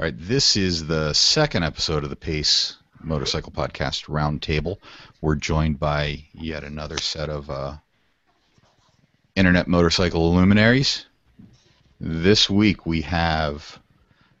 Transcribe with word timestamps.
All 0.00 0.04
right, 0.04 0.14
this 0.16 0.56
is 0.56 0.86
the 0.86 1.12
second 1.12 1.62
episode 1.62 2.04
of 2.04 2.08
the 2.08 2.16
Pace 2.16 2.78
Motorcycle 3.02 3.52
Podcast 3.52 4.06
Roundtable. 4.06 4.78
We're 5.20 5.34
joined 5.34 5.78
by 5.78 6.24
yet 6.32 6.64
another 6.64 6.96
set 6.96 7.28
of 7.28 7.50
uh, 7.50 7.74
internet 9.36 9.68
motorcycle 9.68 10.34
luminaries. 10.34 11.04
This 12.00 12.48
week 12.48 12.86
we 12.86 13.02
have 13.02 13.78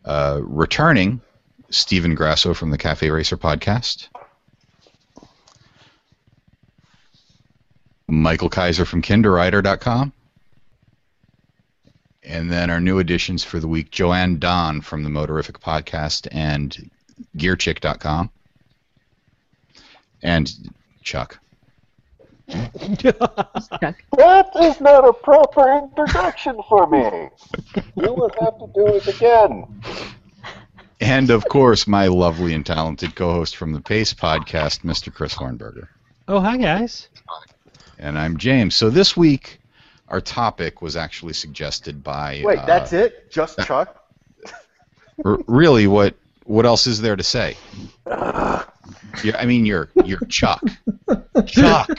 uh, 0.06 0.40
returning 0.42 1.20
Stephen 1.68 2.14
Grasso 2.14 2.54
from 2.54 2.70
the 2.70 2.78
Cafe 2.78 3.10
Racer 3.10 3.36
podcast, 3.36 4.08
Michael 8.08 8.48
Kaiser 8.48 8.86
from 8.86 9.02
KinderRider.com, 9.02 10.14
and 12.22 12.50
then 12.50 12.70
our 12.70 12.80
new 12.80 12.98
additions 12.98 13.44
for 13.44 13.60
the 13.60 13.68
week, 13.68 13.90
Joanne 13.90 14.38
Donn 14.38 14.80
from 14.80 15.04
the 15.04 15.10
Motorific 15.10 15.60
podcast 15.60 16.28
and 16.30 16.90
GearChick.com, 17.36 18.30
and 20.22 20.52
Chuck. 21.02 21.38
That 22.48 24.50
is 24.60 24.80
not 24.80 25.08
a 25.08 25.12
proper 25.12 25.78
introduction 25.78 26.60
for 26.68 26.88
me. 26.88 27.28
You 27.94 28.12
will 28.12 28.30
have 28.40 28.58
to 28.58 28.68
do 28.74 28.86
it 28.88 29.06
again. 29.06 29.82
And 31.00 31.30
of 31.30 31.48
course, 31.48 31.86
my 31.86 32.08
lovely 32.08 32.52
and 32.52 32.66
talented 32.66 33.14
co-host 33.14 33.56
from 33.56 33.72
the 33.72 33.80
Pace 33.80 34.12
podcast, 34.12 34.80
Mr. 34.80 35.14
Chris 35.14 35.34
Hornberger. 35.34 35.86
Oh, 36.28 36.40
hi 36.40 36.56
guys. 36.56 37.08
And 37.98 38.18
I'm 38.18 38.36
James. 38.36 38.74
So 38.74 38.90
this 38.90 39.16
week, 39.16 39.59
our 40.10 40.20
topic 40.20 40.82
was 40.82 40.96
actually 40.96 41.32
suggested 41.32 42.02
by. 42.02 42.42
Wait, 42.44 42.58
uh, 42.58 42.66
that's 42.66 42.92
it? 42.92 43.30
Just 43.30 43.58
Chuck? 43.64 43.96
really, 45.24 45.86
what 45.86 46.14
what 46.44 46.66
else 46.66 46.86
is 46.86 47.00
there 47.00 47.16
to 47.16 47.22
say? 47.22 47.56
Yeah, 49.24 49.36
I 49.36 49.44
mean, 49.46 49.66
you're 49.66 49.90
you're 50.04 50.20
Chuck. 50.28 50.62
Chuck. 51.46 51.90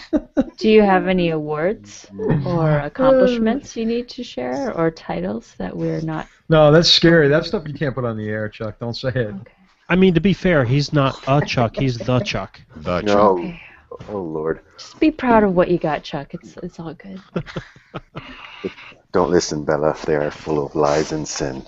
Do 0.58 0.70
you 0.70 0.82
have 0.82 1.08
any 1.08 1.30
awards 1.30 2.08
or 2.46 2.80
accomplishments 2.80 3.76
you 3.76 3.86
need 3.86 4.10
to 4.10 4.24
share 4.24 4.74
or 4.74 4.92
titles 4.92 5.56
that 5.58 5.76
we're 5.76 6.02
not? 6.02 6.28
No, 6.50 6.72
that's 6.72 6.90
scary. 6.90 7.28
That 7.28 7.46
stuff 7.46 7.68
you 7.68 7.74
can't 7.74 7.96
put 7.96 8.06
on 8.06 8.18
the 8.18 8.28
air, 8.28 8.50
Chuck. 8.50 8.80
Don't 8.80 8.96
say 8.96 9.10
it. 9.10 9.18
Okay. 9.18 9.52
I 9.90 9.96
mean, 9.96 10.14
to 10.14 10.22
be 10.22 10.34
fair, 10.34 10.64
he's 10.64 10.94
not 10.94 11.22
a 11.28 11.42
Chuck. 11.46 11.76
He's 11.76 11.98
the 11.98 12.20
Chuck. 12.20 12.62
The 12.78 13.02
Chuck. 13.02 13.06
No. 13.06 13.40
Okay. 13.40 13.62
Oh, 14.10 14.22
Lord. 14.22 14.62
Just 14.78 15.00
be 15.00 15.12
proud 15.12 15.44
of 15.44 15.54
what 15.54 15.70
you 15.70 15.78
got, 15.78 16.04
Chuck. 16.04 16.34
It's 16.34 16.56
it's 16.64 16.80
all 16.80 16.94
good. 16.94 17.22
Don't 19.12 19.30
listen, 19.30 19.66
Bella. 19.66 19.96
They 20.06 20.16
are 20.16 20.32
full 20.32 20.66
of 20.66 20.74
lies 20.76 21.12
and 21.12 21.28
sin. 21.28 21.66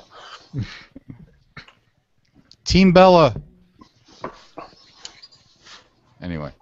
Team 2.66 2.94
Bella. 2.94 3.36
Anyway, 6.22 6.54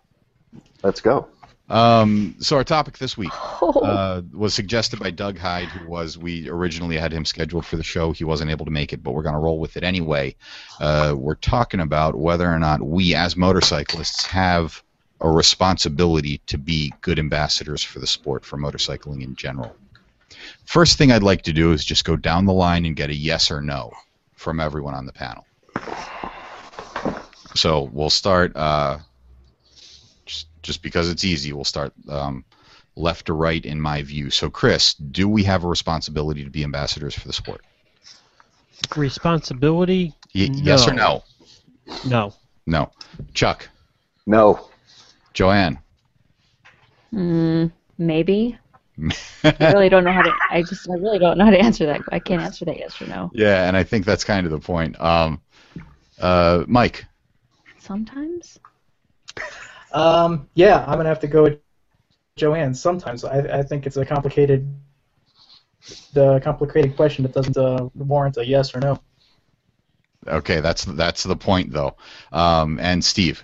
Let's 0.81 1.01
go. 1.01 1.27
um, 1.69 2.35
so 2.39 2.55
our 2.55 2.63
topic 2.63 2.97
this 2.97 3.15
week 3.15 3.29
Oh, 3.61 3.69
uh, 3.81 4.21
was 4.33 4.55
suggested 4.55 4.99
by 4.99 5.11
Doug 5.11 5.37
Hyde, 5.37 5.67
who 5.67 5.87
was 5.87 6.17
we 6.17 6.49
originally 6.49 6.97
had 6.97 7.13
him 7.13 7.23
scheduled 7.25 7.67
for 7.67 7.75
the 7.77 7.83
show. 7.83 8.11
He 8.11 8.23
wasn't 8.23 8.49
able 8.49 8.65
to 8.65 8.71
make 8.71 8.91
it, 8.91 9.03
but 9.03 9.11
we're 9.11 9.21
going 9.21 9.35
to 9.35 9.39
roll 9.39 9.59
with 9.59 9.77
it 9.77 9.83
anyway. 9.83 10.35
Uh, 10.79 11.13
we're 11.15 11.35
talking 11.35 11.79
about 11.79 12.15
whether 12.15 12.51
or 12.51 12.57
not 12.57 12.81
we, 12.81 13.13
as 13.13 13.37
motorcyclists, 13.37 14.25
have 14.25 14.81
a 15.21 15.29
responsibility 15.29 16.39
to 16.47 16.57
be 16.57 16.93
good 17.01 17.19
ambassadors 17.19 17.83
for 17.83 17.99
the 17.99 18.07
sport, 18.07 18.43
for 18.43 18.57
motorcycling 18.57 19.23
in 19.23 19.35
general. 19.35 19.75
First 20.65 20.97
thing 20.97 21.11
I'd 21.11 21.23
like 21.23 21.43
to 21.43 21.53
do 21.53 21.71
is 21.71 21.85
just 21.85 22.05
go 22.05 22.15
down 22.15 22.45
the 22.45 22.53
line 22.53 22.85
and 22.85 22.95
get 22.95 23.09
a 23.09 23.15
yes 23.15 23.51
or 23.51 23.61
no 23.61 23.91
from 24.35 24.59
everyone 24.59 24.93
on 24.95 25.05
the 25.05 25.13
panel. 25.13 25.45
So 27.55 27.89
we'll 27.91 28.09
start. 28.09 28.55
Uh, 28.55 28.99
just, 30.25 30.47
just 30.63 30.81
because 30.81 31.09
it's 31.09 31.23
easy, 31.25 31.51
we'll 31.53 31.65
start 31.65 31.93
um, 32.09 32.45
left 32.95 33.25
to 33.27 33.33
right 33.33 33.63
in 33.63 33.79
my 33.79 34.01
view. 34.01 34.29
So, 34.29 34.49
Chris, 34.49 34.93
do 34.93 35.27
we 35.27 35.43
have 35.43 35.63
a 35.63 35.67
responsibility 35.67 36.43
to 36.43 36.49
be 36.49 36.63
ambassadors 36.63 37.13
for 37.13 37.27
the 37.27 37.33
sport? 37.33 37.61
Responsibility? 38.95 40.15
Y- 40.33 40.49
Yes 40.53 40.87
or 40.87 40.93
No. 40.93 41.23
no? 41.87 41.99
No. 42.07 42.33
No. 42.65 42.91
Chuck, 43.33 43.67
No. 44.25 44.70
Joanne. 45.33 45.79
mm, 47.13 47.71
maybe. 47.97 48.57
I 49.43 49.71
really 49.73 49.89
don't 49.89 50.03
know 50.03 50.11
how 50.11 50.21
to. 50.21 50.33
I 50.49 50.61
just 50.61 50.89
I 50.89 50.93
really 50.93 51.19
don't 51.19 51.37
know 51.37 51.45
how 51.45 51.51
to 51.51 51.59
answer 51.59 51.85
that. 51.87 52.01
I 52.11 52.19
can't 52.19 52.41
answer 52.41 52.65
that 52.65 52.77
yes 52.77 53.01
or 53.01 53.07
no. 53.07 53.31
Yeah, 53.33 53.67
and 53.67 53.75
I 53.75 53.83
think 53.83 54.05
that's 54.05 54.23
kind 54.23 54.45
of 54.45 54.51
the 54.51 54.59
point. 54.59 54.99
Um, 54.99 55.41
uh, 56.19 56.65
Mike. 56.67 57.05
Sometimes. 57.79 58.59
Um, 59.91 60.47
yeah, 60.53 60.85
I'm 60.87 60.97
gonna 60.97 61.09
have 61.09 61.19
to 61.21 61.27
go 61.27 61.43
with 61.43 61.59
Joanne. 62.37 62.73
Sometimes 62.73 63.23
I, 63.23 63.59
I 63.59 63.63
think 63.63 63.85
it's 63.85 63.97
a 63.97 64.05
complicated, 64.05 64.73
the 66.13 66.39
complicated 66.43 66.95
question 66.95 67.23
that 67.23 67.33
doesn't 67.33 67.57
uh, 67.57 67.89
warrant 67.95 68.37
a 68.37 68.45
yes 68.45 68.75
or 68.75 68.79
no. 68.79 68.99
Okay, 70.27 70.59
that's 70.59 70.85
that's 70.85 71.23
the 71.23 71.35
point 71.35 71.71
though. 71.71 71.95
Um, 72.31 72.79
and 72.79 73.03
Steve. 73.03 73.43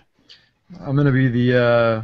I'm 0.82 0.96
going 0.96 1.08
to 1.08 1.14
be 1.14 1.28
the 1.30 1.64
uh, 1.64 2.02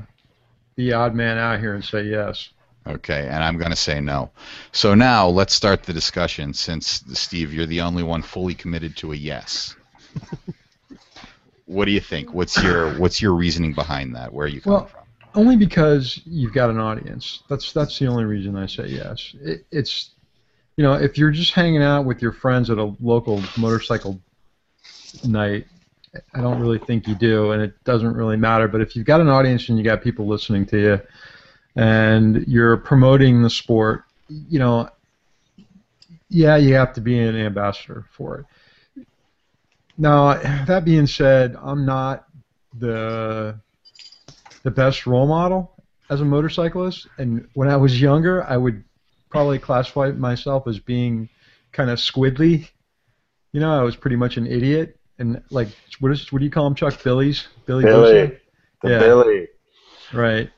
the 0.75 0.94
odd 0.94 1.16
man 1.16 1.38
out 1.38 1.59
here 1.59 1.75
and 1.75 1.84
say 1.84 2.03
yes. 2.03 2.50
Okay, 2.85 3.28
and 3.29 3.44
I'm 3.44 3.57
going 3.57 3.72
to 3.72 3.78
say 3.78 4.01
no. 4.01 4.31
So 4.74 4.94
now 4.94 5.28
let's 5.28 5.53
start 5.53 5.84
the 5.84 5.94
discussion. 5.94 6.53
Since 6.53 7.03
Steve, 7.13 7.53
you're 7.53 7.66
the 7.66 7.81
only 7.81 8.03
one 8.03 8.22
fully 8.22 8.53
committed 8.53 8.97
to 8.97 9.13
a 9.13 9.16
yes. 9.16 9.75
what 11.66 11.85
do 11.85 11.91
you 11.91 12.01
think? 12.01 12.34
What's 12.34 12.62
your 12.62 12.94
what's 13.00 13.22
your 13.22 13.34
reasoning 13.34 13.74
behind 13.74 14.16
that? 14.16 14.34
Where 14.34 14.46
are 14.46 14.50
you 14.50 14.62
coming 14.62 14.80
Well, 14.80 14.88
from? 14.88 15.00
Only 15.35 15.56
because 15.56 16.22
you've 16.25 16.53
got 16.53 16.69
an 16.69 16.80
audience. 16.80 17.44
That's 17.50 17.74
that's 17.74 17.97
the 18.00 18.07
only 18.07 18.25
reason 18.25 18.56
I 18.56 18.66
say 18.68 18.88
yes. 18.88 19.34
It, 19.41 19.66
it's 19.72 20.12
you 20.78 20.84
know 20.84 20.94
if 20.94 21.18
you're 21.18 21.31
just 21.31 21.53
hanging 21.53 21.81
out 21.81 22.06
with 22.06 22.22
your 22.22 22.34
friends 22.34 22.69
at 22.69 22.78
a 22.78 22.94
local 23.00 23.41
motorcycle 23.57 24.19
night, 25.24 25.68
I 26.34 26.41
don't 26.41 26.59
really 26.59 26.79
think 26.79 27.07
you 27.07 27.16
do, 27.16 27.51
and 27.51 27.62
it 27.62 27.84
doesn't 27.84 28.13
really 28.13 28.38
matter. 28.38 28.68
But 28.68 28.81
if 28.81 28.96
you've 28.96 29.06
got 29.06 29.22
an 29.22 29.29
audience 29.29 29.69
and 29.69 29.78
you 29.78 29.84
got 29.84 30.01
people 30.03 30.28
listening 30.28 30.66
to 30.68 30.79
you, 30.79 31.01
and 31.75 32.46
you're 32.47 32.78
promoting 32.78 33.41
the 33.41 33.50
sport, 33.50 34.03
you 34.29 34.59
know, 34.59 34.90
yeah, 36.29 36.56
you 36.56 36.75
have 36.75 36.94
to 36.94 37.01
be 37.01 37.19
an 37.19 37.35
ambassador 37.35 38.06
for 38.12 38.40
it. 38.40 39.06
Now, 39.97 40.35
that 40.66 40.85
being 40.85 41.07
said, 41.07 41.56
I'm 41.62 41.85
not 41.85 42.28
the 42.80 43.59
the 44.63 44.72
best 44.72 45.06
role 45.06 45.28
model 45.28 45.72
as 46.09 46.22
a 46.22 46.25
motorcyclist, 46.25 47.07
and 47.18 47.47
when 47.53 47.69
I 47.69 47.78
was 47.78 48.01
younger, 48.01 48.44
I 48.44 48.57
would 48.57 48.84
probably 49.30 49.59
classify 49.59 50.12
myself 50.12 50.68
as 50.68 50.80
being 50.80 51.30
kind 51.72 51.90
of 51.90 52.00
squidly. 52.00 52.69
You 53.51 53.59
know, 53.59 53.78
I 53.78 53.84
was 53.84 53.95
pretty 53.95 54.16
much 54.16 54.38
an 54.38 54.47
idiot, 54.47 54.97
and 55.19 55.41
like, 55.50 55.68
what 56.00 56.12
is 56.12 56.31
what 56.31 56.40
do 56.40 56.46
you 56.46 56.51
call 56.51 56.63
them, 56.66 56.75
Chuck? 56.75 57.01
Billy's 57.03 57.47
Billy. 57.66 57.84
Billy. 57.84 58.28
Goose? 58.28 58.40
The 58.81 58.90
Yeah. 58.90 59.00
Billy. 59.00 59.47
Right. 60.13 60.50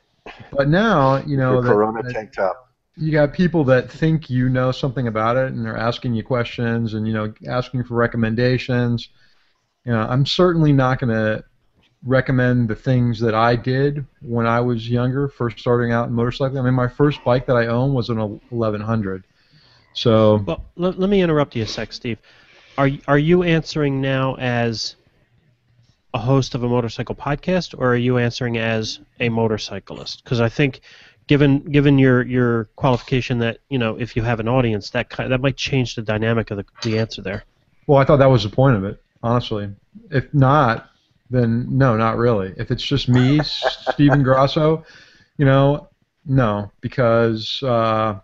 But 0.52 0.70
now, 0.70 1.18
you 1.18 1.38
know, 1.38 1.54
Your 1.54 1.62
that- 1.62 1.70
Corona 1.70 2.04
that- 2.04 2.14
tank 2.14 2.34
top. 2.34 2.70
you 2.98 3.12
got 3.12 3.34
people 3.34 3.64
that 3.66 3.92
think 3.92 4.30
you 4.30 4.48
know 4.50 4.72
something 4.72 5.08
about 5.08 5.36
it 5.38 5.52
and 5.52 5.66
they're 5.66 5.78
asking 5.78 6.14
you 6.16 6.24
questions 6.24 6.94
and 6.94 7.06
you 7.08 7.14
know 7.14 7.34
asking 7.48 7.84
for 7.84 7.94
recommendations 7.96 9.10
you 9.86 9.92
know 9.92 10.00
i'm 10.00 10.26
certainly 10.26 10.72
not 10.72 10.98
going 11.00 11.10
to 11.14 11.44
recommend 12.06 12.70
the 12.70 12.76
things 12.76 13.20
that 13.20 13.36
i 13.36 13.54
did 13.54 14.06
when 14.22 14.48
i 14.48 14.62
was 14.62 14.90
younger 14.90 15.28
first 15.28 15.60
starting 15.60 15.92
out 15.92 16.08
in 16.08 16.14
motorcycling 16.16 16.58
i 16.58 16.62
mean 16.62 16.74
my 16.74 16.88
first 16.88 17.22
bike 17.26 17.46
that 17.46 17.58
i 17.58 17.68
owned 17.68 17.94
was 17.94 18.08
an 18.10 18.18
1100 18.50 19.26
so 19.94 20.38
Well, 20.48 20.64
let, 20.78 20.98
let 20.98 21.10
me 21.10 21.22
interrupt 21.22 21.54
you 21.56 21.64
a 21.64 21.68
sec, 21.68 21.92
Steve. 21.92 22.18
Are 22.78 22.90
are 23.08 23.18
you 23.18 23.44
answering 23.44 24.02
now 24.02 24.36
as 24.36 24.96
a 26.14 26.18
host 26.20 26.56
of 26.56 26.64
a 26.64 26.70
motorcycle 26.70 27.16
podcast, 27.16 27.78
or 27.78 27.92
are 27.94 27.96
you 27.98 28.18
answering 28.18 28.58
as 28.58 29.00
a 29.20 29.30
motorcyclist? 29.30 30.24
Because 30.24 30.42
I 30.42 30.50
think, 30.50 30.82
given 31.28 31.60
given 31.60 31.98
your 31.98 32.24
your 32.24 32.66
qualification 32.76 33.40
that 33.40 33.60
you 33.70 33.78
know 33.78 33.98
if 34.00 34.16
you 34.16 34.24
have 34.24 34.40
an 34.40 34.48
audience, 34.48 34.90
that 34.92 35.10
ki- 35.10 35.28
that 35.28 35.42
might 35.42 35.58
change 35.58 35.96
the 35.96 36.02
dynamic 36.02 36.52
of 36.52 36.58
the, 36.58 36.66
the 36.84 36.98
answer 36.98 37.22
there. 37.22 37.44
well 37.88 38.00
i 38.00 38.06
thought 38.06 38.18
that 38.18 38.30
was 38.30 38.44
the 38.44 38.50
point 38.50 38.76
of 38.76 38.84
it 38.84 39.02
honestly 39.24 39.70
if 40.12 40.32
not 40.34 40.90
then 41.30 41.66
no 41.70 41.96
not 41.98 42.18
really 42.18 42.54
if 42.58 42.72
it's 42.72 42.84
just 42.84 43.08
me 43.10 43.42
stephen 43.94 44.24
grasso 44.24 44.84
you 45.38 45.46
know 45.46 45.88
no 46.26 46.72
because 46.82 47.62
uh, 47.64 48.20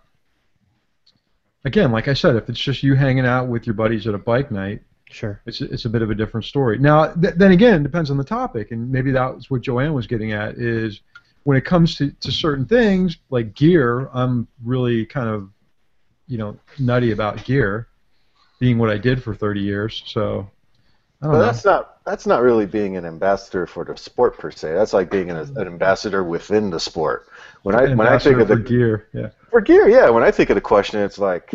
again 1.64 1.92
like 1.92 2.08
i 2.08 2.14
said 2.14 2.36
if 2.36 2.48
it's 2.48 2.60
just 2.60 2.82
you 2.82 2.94
hanging 2.94 3.26
out 3.26 3.48
with 3.48 3.66
your 3.66 3.74
buddies 3.74 4.06
at 4.06 4.14
a 4.14 4.18
bike 4.18 4.50
night 4.50 4.82
Sure. 5.10 5.40
it's 5.44 5.60
it's 5.60 5.84
a 5.84 5.90
bit 5.90 6.00
of 6.00 6.10
a 6.10 6.14
different 6.14 6.46
story. 6.46 6.78
Now, 6.78 7.12
th- 7.12 7.34
then 7.34 7.52
again, 7.52 7.80
it 7.80 7.82
depends 7.82 8.10
on 8.10 8.16
the 8.16 8.24
topic, 8.24 8.70
and 8.70 8.90
maybe 8.90 9.10
that's 9.12 9.50
what 9.50 9.60
Joanne 9.60 9.92
was 9.92 10.06
getting 10.06 10.32
at 10.32 10.54
is 10.56 11.02
when 11.44 11.58
it 11.58 11.66
comes 11.66 11.96
to, 11.96 12.10
to 12.12 12.32
certain 12.32 12.64
things 12.64 13.18
like 13.28 13.52
gear, 13.54 14.08
I'm 14.14 14.48
really 14.64 15.04
kind 15.04 15.28
of, 15.28 15.50
you 16.28 16.38
know, 16.38 16.56
nutty 16.78 17.10
about 17.12 17.44
gear, 17.44 17.88
being 18.58 18.78
what 18.78 18.88
I 18.88 18.96
did 18.96 19.22
for 19.22 19.34
30 19.34 19.60
years. 19.60 20.02
So, 20.06 20.50
I 21.20 21.26
But 21.26 21.32
know. 21.32 21.38
that's 21.40 21.64
not 21.66 22.02
that's 22.06 22.26
not 22.26 22.40
really 22.40 22.64
being 22.64 22.96
an 22.96 23.04
ambassador 23.04 23.66
for 23.66 23.84
the 23.84 23.96
sport 23.98 24.38
per 24.38 24.50
se. 24.50 24.72
That's 24.72 24.94
like 24.94 25.10
being 25.10 25.30
an, 25.30 25.36
an 25.36 25.66
ambassador 25.66 26.24
within 26.24 26.70
the 26.70 26.80
sport. 26.80 27.28
When 27.64 27.74
I 27.74 27.82
An 27.84 27.98
when 27.98 28.08
I 28.08 28.18
think 28.18 28.38
of 28.38 28.48
the 28.48 28.56
gear, 28.56 29.08
yeah. 29.12 29.28
For 29.52 29.60
gear, 29.60 29.88
yeah. 29.88 30.08
When 30.10 30.24
I 30.24 30.32
think 30.32 30.50
of 30.50 30.56
the 30.56 30.60
question, 30.60 31.00
it's 31.00 31.18
like 31.18 31.54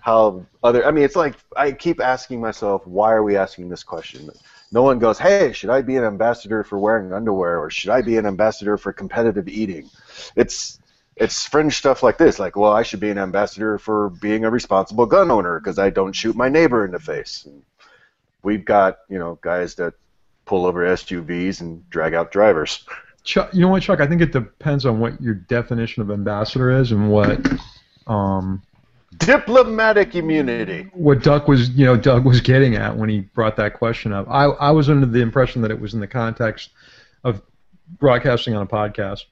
how 0.00 0.44
other. 0.62 0.84
I 0.84 0.90
mean, 0.90 1.04
it's 1.04 1.16
like 1.16 1.36
I 1.56 1.72
keep 1.72 2.00
asking 2.00 2.40
myself, 2.40 2.86
why 2.86 3.12
are 3.12 3.22
we 3.22 3.36
asking 3.36 3.70
this 3.70 3.84
question? 3.84 4.28
No 4.70 4.82
one 4.82 4.98
goes, 4.98 5.18
hey, 5.18 5.52
should 5.52 5.70
I 5.70 5.80
be 5.80 5.96
an 5.96 6.04
ambassador 6.04 6.62
for 6.62 6.78
wearing 6.78 7.12
underwear, 7.14 7.58
or 7.58 7.70
should 7.70 7.90
I 7.90 8.02
be 8.02 8.18
an 8.18 8.26
ambassador 8.26 8.76
for 8.76 8.92
competitive 8.92 9.48
eating? 9.48 9.88
It's 10.36 10.80
it's 11.16 11.46
fringe 11.46 11.76
stuff 11.76 12.02
like 12.02 12.18
this, 12.18 12.38
like, 12.38 12.56
well, 12.56 12.72
I 12.72 12.82
should 12.82 13.00
be 13.00 13.10
an 13.10 13.18
ambassador 13.18 13.78
for 13.78 14.10
being 14.10 14.44
a 14.44 14.50
responsible 14.50 15.06
gun 15.06 15.30
owner 15.30 15.58
because 15.58 15.78
I 15.78 15.90
don't 15.90 16.12
shoot 16.12 16.36
my 16.36 16.48
neighbor 16.48 16.84
in 16.84 16.92
the 16.92 17.00
face. 17.00 17.44
And 17.46 17.62
we've 18.42 18.64
got 18.64 18.98
you 19.08 19.18
know 19.18 19.38
guys 19.40 19.76
that 19.76 19.94
pull 20.44 20.66
over 20.66 20.84
SUVs 20.84 21.60
and 21.60 21.88
drag 21.88 22.14
out 22.14 22.32
drivers. 22.32 22.84
Chuck, 23.28 23.50
you 23.52 23.60
know 23.60 23.68
what, 23.68 23.82
Chuck? 23.82 24.00
I 24.00 24.06
think 24.06 24.22
it 24.22 24.32
depends 24.32 24.86
on 24.86 25.00
what 25.00 25.20
your 25.20 25.34
definition 25.34 26.00
of 26.00 26.10
ambassador 26.10 26.70
is 26.70 26.92
and 26.92 27.10
what 27.10 27.46
um, 28.06 28.62
Diplomatic 29.18 30.14
immunity. 30.14 30.88
what 30.94 31.22
Doug 31.22 31.46
was, 31.46 31.68
you 31.68 31.84
know, 31.84 31.94
Doug 31.94 32.24
was 32.24 32.40
getting 32.40 32.76
at 32.76 32.96
when 32.96 33.10
he 33.10 33.20
brought 33.20 33.54
that 33.56 33.74
question 33.74 34.14
up. 34.14 34.26
I, 34.30 34.44
I 34.44 34.70
was 34.70 34.88
under 34.88 35.04
the 35.04 35.20
impression 35.20 35.60
that 35.60 35.70
it 35.70 35.78
was 35.78 35.92
in 35.92 36.00
the 36.00 36.06
context 36.06 36.70
of 37.22 37.42
broadcasting 37.98 38.54
on 38.54 38.62
a 38.62 38.66
podcast. 38.66 39.24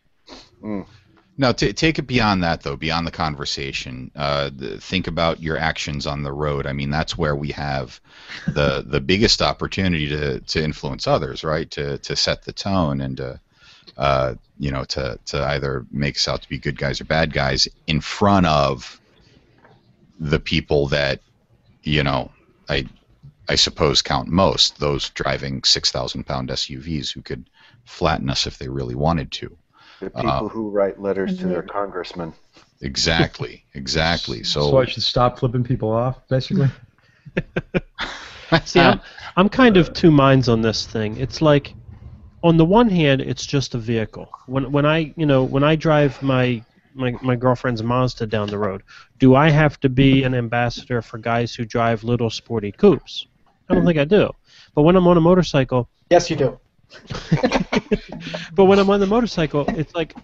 Now, 1.38 1.52
t- 1.52 1.72
take 1.72 1.98
it 1.98 2.06
beyond 2.06 2.42
that, 2.42 2.60
though, 2.64 2.76
beyond 2.76 3.06
the 3.06 3.10
conversation. 3.10 4.10
Uh, 4.14 4.50
the, 4.54 4.78
think 4.78 5.06
about 5.06 5.42
your 5.42 5.56
actions 5.56 6.06
on 6.06 6.22
the 6.22 6.32
road. 6.34 6.66
I 6.66 6.74
mean, 6.74 6.90
that's 6.90 7.16
where 7.16 7.34
we 7.34 7.50
have 7.52 7.98
the 8.46 8.84
the 8.86 9.00
biggest 9.00 9.40
opportunity 9.40 10.06
to, 10.08 10.40
to 10.40 10.62
influence 10.62 11.06
others, 11.06 11.44
right? 11.44 11.70
To 11.70 11.96
to 11.96 12.14
set 12.14 12.44
the 12.44 12.52
tone 12.52 13.00
and 13.00 13.16
to, 13.16 13.40
uh, 13.96 14.34
you 14.58 14.70
know, 14.70 14.84
to 14.84 15.18
to 15.26 15.42
either 15.48 15.86
make 15.90 16.16
us 16.16 16.28
out 16.28 16.42
to 16.42 16.48
be 16.48 16.58
good 16.58 16.78
guys 16.78 17.00
or 17.00 17.04
bad 17.04 17.32
guys 17.32 17.68
in 17.86 18.00
front 18.00 18.46
of 18.46 19.00
the 20.18 20.38
people 20.40 20.88
that, 20.88 21.20
you 21.82 22.02
know, 22.02 22.30
I 22.68 22.86
I 23.48 23.54
suppose 23.54 24.02
count 24.02 24.28
most 24.28 24.78
those 24.80 25.10
driving 25.10 25.62
six 25.64 25.90
thousand 25.90 26.24
pound 26.24 26.48
SUVs 26.50 27.12
who 27.12 27.22
could 27.22 27.48
flatten 27.84 28.28
us 28.28 28.46
if 28.46 28.58
they 28.58 28.68
really 28.68 28.94
wanted 28.94 29.30
to. 29.32 29.56
The 30.00 30.10
people 30.10 30.28
Uh, 30.28 30.48
who 30.48 30.68
write 30.70 31.00
letters 31.00 31.38
to 31.38 31.46
their 31.46 31.62
congressmen. 31.62 32.34
Exactly, 32.82 33.64
exactly. 33.74 34.42
So, 34.44 34.70
So, 34.70 34.78
I 34.78 34.84
should 34.84 35.02
stop 35.02 35.38
flipping 35.38 35.64
people 35.64 35.90
off, 35.90 36.26
basically. 36.28 36.68
See, 38.64 38.80
I'm, 38.80 39.00
I'm 39.36 39.48
kind 39.48 39.76
of 39.76 39.92
two 39.94 40.10
minds 40.10 40.48
on 40.48 40.60
this 40.60 40.86
thing. 40.86 41.16
It's 41.16 41.40
like, 41.40 41.74
on 42.46 42.56
the 42.56 42.64
one 42.64 42.88
hand, 42.88 43.20
it's 43.20 43.44
just 43.44 43.74
a 43.74 43.78
vehicle. 43.78 44.30
When 44.46 44.70
when 44.70 44.86
I 44.86 45.12
you 45.16 45.26
know 45.26 45.42
when 45.42 45.64
I 45.64 45.74
drive 45.76 46.22
my 46.22 46.62
my, 46.94 47.14
my 47.20 47.36
girlfriend's 47.36 47.82
Mazda 47.82 48.26
down 48.26 48.48
the 48.48 48.58
road, 48.58 48.82
do 49.18 49.34
I 49.34 49.50
have 49.50 49.78
to 49.80 49.88
be 49.88 50.22
an 50.22 50.34
ambassador 50.34 51.02
for 51.02 51.18
guys 51.18 51.54
who 51.54 51.64
drive 51.64 52.04
little 52.04 52.30
sporty 52.30 52.72
coupes? 52.72 53.26
I 53.68 53.74
don't 53.74 53.84
think 53.84 53.98
I 53.98 54.04
do. 54.04 54.30
But 54.74 54.82
when 54.82 54.96
I'm 54.96 55.06
on 55.08 55.16
a 55.16 55.20
motorcycle, 55.20 55.88
Yes, 56.08 56.30
you 56.30 56.36
do. 56.36 56.58
but 58.54 58.64
when 58.64 58.78
I'm 58.78 58.88
on 58.90 59.00
the 59.00 59.06
motorcycle, 59.08 59.64
it's 59.68 59.94
like 59.94 60.14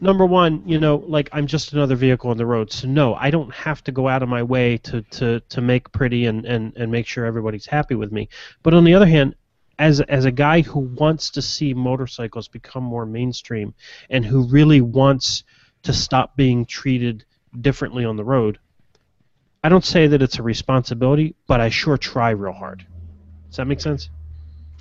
number 0.00 0.26
one, 0.26 0.62
you 0.66 0.80
know, 0.80 0.96
like 1.06 1.28
I'm 1.32 1.46
just 1.46 1.72
another 1.72 1.94
vehicle 1.94 2.30
on 2.30 2.36
the 2.36 2.44
road. 2.44 2.72
So 2.72 2.88
no, 2.88 3.14
I 3.14 3.30
don't 3.30 3.54
have 3.54 3.84
to 3.84 3.92
go 3.92 4.08
out 4.08 4.22
of 4.22 4.28
my 4.28 4.42
way 4.42 4.78
to 4.78 5.02
to, 5.02 5.40
to 5.40 5.60
make 5.60 5.90
pretty 5.92 6.26
and, 6.26 6.44
and, 6.44 6.76
and 6.76 6.90
make 6.90 7.06
sure 7.06 7.24
everybody's 7.24 7.66
happy 7.66 7.94
with 7.94 8.10
me. 8.10 8.28
But 8.64 8.74
on 8.74 8.82
the 8.84 8.94
other 8.94 9.06
hand, 9.06 9.36
as 9.78 10.00
as 10.02 10.24
a 10.24 10.30
guy 10.30 10.62
who 10.62 10.80
wants 10.80 11.30
to 11.30 11.42
see 11.42 11.74
motorcycles 11.74 12.48
become 12.48 12.84
more 12.84 13.06
mainstream 13.06 13.74
and 14.10 14.24
who 14.24 14.44
really 14.44 14.80
wants 14.80 15.44
to 15.82 15.92
stop 15.92 16.36
being 16.36 16.64
treated 16.64 17.24
differently 17.60 18.04
on 18.04 18.16
the 18.16 18.24
road, 18.24 18.58
I 19.64 19.68
don't 19.68 19.84
say 19.84 20.06
that 20.06 20.22
it's 20.22 20.38
a 20.38 20.42
responsibility, 20.42 21.34
but 21.46 21.60
I 21.60 21.68
sure 21.68 21.96
try 21.96 22.30
real 22.30 22.52
hard. 22.52 22.86
Does 23.48 23.56
that 23.56 23.66
make 23.66 23.80
sense? 23.80 24.08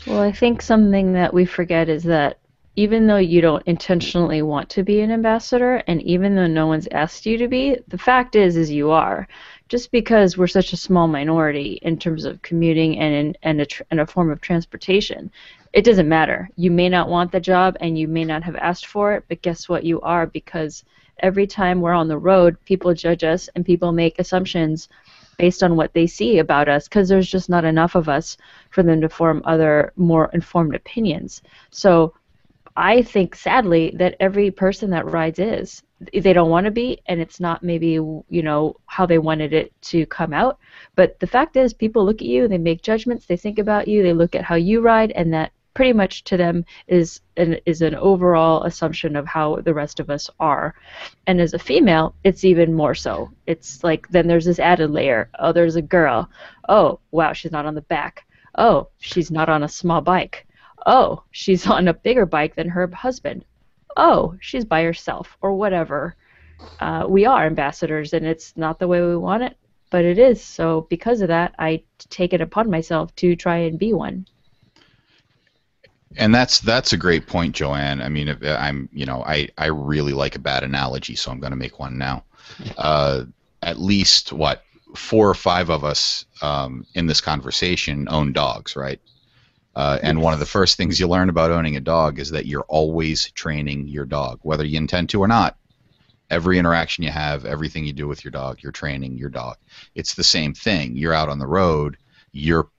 Well, 0.07 0.21
I 0.21 0.31
think 0.31 0.61
something 0.61 1.13
that 1.13 1.33
we 1.33 1.45
forget 1.45 1.89
is 1.89 2.03
that 2.03 2.39
even 2.75 3.05
though 3.05 3.17
you 3.17 3.41
don't 3.41 3.67
intentionally 3.67 4.41
want 4.41 4.69
to 4.69 4.83
be 4.83 5.01
an 5.01 5.11
ambassador, 5.11 5.83
and 5.87 6.01
even 6.03 6.35
though 6.35 6.47
no 6.47 6.67
one's 6.67 6.87
asked 6.91 7.25
you 7.25 7.37
to 7.37 7.47
be, 7.47 7.77
the 7.89 7.97
fact 7.97 8.35
is, 8.35 8.55
is 8.55 8.71
you 8.71 8.91
are. 8.91 9.27
Just 9.71 9.89
because 9.89 10.37
we're 10.37 10.47
such 10.47 10.73
a 10.73 10.77
small 10.77 11.07
minority 11.07 11.79
in 11.81 11.97
terms 11.97 12.25
of 12.25 12.41
commuting 12.41 12.99
and 12.99 13.15
in, 13.15 13.37
and 13.41 13.61
a, 13.61 13.65
tr- 13.65 13.83
and 13.89 14.01
a 14.01 14.05
form 14.05 14.29
of 14.29 14.41
transportation, 14.41 15.31
it 15.71 15.85
doesn't 15.85 16.09
matter. 16.09 16.49
You 16.57 16.71
may 16.71 16.89
not 16.89 17.07
want 17.07 17.31
the 17.31 17.39
job, 17.39 17.77
and 17.79 17.97
you 17.97 18.09
may 18.09 18.25
not 18.25 18.43
have 18.43 18.57
asked 18.57 18.87
for 18.87 19.13
it, 19.13 19.23
but 19.29 19.41
guess 19.41 19.69
what? 19.69 19.85
You 19.85 20.01
are 20.01 20.27
because 20.27 20.83
every 21.19 21.47
time 21.47 21.79
we're 21.79 21.93
on 21.93 22.09
the 22.09 22.17
road, 22.17 22.57
people 22.65 22.93
judge 22.93 23.23
us 23.23 23.47
and 23.55 23.65
people 23.65 23.93
make 23.93 24.19
assumptions 24.19 24.89
based 25.37 25.63
on 25.63 25.77
what 25.77 25.93
they 25.93 26.05
see 26.05 26.39
about 26.39 26.67
us 26.67 26.89
because 26.89 27.07
there's 27.07 27.31
just 27.31 27.47
not 27.47 27.63
enough 27.63 27.95
of 27.95 28.09
us 28.09 28.35
for 28.71 28.83
them 28.83 28.99
to 28.99 29.07
form 29.07 29.41
other 29.45 29.93
more 29.95 30.29
informed 30.33 30.75
opinions. 30.75 31.43
So 31.69 32.13
I 32.75 33.03
think 33.03 33.35
sadly 33.35 33.93
that 33.99 34.17
every 34.19 34.51
person 34.51 34.89
that 34.89 35.09
rides 35.09 35.39
is 35.39 35.81
they 36.13 36.33
don't 36.33 36.49
want 36.49 36.65
to 36.65 36.71
be 36.71 36.99
and 37.05 37.21
it's 37.21 37.39
not 37.39 37.63
maybe 37.63 37.91
you 37.91 38.41
know 38.43 38.75
how 38.87 39.05
they 39.05 39.19
wanted 39.19 39.53
it 39.53 39.71
to 39.81 40.05
come 40.07 40.33
out. 40.33 40.57
But 40.95 41.19
the 41.19 41.27
fact 41.27 41.55
is 41.55 41.73
people 41.73 42.05
look 42.05 42.21
at 42.21 42.27
you 42.27 42.47
they 42.47 42.57
make 42.57 42.81
judgments 42.81 43.25
they 43.25 43.37
think 43.37 43.59
about 43.59 43.87
you 43.87 44.01
they 44.01 44.13
look 44.13 44.35
at 44.35 44.43
how 44.43 44.55
you 44.55 44.81
ride 44.81 45.11
and 45.11 45.33
that 45.33 45.51
pretty 45.73 45.93
much 45.93 46.23
to 46.25 46.37
them 46.37 46.65
is 46.87 47.21
an 47.37 47.57
is 47.65 47.81
an 47.81 47.95
overall 47.95 48.63
assumption 48.63 49.15
of 49.15 49.25
how 49.27 49.57
the 49.57 49.73
rest 49.73 49.99
of 49.99 50.09
us 50.09 50.29
are. 50.39 50.73
And 51.27 51.39
as 51.39 51.53
a 51.53 51.59
female 51.59 52.15
it's 52.23 52.43
even 52.43 52.73
more 52.73 52.95
so. 52.95 53.29
It's 53.45 53.83
like 53.83 54.07
then 54.09 54.27
there's 54.27 54.45
this 54.45 54.59
added 54.59 54.89
layer. 54.91 55.29
Oh 55.39 55.51
there's 55.51 55.75
a 55.75 55.81
girl. 55.81 56.29
Oh 56.67 56.99
wow 57.11 57.33
she's 57.33 57.51
not 57.51 57.65
on 57.65 57.75
the 57.75 57.81
back. 57.81 58.25
Oh 58.57 58.89
she's 58.99 59.29
not 59.29 59.49
on 59.49 59.63
a 59.63 59.69
small 59.69 60.01
bike. 60.01 60.47
Oh 60.85 61.23
she's 61.31 61.67
on 61.77 61.87
a 61.87 61.93
bigger 61.93 62.25
bike 62.25 62.55
than 62.55 62.69
her 62.69 62.89
husband 62.91 63.45
oh 63.97 64.35
she's 64.39 64.65
by 64.65 64.83
herself 64.83 65.37
or 65.41 65.53
whatever 65.53 66.15
uh, 66.79 67.05
we 67.07 67.25
are 67.25 67.45
ambassadors 67.45 68.13
and 68.13 68.25
it's 68.25 68.55
not 68.55 68.79
the 68.79 68.87
way 68.87 69.01
we 69.01 69.17
want 69.17 69.43
it 69.43 69.57
but 69.89 70.05
it 70.05 70.19
is 70.19 70.43
so 70.43 70.87
because 70.89 71.21
of 71.21 71.27
that 71.27 71.53
i 71.59 71.81
take 72.09 72.33
it 72.33 72.41
upon 72.41 72.69
myself 72.69 73.13
to 73.15 73.35
try 73.35 73.57
and 73.57 73.79
be 73.79 73.93
one 73.93 74.25
and 76.17 76.33
that's 76.35 76.59
that's 76.59 76.93
a 76.93 76.97
great 76.97 77.27
point, 77.27 77.55
Joanne. 77.55 78.01
I 78.01 78.09
mean, 78.09 78.37
I'm 78.43 78.89
you 78.91 79.05
know 79.05 79.23
I 79.23 79.47
I 79.57 79.67
really 79.67 80.13
like 80.13 80.35
a 80.35 80.39
bad 80.39 80.63
analogy, 80.63 81.15
so 81.15 81.31
I'm 81.31 81.39
going 81.39 81.51
to 81.51 81.57
make 81.57 81.79
one 81.79 81.97
now. 81.97 82.23
Uh, 82.77 83.23
at 83.61 83.79
least 83.79 84.33
what 84.33 84.63
four 84.95 85.29
or 85.29 85.33
five 85.33 85.69
of 85.69 85.83
us 85.83 86.25
um, 86.41 86.85
in 86.95 87.07
this 87.07 87.21
conversation 87.21 88.07
own 88.09 88.33
dogs, 88.33 88.75
right? 88.75 88.99
Uh, 89.75 89.97
and 90.03 90.21
one 90.21 90.33
of 90.33 90.39
the 90.39 90.45
first 90.45 90.75
things 90.77 90.99
you 90.99 91.07
learn 91.07 91.29
about 91.29 91.51
owning 91.51 91.77
a 91.77 91.81
dog 91.81 92.19
is 92.19 92.29
that 92.31 92.45
you're 92.45 92.65
always 92.67 93.31
training 93.31 93.87
your 93.87 94.05
dog, 94.05 94.39
whether 94.43 94.65
you 94.65 94.77
intend 94.77 95.09
to 95.09 95.21
or 95.21 95.27
not. 95.27 95.57
Every 96.29 96.57
interaction 96.57 97.03
you 97.03 97.11
have, 97.11 97.45
everything 97.45 97.85
you 97.85 97.93
do 97.93 98.07
with 98.07 98.23
your 98.23 98.31
dog, 98.31 98.61
you're 98.61 98.71
training 98.71 99.17
your 99.17 99.29
dog. 99.29 99.57
It's 99.95 100.15
the 100.15 100.23
same 100.23 100.53
thing. 100.53 100.95
You're 100.95 101.13
out 101.13 101.29
on 101.29 101.39
the 101.39 101.47
road, 101.47 101.97
you're 102.31 102.69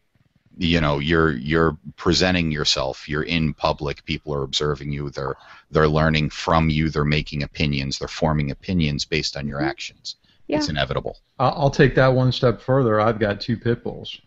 you 0.58 0.80
know 0.82 0.98
you're 0.98 1.32
you're 1.32 1.78
presenting 1.96 2.50
yourself 2.50 3.08
you're 3.08 3.22
in 3.22 3.54
public 3.54 4.04
people 4.04 4.34
are 4.34 4.42
observing 4.42 4.92
you 4.92 5.08
they're 5.08 5.34
they're 5.70 5.88
learning 5.88 6.28
from 6.28 6.68
you 6.68 6.90
they're 6.90 7.06
making 7.06 7.42
opinions 7.42 7.98
they're 7.98 8.06
forming 8.06 8.50
opinions 8.50 9.06
based 9.06 9.34
on 9.34 9.48
your 9.48 9.62
actions 9.62 10.16
Yeah. 10.48 10.58
it's 10.58 10.68
inevitable 10.68 11.16
I'll, 11.38 11.54
I'll 11.56 11.70
take 11.70 11.94
that 11.94 12.08
one 12.08 12.32
step 12.32 12.60
further. 12.60 13.00
I've 13.00 13.18
got 13.18 13.40
two 13.40 13.56
pit 13.56 13.82
bulls. 13.82 14.20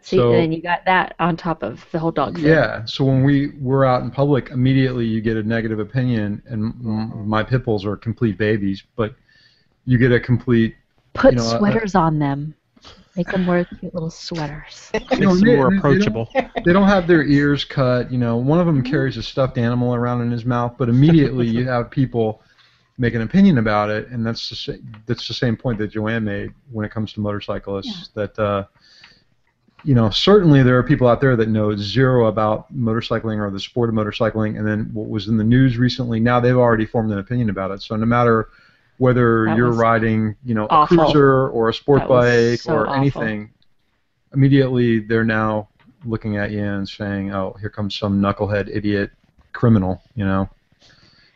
See, 0.00 0.16
So- 0.16 0.32
and 0.32 0.54
you 0.54 0.62
got 0.62 0.84
that 0.86 1.14
on 1.18 1.36
top 1.36 1.62
of 1.62 1.84
the 1.92 1.98
whole 1.98 2.10
dog 2.10 2.36
thing. 2.36 2.46
Yeah. 2.46 2.84
So 2.86 3.04
when 3.04 3.22
we 3.22 3.48
we're 3.60 3.84
out 3.84 4.02
in 4.02 4.10
public, 4.10 4.50
immediately 4.50 5.04
you 5.06 5.20
get 5.20 5.36
a 5.36 5.42
negative 5.42 5.78
opinion, 5.78 6.42
and 6.46 6.72
m- 6.84 7.28
my 7.28 7.42
pit 7.42 7.64
bulls 7.64 7.84
are 7.84 7.96
complete 7.96 8.38
babies, 8.38 8.82
but 8.96 9.14
you 9.84 9.98
get 9.98 10.10
a 10.12 10.18
complete. 10.20 10.74
Put 11.12 11.34
You 11.34 11.38
know, 11.38 11.58
sweaters 11.58 11.94
on 11.94 12.18
them. 12.18 12.54
Make 13.16 13.28
them 13.28 13.46
wear 13.46 13.64
cute 13.64 13.94
little 13.94 14.10
sweaters. 14.10 14.90
You 14.94 15.00
Makes 15.00 15.18
know, 15.20 15.34
them 15.36 15.44
they- 15.44 15.56
more 15.56 15.70
they- 15.70 15.76
they 15.76 15.78
don't- 15.78 15.78
approachable. 15.78 16.28
They 16.64 16.72
don't 16.72 16.88
have 16.88 17.06
their 17.06 17.22
ears 17.22 17.64
cut. 17.64 18.10
You 18.10 18.18
know, 18.18 18.36
one 18.38 18.58
of 18.60 18.66
them 18.66 18.82
carries 18.82 19.16
a 19.18 19.22
stuffed 19.22 19.58
animal 19.58 19.94
around 19.94 20.22
in 20.22 20.30
his 20.30 20.44
mouth, 20.46 20.76
but 20.78 20.88
immediately 20.88 21.46
you 21.46 21.68
have 21.68 21.90
people 21.90 22.40
make 22.96 23.14
an 23.14 23.20
opinion 23.22 23.58
about 23.58 23.90
it, 23.90 24.08
and 24.08 24.24
that's 24.26 24.48
the 24.48 24.56
sa- 24.56 24.80
that's 25.06 25.28
the 25.28 25.34
same 25.34 25.56
point 25.56 25.78
that 25.78 25.88
Joanne 25.88 26.24
made 26.24 26.52
when 26.72 26.86
it 26.86 26.90
comes 26.90 27.12
to 27.12 27.20
motorcyclists. 27.20 28.08
That 28.14 28.36
uh, 28.38 28.64
you 29.84 29.94
know, 29.94 30.08
certainly 30.10 30.62
there 30.62 30.78
are 30.78 30.82
people 30.82 31.06
out 31.06 31.20
there 31.20 31.36
that 31.36 31.48
know 31.48 31.76
zero 31.76 32.26
about 32.26 32.74
motorcycling 32.74 33.38
or 33.38 33.50
the 33.50 33.60
sport 33.60 33.90
of 33.90 33.94
motorcycling, 33.94 34.58
and 34.58 34.66
then 34.66 34.90
what 34.92 35.08
was 35.08 35.28
in 35.28 35.36
the 35.36 35.44
news 35.44 35.76
recently. 35.76 36.20
Now 36.20 36.40
they've 36.40 36.56
already 36.56 36.86
formed 36.86 37.12
an 37.12 37.18
opinion 37.18 37.50
about 37.50 37.70
it. 37.70 37.82
So 37.82 37.94
no 37.96 38.06
matter 38.06 38.48
whether 38.98 39.46
That 39.46 39.56
you're 39.56 39.72
riding, 39.72 40.36
you 40.44 40.54
know, 40.54 40.66
awful. 40.70 41.00
a 41.00 41.04
cruiser 41.04 41.48
or 41.48 41.68
a 41.68 41.74
sport 41.74 42.00
That 42.02 42.08
bike 42.08 42.60
so 42.60 42.74
or 42.74 42.86
awful. 42.86 42.94
anything, 42.94 43.50
immediately 44.32 45.00
they're 45.00 45.24
now 45.24 45.68
looking 46.06 46.36
at 46.36 46.50
you 46.50 46.62
and 46.62 46.88
saying, 46.88 47.32
"Oh, 47.34 47.56
here 47.60 47.70
comes 47.70 47.96
some 47.96 48.20
knucklehead 48.20 48.68
idiot 48.74 49.10
criminal," 49.52 50.02
you 50.14 50.24
know. 50.24 50.48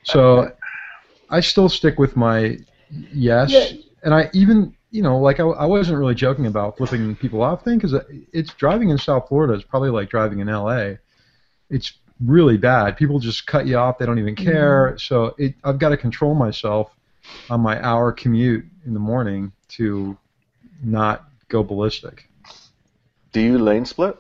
So 0.05 0.53
I 1.31 1.41
still 1.41 1.69
stick 1.69 1.99
with 1.99 2.17
my 2.17 2.59
yes, 3.13 3.51
Yeah. 3.51 3.79
and 4.05 4.15
I 4.15 4.31
even 4.33 4.75
you 4.91 5.03
know 5.03 5.19
like 5.19 5.41
I, 5.41 5.45
I 5.45 5.67
wasn't 5.67 5.99
really 5.99 6.15
joking 6.15 6.47
about 6.47 6.77
flipping 6.77 7.15
people 7.17 7.43
off 7.43 7.65
thing 7.65 7.77
because 7.77 7.95
uh, 7.95 8.05
it's 8.33 8.53
driving 8.55 8.91
in 8.91 8.99
South 8.99 9.29
Florida 9.29 9.55
is 9.55 9.63
probably 9.63 9.91
like 9.91 10.09
driving 10.09 10.41
in 10.41 10.49
L.A. 10.49 10.99
It's 11.71 11.93
really 12.25 12.57
bad. 12.57 12.97
People 12.97 13.19
just 13.19 13.47
cut 13.47 13.67
you 13.67 13.77
off. 13.77 13.99
They 13.99 14.07
don't 14.07 14.19
even 14.19 14.35
mm-hmm. 14.35 14.51
care. 14.51 14.99
So 14.99 15.35
it, 15.39 15.55
I've 15.65 15.79
got 15.79 15.91
to 15.91 15.97
control 15.97 16.35
myself 16.35 16.95
on 17.51 17.61
my 17.61 17.83
hour 17.85 18.13
commute 18.13 18.65
in 18.87 18.95
the 18.95 19.01
morning 19.01 19.53
to 19.69 20.17
not 20.83 21.29
go 21.49 21.63
ballistic. 21.63 22.29
Do 23.33 23.41
you 23.41 23.59
lane 23.59 23.85
split? 23.85 24.17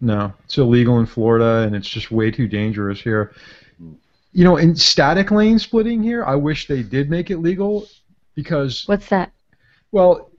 No, 0.00 0.32
it's 0.44 0.56
illegal 0.56 0.98
in 0.98 1.06
Florida, 1.06 1.66
and 1.66 1.76
it's 1.76 1.88
just 1.88 2.10
way 2.10 2.30
too 2.30 2.48
dangerous 2.48 3.00
here. 3.00 3.34
Mm. 3.82 3.96
You 4.32 4.44
know, 4.44 4.56
in 4.56 4.74
static 4.74 5.30
lane 5.30 5.58
splitting 5.58 6.02
here, 6.02 6.24
I 6.24 6.36
wish 6.36 6.68
they 6.68 6.82
did 6.82 7.10
make 7.10 7.30
it 7.30 7.38
legal 7.38 7.86
because, 8.34 8.84
What's 8.86 9.08
that? 9.10 9.32
Well, 9.92 10.30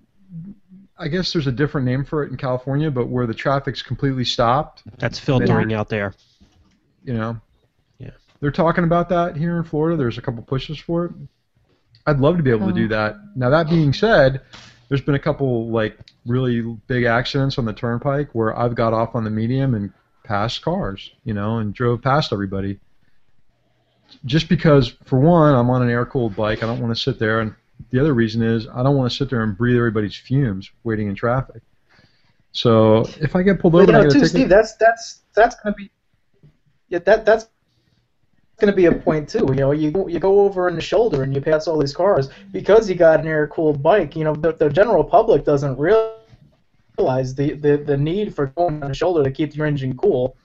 I 0.97 1.07
guess 1.07 1.33
there's 1.33 1.47
a 1.47 1.51
different 1.51 1.85
name 1.85 2.05
for 2.05 2.23
it 2.23 2.31
in 2.31 2.37
California, 2.37 2.91
but 2.91 3.07
where 3.07 3.25
the 3.25 3.33
traffic's 3.33 3.81
completely 3.81 4.23
stopped, 4.25 4.83
That's 4.99 5.19
filtering 5.19 5.73
out 5.73 5.89
there. 5.89 6.13
you 7.03 7.13
know. 7.13 7.39
Yeah. 7.97 8.11
They're 8.39 8.51
talking 8.51 8.83
about 8.83 9.09
that 9.09 9.35
here 9.35 9.57
in 9.57 9.63
Florida. 9.63 9.97
There's 9.97 10.17
a 10.17 10.21
couple 10.21 10.43
pushes 10.43 10.77
for 10.77 11.05
it. 11.05 11.11
I'd 12.05 12.19
love 12.19 12.37
to 12.37 12.43
be 12.43 12.51
able 12.51 12.67
to 12.67 12.73
do 12.73 12.85
Oh. 12.85 12.89
that. 12.89 13.15
Now 13.35 13.49
that 13.49 13.69
being 13.69 13.93
said, 13.93 14.41
there's 14.89 15.01
been 15.01 15.15
a 15.15 15.19
couple 15.19 15.69
like 15.69 15.97
really 16.25 16.61
big 16.87 17.05
accidents 17.05 17.57
on 17.57 17.65
the 17.65 17.73
turnpike 17.73 18.29
where 18.33 18.57
I've 18.57 18.75
got 18.75 18.93
off 18.93 19.15
on 19.15 19.23
the 19.23 19.29
medium 19.29 19.73
and 19.73 19.91
passed 20.23 20.61
cars, 20.61 21.11
you 21.23 21.33
know, 21.33 21.57
and 21.57 21.73
drove 21.73 22.01
past 22.01 22.31
everybody. 22.33 22.79
Just 24.25 24.49
because, 24.49 24.89
for 25.05 25.19
one, 25.19 25.55
I'm 25.55 25.69
on 25.69 25.81
an 25.81 25.89
air-cooled 25.89 26.35
bike, 26.35 26.61
I 26.61 26.67
don't 26.67 26.81
want 26.81 26.93
to 26.95 27.01
sit 27.01 27.17
there, 27.17 27.39
and 27.39 27.55
the 27.89 27.99
other 27.99 28.13
reason 28.13 28.41
is 28.41 28.67
I 28.67 28.83
don't 28.83 28.95
want 28.95 29.11
to 29.11 29.17
sit 29.17 29.29
there 29.29 29.43
and 29.43 29.57
breathe 29.57 29.77
everybody's 29.77 30.15
fumes 30.15 30.69
waiting 30.83 31.07
in 31.07 31.15
traffic. 31.15 31.61
So 32.51 33.05
if 33.19 33.35
I 33.35 33.43
get 33.43 33.59
pulled 33.59 33.75
over, 33.75 33.85
you 33.85 33.91
know, 33.91 34.09
too, 34.09 34.25
Steve, 34.25 34.49
that's 34.49 34.75
that's 34.75 35.21
that's 35.33 35.55
gonna 35.55 35.75
be 35.75 35.89
yeah 36.89 36.99
that 36.99 37.25
that's 37.25 37.47
gonna 38.59 38.73
be 38.73 38.85
a 38.85 38.91
point 38.91 39.29
too. 39.29 39.45
You 39.49 39.55
know, 39.55 39.71
you 39.71 39.91
go, 39.91 40.07
you 40.07 40.19
go 40.19 40.41
over 40.41 40.67
in 40.67 40.75
the 40.75 40.81
shoulder 40.81 41.23
and 41.23 41.33
you 41.33 41.41
pass 41.41 41.67
all 41.67 41.77
these 41.79 41.93
cars 41.93 42.29
because 42.51 42.89
you 42.89 42.95
got 42.95 43.21
an 43.21 43.27
air 43.27 43.47
cooled 43.47 43.81
bike. 43.81 44.15
You 44.15 44.25
know, 44.25 44.35
the, 44.35 44.53
the 44.53 44.69
general 44.69 45.03
public 45.03 45.45
doesn't 45.45 45.77
realize 45.77 47.33
the, 47.35 47.53
the 47.53 47.77
the 47.77 47.97
need 47.97 48.35
for 48.35 48.47
going 48.47 48.83
on 48.83 48.89
the 48.89 48.95
shoulder 48.95 49.23
to 49.23 49.31
keep 49.31 49.55
your 49.55 49.65
engine 49.65 49.97
cool, 49.97 50.35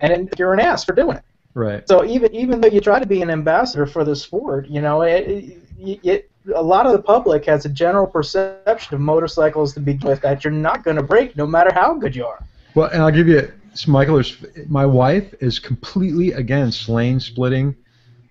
and 0.00 0.30
you're 0.38 0.52
an 0.52 0.60
ass 0.60 0.84
for 0.84 0.92
doing 0.92 1.16
it. 1.16 1.24
right. 1.54 1.88
So 1.88 2.04
even 2.04 2.34
even 2.34 2.60
though 2.60 2.68
you 2.68 2.80
try 2.80 2.98
to 2.98 3.06
be 3.06 3.22
an 3.22 3.30
ambassador 3.30 3.86
for 3.86 4.04
the 4.04 4.14
sport, 4.14 4.68
you 4.68 4.82
know, 4.82 5.02
it, 5.02 5.58
it, 5.78 6.00
it, 6.02 6.30
a 6.54 6.62
lot 6.62 6.86
of 6.86 6.92
the 6.92 6.98
public 7.02 7.44
has 7.46 7.64
a 7.64 7.68
general 7.68 8.06
perception 8.06 8.94
of 8.94 9.00
motorcycles 9.00 9.72
to 9.74 9.80
begin 9.80 10.08
with 10.08 10.20
that 10.22 10.44
you're 10.44 10.52
not 10.52 10.82
going 10.84 10.96
to 10.96 11.02
break 11.02 11.36
no 11.36 11.46
matter 11.46 11.72
how 11.72 11.94
good 11.94 12.14
you 12.14 12.26
are. 12.26 12.44
Well, 12.74 12.88
and 12.92 13.02
I'll 13.02 13.10
give 13.12 13.28
you, 13.28 13.52
so 13.74 13.90
Michael. 13.90 14.14
There's, 14.16 14.36
my 14.68 14.84
wife 14.86 15.32
is 15.40 15.58
completely 15.58 16.32
against 16.32 16.88
lane 16.88 17.20
splitting, 17.20 17.74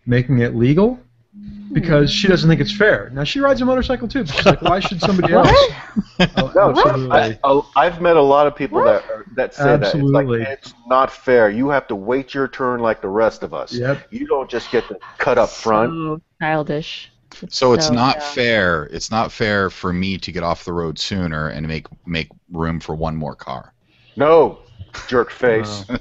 making 0.06 0.40
it 0.40 0.54
legal, 0.56 1.00
because 1.72 2.12
she 2.12 2.28
doesn't 2.28 2.48
think 2.50 2.62
it's 2.62 2.76
fair. 2.76 3.10
Now 3.14 3.24
she 3.24 3.40
rides 3.40 3.62
a 3.62 3.66
motorcycle 3.66 4.08
too. 4.08 4.24
But 4.26 4.36
she's 4.36 4.46
like, 4.46 4.62
why 4.62 4.80
should 4.80 5.00
somebody 5.02 5.34
else? 5.40 5.50
Oh, 6.38 6.52
No, 6.56 6.70
absolutely. 6.70 7.12
I, 7.12 7.38
I- 7.44 7.62
I've 7.76 8.00
met 8.00 8.16
a 8.18 8.22
lot 8.22 8.46
of 8.46 8.56
people 8.56 8.84
that 8.84 9.04
are, 9.10 9.26
that 9.36 9.56
say 9.56 9.70
Absolutely. 9.70 10.38
that 10.40 10.52
it's 10.52 10.68
like 10.72 10.76
it's 10.78 10.88
not 10.88 11.12
fair. 11.12 11.50
You 11.50 11.70
have 11.70 11.88
to 11.88 11.96
wait 11.96 12.34
your 12.36 12.48
turn 12.48 12.80
like 12.82 13.02
the 13.02 13.10
rest 13.10 13.42
of 13.42 13.54
us. 13.54 13.74
Yep. 13.74 14.08
You 14.12 14.28
don't 14.28 14.48
just 14.50 14.70
get 14.72 14.88
to 14.90 15.00
cut 15.18 15.38
up 15.40 15.50
front. 15.50 15.92
So 15.92 16.22
childish. 16.40 17.12
So 17.50 17.74
it's 17.74 17.88
So, 17.88 17.94
not 17.94 18.18
yeah. 18.18 18.32
fair. 18.32 18.84
It's 18.92 19.12
not 19.12 19.32
fair 19.32 19.70
for 19.70 19.92
me 19.94 20.18
to 20.18 20.32
get 20.32 20.44
off 20.44 20.66
the 20.66 20.74
road 20.74 20.98
sooner 21.00 21.50
and 21.50 21.68
make 21.68 21.88
make 22.06 22.30
room 22.52 22.80
for 22.80 22.96
one 22.96 23.16
more 23.16 23.36
car. 23.36 23.74
No, 24.16 24.60
jerk 25.08 25.32
face. 25.32 25.86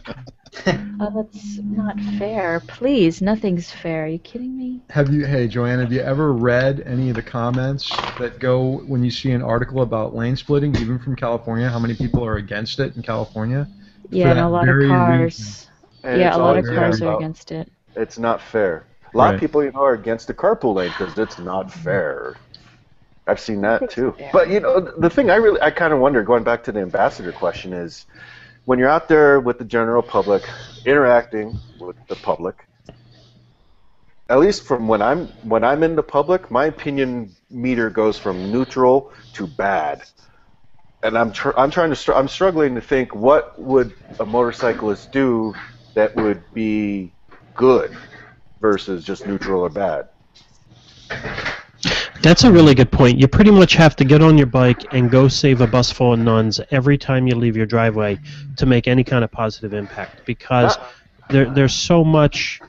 Oh, 0.67 1.11
that's 1.33 1.57
not 1.63 1.99
fair. 2.19 2.61
Please, 2.69 3.23
nothing's 3.23 3.71
fair. 3.71 4.05
Are 4.05 4.07
you 4.07 4.19
kidding 4.19 4.55
me? 4.55 4.83
Have 4.91 5.09
you, 5.13 5.25
hey 5.25 5.49
Joanne, 5.49 5.79
have 5.81 5.91
you 5.91 6.03
ever 6.03 6.35
read 6.35 6.81
any 6.85 7.09
of 7.09 7.17
the 7.17 7.23
comments 7.23 7.89
that 8.19 8.39
go 8.39 8.81
when 8.87 9.03
you 9.03 9.11
see 9.11 9.31
an 9.33 9.41
article 9.41 9.81
about 9.81 10.15
lane 10.15 10.37
splitting, 10.37 10.77
even 10.77 10.99
from 10.99 11.17
California? 11.17 11.71
How 11.71 11.79
many 11.79 11.95
people 11.95 12.23
are 12.23 12.37
against 12.37 12.81
it 12.81 12.95
in 12.97 13.03
California? 13.03 13.67
Yeah, 14.11 14.31
and 14.33 14.41
a 14.41 14.49
lot 14.51 14.69
of 14.69 14.77
cars. 14.89 15.69
And 16.05 16.21
Yeah, 16.21 16.37
a 16.37 16.39
lot 16.39 16.59
of 16.59 16.67
cars 16.67 17.01
are 17.01 17.07
about- 17.07 17.21
against 17.21 17.51
it. 17.51 17.73
It's 17.97 18.19
not 18.19 18.39
fair. 18.43 18.85
A 19.13 19.17
lot 19.17 19.25
Right. 19.25 19.35
of 19.35 19.41
people, 19.41 19.63
you 19.65 19.73
know, 19.73 19.83
are 19.85 19.93
against 19.93 20.27
the 20.27 20.35
carpool 20.35 20.75
lane 20.75 20.89
because 20.89 21.19
it's 21.19 21.39
not 21.39 21.69
mm-hmm. 21.69 21.81
fair. 21.81 22.37
I've 23.27 23.41
seen 23.41 23.61
that 23.61 23.91
too. 23.91 24.15
But 24.33 24.51
you 24.51 24.61
know, 24.61 24.81
the 24.81 25.11
thing 25.11 25.31
I 25.31 25.37
really, 25.37 25.61
I 25.61 25.71
kind 25.71 25.93
of 25.93 26.01
wonder, 26.01 26.23
going 26.23 26.43
back 26.43 26.65
to 26.65 26.73
the 26.73 26.81
ambassador 26.81 27.33
question, 27.33 27.73
is 27.73 28.07
when 28.65 28.79
you're 28.79 28.89
out 28.89 29.09
there 29.09 29.39
with 29.39 29.59
the 29.59 29.65
general 29.65 30.03
public, 30.03 30.43
interacting 30.85 31.59
with 31.79 31.97
the 32.09 32.17
public. 32.17 32.67
At 34.29 34.39
least 34.39 34.65
from 34.65 34.89
when 34.89 35.03
I'm 35.03 35.27
when 35.43 35.63
I'm 35.63 35.83
in 35.83 35.95
the 35.95 36.03
public, 36.03 36.51
my 36.51 36.65
opinion 36.67 37.35
meter 37.51 37.91
goes 37.91 38.19
from 38.19 38.51
neutral 38.51 39.13
to 39.35 39.47
bad. 39.47 40.03
And 41.03 41.19
I'm 41.19 41.33
tr- 41.33 41.57
I'm 41.57 41.71
trying 41.71 41.91
to 41.91 41.97
str- 41.97 42.15
I'm 42.15 42.29
struggling 42.29 42.75
to 42.77 42.81
think 42.81 43.15
what 43.15 43.61
would 43.61 43.93
a 44.19 44.25
motorcyclist 44.25 45.13
do 45.13 45.55
that 45.95 46.17
would 46.17 46.43
be 46.55 47.13
good 47.55 47.95
versus 48.63 49.05
just 49.05 49.27
neutral 49.27 49.61
or 49.61 49.69
bad. 49.69 50.09
That's 52.23 52.45
a 52.45 52.53
really 52.53 52.75
good 52.75 52.93
point. 52.93 53.19
You 53.19 53.27
pretty 53.27 53.51
much 53.51 53.75
have 53.75 53.97
to 53.97 54.05
get 54.05 54.23
on 54.23 54.39
your 54.39 54.47
bike 54.47 54.95
and 54.95 55.11
go 55.11 55.27
save 55.27 55.61
a 55.61 55.67
bus 55.67 55.91
full 55.91 56.13
of 56.13 56.21
nuns 56.21 56.61
every 56.71 56.97
time 56.97 57.27
you 57.27 57.35
leave 57.35 57.57
your 57.57 57.67
driveway 57.67 58.21
to 58.57 58.65
make 58.65 58.87
any 58.87 59.03
kind 59.03 59.25
of 59.25 59.33
positive 59.33 59.75
impact 59.75 60.25
because 60.25 60.79
there, 61.29 61.51
there's 61.51 61.75
so 61.75 62.05
much 62.05 62.61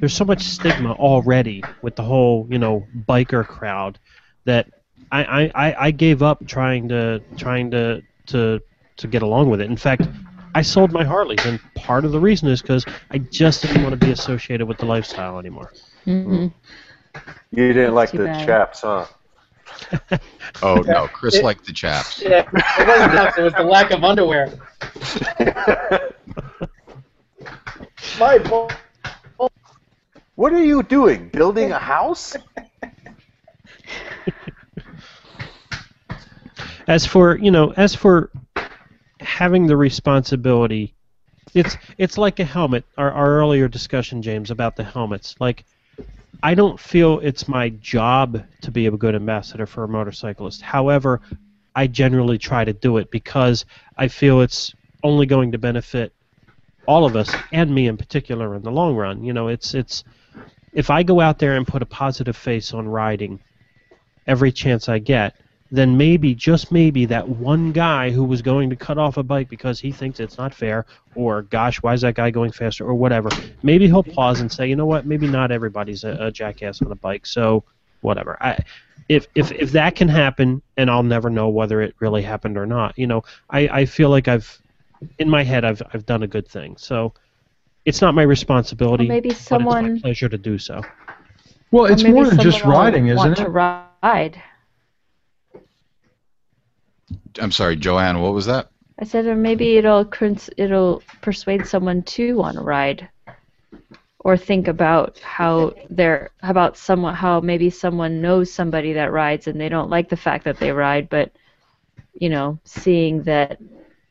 there's 0.00 0.12
so 0.12 0.24
much 0.24 0.42
stigma 0.42 0.92
already 0.94 1.62
with 1.80 1.94
the 1.94 2.02
whole 2.02 2.46
you 2.50 2.58
know 2.58 2.84
biker 3.08 3.46
crowd 3.46 3.98
that 4.44 4.68
I, 5.12 5.50
I, 5.54 5.86
I- 5.86 5.90
gave 5.92 6.22
up 6.22 6.44
trying 6.46 6.88
to 6.88 7.22
trying 7.36 7.70
to, 7.70 8.02
to 8.26 8.60
to 8.96 9.06
get 9.06 9.22
along 9.22 9.50
with 9.50 9.60
it. 9.60 9.70
In 9.70 9.76
fact, 9.76 10.08
I 10.56 10.62
sold 10.62 10.90
my 10.90 11.04
Harleys, 11.04 11.44
and 11.44 11.60
part 11.74 12.06
of 12.06 12.12
the 12.12 12.18
reason 12.18 12.48
is 12.48 12.62
because 12.62 12.86
I 13.10 13.18
just 13.18 13.60
didn't 13.60 13.82
want 13.82 13.92
to 13.92 13.98
be 14.06 14.10
associated 14.10 14.66
with 14.66 14.78
the 14.78 14.86
lifestyle 14.86 15.38
anymore. 15.38 15.70
hmm 16.06 16.46
You 17.50 17.74
didn't 17.74 17.94
like 17.94 18.12
too 18.12 18.18
the 18.18 18.24
bad. 18.24 18.46
chaps, 18.46 18.80
huh? 18.80 19.04
Oh 20.62 20.76
no, 20.86 21.08
Chris 21.08 21.34
It- 21.34 21.44
liked 21.44 21.66
the 21.66 21.74
chaps. 21.74 22.22
Yeah, 22.22 22.48
it 22.78 22.88
wasn't 22.88 23.12
that. 23.12 23.34
It 23.36 23.42
was 23.42 23.52
the 23.52 23.64
lack 23.64 23.90
of 23.90 24.02
underwear. 24.02 24.50
My 28.18 28.38
boy, 28.38 28.70
what 30.36 30.54
are 30.54 30.64
you 30.64 30.82
doing? 30.84 31.28
Building 31.34 31.72
a 31.72 31.78
house? 31.78 32.34
as 36.88 37.04
for 37.04 37.36
you 37.36 37.50
know 37.50 37.74
as 37.76 37.94
for 37.94 38.30
having 39.36 39.66
the 39.66 39.76
responsibility 39.76 40.94
it's 41.52 41.76
it's 41.98 42.16
like 42.16 42.40
a 42.40 42.44
helmet 42.44 42.86
our, 42.96 43.12
our 43.12 43.38
earlier 43.38 43.68
discussion 43.68 44.22
james 44.22 44.50
about 44.50 44.76
the 44.76 44.82
helmets. 44.82 45.36
Like 45.38 45.66
i 46.42 46.54
don't 46.54 46.80
feel 46.80 47.18
it's 47.20 47.46
my 47.46 47.68
job 47.68 48.42
to 48.62 48.70
be 48.70 48.86
a 48.86 48.90
good 48.90 49.14
ambassador 49.14 49.66
for 49.66 49.84
a 49.84 49.88
motorcyclist. 49.88 50.62
However 50.62 51.20
i 51.74 51.86
generally 51.86 52.38
try 52.38 52.64
to 52.64 52.72
do 52.72 52.96
it 52.96 53.10
because 53.10 53.66
i 53.98 54.08
feel 54.08 54.40
it's 54.40 54.74
only 55.02 55.26
going 55.26 55.52
to 55.52 55.58
benefit 55.58 56.14
all 56.86 57.04
of 57.04 57.14
us 57.14 57.30
and 57.52 57.74
me 57.74 57.88
in 57.88 57.98
particular 57.98 58.54
in 58.54 58.62
the 58.62 58.72
long 58.72 58.96
run. 58.96 59.22
You 59.22 59.34
know 59.34 59.48
it's 59.48 59.74
it's 59.74 60.02
if 60.72 60.88
i 60.88 61.02
go 61.02 61.20
out 61.20 61.38
there 61.38 61.56
and 61.56 61.68
put 61.68 61.82
a 61.82 61.92
positive 62.02 62.38
face 62.38 62.72
on 62.72 62.88
riding 62.88 63.38
every 64.26 64.50
chance 64.50 64.88
i 64.88 64.98
get 64.98 65.36
then 65.70 65.96
maybe, 65.96 66.34
just 66.34 66.70
maybe, 66.70 67.04
that 67.06 67.28
one 67.28 67.72
guy 67.72 68.10
who 68.10 68.22
was 68.24 68.40
going 68.42 68.70
to 68.70 68.76
cut 68.76 68.98
off 68.98 69.16
a 69.16 69.22
bike 69.22 69.48
because 69.48 69.80
he 69.80 69.90
thinks 69.90 70.20
it's 70.20 70.38
not 70.38 70.54
fair, 70.54 70.86
or 71.14 71.42
gosh, 71.42 71.82
why 71.82 71.92
is 71.94 72.02
that 72.02 72.14
guy 72.14 72.30
going 72.30 72.52
faster, 72.52 72.84
or 72.84 72.94
whatever, 72.94 73.28
maybe 73.62 73.86
he'll 73.86 74.02
pause 74.02 74.40
and 74.40 74.50
say, 74.50 74.68
you 74.68 74.76
know 74.76 74.86
what, 74.86 75.06
maybe 75.06 75.26
not 75.26 75.50
everybody's 75.50 76.04
a, 76.04 76.16
a 76.20 76.30
jackass 76.30 76.82
on 76.82 76.92
a 76.92 76.94
bike, 76.94 77.26
so 77.26 77.64
whatever. 78.00 78.36
I, 78.40 78.62
if, 79.08 79.26
if, 79.34 79.50
if 79.52 79.72
that 79.72 79.96
can 79.96 80.08
happen, 80.08 80.62
and 80.76 80.90
I'll 80.90 81.02
never 81.02 81.30
know 81.30 81.48
whether 81.48 81.80
it 81.80 81.94
really 82.00 82.22
happened 82.22 82.56
or 82.56 82.66
not, 82.66 82.96
you 82.96 83.06
know, 83.06 83.24
I, 83.50 83.68
I 83.68 83.86
feel 83.86 84.10
like 84.10 84.28
I've, 84.28 84.60
in 85.18 85.28
my 85.28 85.42
head, 85.42 85.64
I've, 85.64 85.82
I've 85.92 86.06
done 86.06 86.22
a 86.22 86.26
good 86.26 86.46
thing. 86.48 86.76
So 86.76 87.12
it's 87.84 88.00
not 88.00 88.14
my 88.14 88.22
responsibility, 88.22 89.06
Or 89.06 89.08
maybe 89.08 89.28
but 89.30 89.36
it's 89.36 89.46
someone- 89.46 89.94
my 89.94 90.00
pleasure 90.00 90.28
to 90.28 90.38
do 90.38 90.58
so. 90.58 90.82
Well, 91.72 91.86
it's 91.86 92.04
more 92.04 92.24
than 92.24 92.38
just 92.38 92.62
riding, 92.64 93.08
isn't 93.08 93.34
to 93.36 93.42
it? 93.42 93.48
ride. 93.48 94.40
I'm 97.40 97.52
sorry, 97.52 97.76
Joanne. 97.76 98.20
What 98.20 98.34
was 98.34 98.46
that? 98.46 98.70
I 98.98 99.04
said, 99.04 99.26
or 99.26 99.36
maybe 99.36 99.76
it'll 99.76 100.10
it'll 100.56 101.02
persuade 101.20 101.66
someone 101.66 102.02
to 102.02 102.36
want 102.36 102.56
to 102.56 102.62
ride, 102.62 103.08
or 104.20 104.36
think 104.36 104.68
about 104.68 105.18
how 105.18 105.74
they're 105.90 106.30
about 106.42 106.76
someone 106.76 107.14
how 107.14 107.40
maybe 107.40 107.70
someone 107.70 108.22
knows 108.22 108.52
somebody 108.52 108.94
that 108.94 109.12
rides 109.12 109.46
and 109.46 109.60
they 109.60 109.68
don't 109.68 109.90
like 109.90 110.08
the 110.08 110.16
fact 110.16 110.44
that 110.44 110.58
they 110.58 110.72
ride, 110.72 111.08
but 111.08 111.32
you 112.14 112.30
know, 112.30 112.58
seeing 112.64 113.22
that 113.24 113.58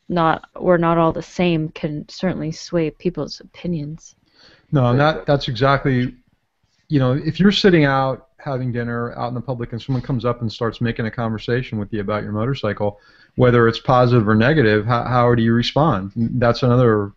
not 0.07 0.47
we're 0.59 0.77
not 0.77 0.97
all 0.97 1.11
the 1.11 1.21
same 1.21 1.69
can 1.69 2.07
certainly 2.07 2.51
sway 2.51 2.91
people's 2.91 3.39
opinions. 3.39 4.15
No, 4.71 4.87
and 4.87 4.99
that 4.99 5.25
that's 5.25 5.47
exactly, 5.47 6.15
you 6.87 6.99
know, 6.99 7.13
if 7.13 7.39
you're 7.39 7.51
sitting 7.51 7.85
out 7.85 8.29
having 8.37 8.71
dinner 8.71 9.17
out 9.17 9.29
in 9.29 9.33
the 9.33 9.41
public 9.41 9.71
and 9.71 9.81
someone 9.81 10.01
comes 10.01 10.23
up 10.23 10.41
and 10.41 10.51
starts 10.51 10.79
making 10.79 11.05
a 11.07 11.11
conversation 11.11 11.79
with 11.79 11.91
you 11.91 11.99
about 11.99 12.21
your 12.21 12.31
motorcycle, 12.31 12.99
whether 13.35 13.67
it's 13.67 13.79
positive 13.79 14.27
or 14.27 14.35
negative, 14.35 14.85
how, 14.85 15.03
how 15.03 15.33
do 15.35 15.41
you 15.41 15.53
respond? 15.53 16.11
That's 16.15 16.61
another, 16.61 17.11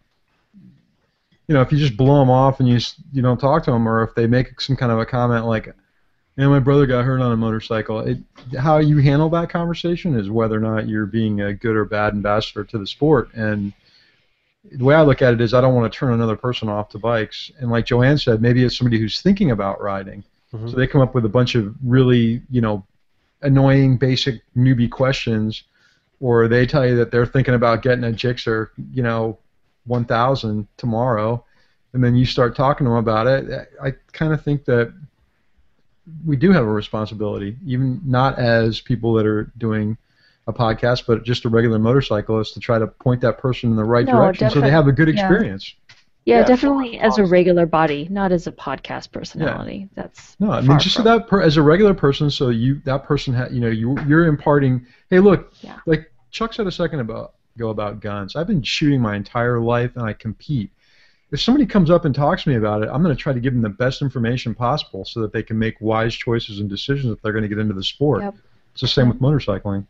you 1.46 1.54
know, 1.54 1.60
if 1.60 1.70
you 1.70 1.78
just 1.78 1.96
blow 1.96 2.18
them 2.20 2.30
off 2.30 2.60
and 2.60 2.68
you 2.68 2.78
you 3.12 3.22
don't 3.22 3.38
talk 3.38 3.64
to 3.64 3.70
them, 3.70 3.86
or 3.86 4.02
if 4.02 4.14
they 4.14 4.26
make 4.26 4.60
some 4.60 4.76
kind 4.76 4.90
of 4.90 4.98
a 4.98 5.06
comment 5.06 5.46
like, 5.46 5.74
"Yeah, 6.36 6.48
my 6.48 6.58
brother 6.58 6.86
got 6.86 7.04
hurt 7.04 7.20
on 7.20 7.32
a 7.32 7.36
motorcycle," 7.36 8.00
it, 8.00 8.18
how 8.58 8.78
you 8.78 8.98
handle 8.98 9.30
that 9.30 9.50
conversation 9.50 10.18
is 10.18 10.30
whether 10.30 10.56
or 10.56 10.60
not 10.60 10.88
you're 10.88 11.06
being 11.06 11.40
a 11.40 11.54
good 11.54 11.76
or 11.76 11.84
bad 11.84 12.12
ambassador 12.14 12.64
to 12.64 12.78
the 12.78 12.86
sport. 12.86 13.30
And 13.34 13.72
the 14.72 14.84
way 14.84 14.94
I 14.94 15.02
look 15.02 15.22
at 15.22 15.34
it 15.34 15.40
is, 15.40 15.54
I 15.54 15.60
don't 15.60 15.74
want 15.74 15.90
to 15.92 15.98
turn 15.98 16.12
another 16.12 16.36
person 16.36 16.68
off 16.68 16.88
to 16.90 16.98
bikes. 16.98 17.50
And 17.58 17.70
like 17.70 17.86
Joanne 17.86 18.18
said, 18.18 18.42
maybe 18.42 18.64
it's 18.64 18.76
somebody 18.76 18.98
who's 18.98 19.20
thinking 19.20 19.50
about 19.50 19.80
riding, 19.80 20.24
Mhm. 20.52 20.70
so 20.70 20.76
they 20.76 20.86
come 20.86 21.00
up 21.00 21.14
with 21.14 21.24
a 21.24 21.28
bunch 21.28 21.54
of 21.54 21.74
really, 21.84 22.42
you 22.50 22.60
know, 22.60 22.84
annoying, 23.42 23.96
basic 23.96 24.42
newbie 24.56 24.90
questions, 24.90 25.64
or 26.20 26.48
they 26.48 26.66
tell 26.66 26.86
you 26.86 26.96
that 26.96 27.10
they're 27.10 27.26
thinking 27.26 27.54
about 27.54 27.82
getting 27.82 28.04
a 28.04 28.08
Gixxer, 28.08 28.68
you 28.92 29.02
know, 29.02 29.38
1000 29.86 30.66
tomorrow, 30.76 31.44
and 31.92 32.02
then 32.02 32.14
you 32.14 32.26
start 32.26 32.56
talking 32.56 32.84
to 32.84 32.90
them 32.90 32.98
about 32.98 33.26
it. 33.26 33.70
I 33.82 33.92
kind 34.12 34.32
of 34.32 34.42
think 34.42 34.64
that 34.66 34.92
we 36.26 36.36
do 36.36 36.50
have 36.52 36.64
a 36.64 36.70
responsibility, 36.70 37.56
even 37.64 38.00
not 38.04 38.38
as 38.38 38.80
people 38.80 39.14
that 39.14 39.26
are 39.26 39.44
doing 39.58 39.96
a 40.48 40.52
podcast, 40.52 41.04
but 41.06 41.22
just 41.22 41.44
a 41.44 41.48
regular 41.48 41.78
motorcyclist, 41.78 42.54
to 42.54 42.60
try 42.60 42.78
to 42.78 42.86
point 42.86 43.20
that 43.20 43.38
person 43.38 43.70
in 43.70 43.76
the 43.76 43.84
right 43.84 44.06
No, 44.06 44.12
direction 44.12 44.50
so 44.50 44.60
they 44.60 44.70
have 44.70 44.88
a 44.88 44.92
good 44.92 45.08
experience. 45.08 45.74
Yeah, 46.24 46.40
Yeah, 46.40 46.44
definitely 46.46 46.98
as 46.98 47.18
a 47.18 47.24
regular 47.24 47.66
body, 47.66 48.08
not 48.10 48.32
as 48.32 48.46
a 48.46 48.52
podcast 48.52 49.12
personality. 49.12 49.88
Yeah. 49.94 50.02
That's 50.02 50.36
No, 50.40 50.50
I 50.50 50.60
mean 50.62 50.78
just 50.78 50.96
so 50.96 51.02
from- 51.02 51.04
that 51.18 51.28
per, 51.28 51.42
as 51.42 51.56
a 51.56 51.62
regular 51.62 51.94
person, 51.94 52.30
so 52.30 52.48
you 52.48 52.80
that 52.86 53.04
person 53.04 53.34
ha, 53.34 53.46
you 53.50 53.60
know 53.60 53.68
you 53.68 53.96
you're 54.08 54.26
imparting. 54.26 54.84
Hey, 55.10 55.20
look, 55.20 55.52
Yeah. 55.60 55.76
like 55.86 56.10
Chuck 56.30 56.52
said 56.54 56.66
a 56.66 56.72
second 56.72 57.00
about 57.00 57.34
ago 57.56 57.68
about 57.70 58.00
guns. 58.00 58.34
I've 58.36 58.46
been 58.46 58.62
shooting 58.62 59.00
my 59.00 59.16
entire 59.16 59.60
life, 59.60 59.92
and 59.96 60.04
I 60.04 60.12
compete. 60.12 60.70
If 61.30 61.40
somebody 61.42 61.66
comes 61.66 61.90
up 61.90 62.06
and 62.06 62.14
talks 62.14 62.44
to 62.44 62.48
me 62.48 62.54
about 62.56 62.82
it, 62.82 62.88
I'm 62.90 63.02
going 63.02 63.14
to 63.14 63.20
try 63.20 63.34
to 63.34 63.40
give 63.40 63.52
them 63.52 63.60
the 63.60 63.68
best 63.68 64.00
information 64.00 64.54
possible 64.54 65.04
so 65.04 65.20
that 65.20 65.32
they 65.32 65.42
can 65.42 65.58
make 65.58 65.76
wise 65.80 66.14
choices 66.14 66.60
and 66.60 66.70
decisions 66.70 67.12
if 67.12 67.20
they're 67.20 67.32
going 67.32 67.42
to 67.42 67.48
get 67.48 67.58
into 67.58 67.74
the 67.74 67.84
sport. 67.84 68.22
Yep. 68.22 68.34
It's 68.72 68.80
the 68.80 68.88
same 68.88 69.08
with 69.10 69.20
motorcycling. 69.20 69.84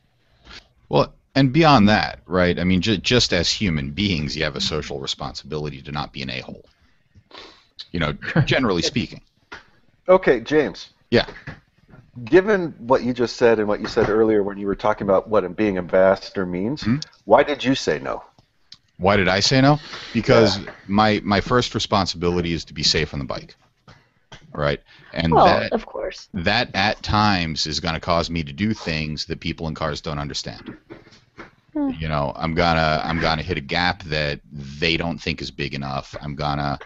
Well, 0.88 1.14
and 1.34 1.52
beyond 1.52 1.88
that, 1.88 2.20
right? 2.26 2.58
I 2.58 2.64
mean, 2.64 2.80
ju- 2.80 2.96
just 2.96 3.32
as 3.32 3.50
human 3.50 3.90
beings, 3.90 4.36
you 4.36 4.44
have 4.44 4.56
a 4.56 4.60
social 4.60 5.00
responsibility 5.00 5.82
to 5.82 5.92
not 5.92 6.12
be 6.12 6.22
an 6.22 6.30
a-hole. 6.30 6.64
You 7.92 8.00
know, 8.00 8.12
generally 8.44 8.82
speaking. 8.82 9.22
Okay, 10.08 10.40
James. 10.40 10.90
Yeah. 11.10 11.26
Given 12.24 12.74
what 12.78 13.02
you 13.02 13.12
just 13.12 13.36
said 13.36 13.58
and 13.58 13.68
what 13.68 13.80
you 13.80 13.86
said 13.86 14.08
earlier 14.08 14.42
when 14.42 14.58
you 14.58 14.66
were 14.66 14.74
talking 14.74 15.06
about 15.06 15.28
what 15.28 15.56
being 15.56 15.78
ambassador 15.78 16.44
means, 16.44 16.82
Hmm? 16.82 16.96
why 17.24 17.42
did 17.42 17.62
you 17.62 17.74
say 17.74 17.98
no? 18.00 18.24
Why 18.96 19.16
did 19.16 19.28
I 19.28 19.40
say 19.40 19.60
no? 19.60 19.78
Because 20.12 20.58
my 20.88 21.20
my 21.22 21.40
first 21.40 21.74
responsibility 21.74 22.52
is 22.52 22.64
to 22.64 22.74
be 22.74 22.82
safe 22.82 23.12
on 23.12 23.20
the 23.20 23.24
bike. 23.26 23.54
Right? 24.52 24.80
And 25.12 25.34
well, 25.34 25.46
that 25.46 25.72
of 25.72 25.86
course. 25.86 26.28
that 26.34 26.74
at 26.74 27.02
times 27.02 27.66
is 27.66 27.80
going 27.80 27.94
to 27.94 28.00
cause 28.00 28.30
me 28.30 28.42
to 28.42 28.52
do 28.52 28.74
things 28.74 29.26
that 29.26 29.40
people 29.40 29.68
in 29.68 29.74
cars 29.74 30.00
don't 30.00 30.18
understand. 30.18 30.76
Hmm. 31.74 31.90
You 31.98 32.08
know, 32.08 32.32
I'm 32.34 32.54
gonna 32.54 33.00
I'm 33.04 33.20
gonna 33.20 33.42
hit 33.42 33.58
a 33.58 33.62
gap 33.62 34.02
that 34.04 34.40
they 34.52 34.96
don't 34.96 35.18
think 35.18 35.42
is 35.42 35.50
big 35.50 35.74
enough. 35.74 36.16
I'm 36.20 36.34
gonna, 36.34 36.78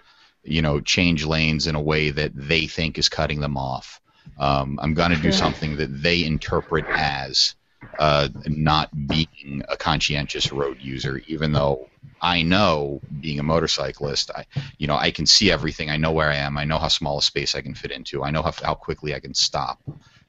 you 0.42 0.60
know, 0.60 0.80
change 0.80 1.24
lanes 1.24 1.66
in 1.66 1.74
a 1.74 1.80
way 1.80 2.10
that 2.10 2.32
they 2.34 2.66
think 2.66 2.98
is 2.98 3.08
cutting 3.08 3.40
them 3.40 3.56
off. 3.56 4.00
Um, 4.38 4.78
I'm 4.82 4.94
gonna 4.94 5.16
do 5.16 5.32
something 5.32 5.76
that 5.76 6.02
they 6.02 6.24
interpret 6.24 6.84
as 6.88 7.54
uh, 7.98 8.28
not 8.46 8.90
being 9.06 9.62
a 9.68 9.76
conscientious 9.76 10.52
road 10.52 10.78
user, 10.80 11.20
even 11.26 11.52
though 11.52 11.88
I 12.20 12.42
know 12.42 13.00
being 13.20 13.38
a 13.38 13.42
motorcyclist, 13.42 14.30
I, 14.30 14.46
you 14.78 14.86
know, 14.86 14.96
I 14.96 15.10
can 15.10 15.26
see 15.26 15.50
everything. 15.50 15.90
I 15.90 15.96
know 15.96 16.12
where 16.12 16.30
I 16.30 16.36
am. 16.36 16.56
I 16.56 16.64
know 16.64 16.78
how 16.78 16.88
small 16.88 17.18
a 17.18 17.22
space 17.22 17.54
I 17.54 17.60
can 17.60 17.74
fit 17.74 17.90
into. 17.90 18.22
I 18.22 18.30
know 18.30 18.42
how, 18.42 18.52
how 18.62 18.74
quickly 18.74 19.14
I 19.14 19.20
can 19.20 19.34
stop. 19.34 19.80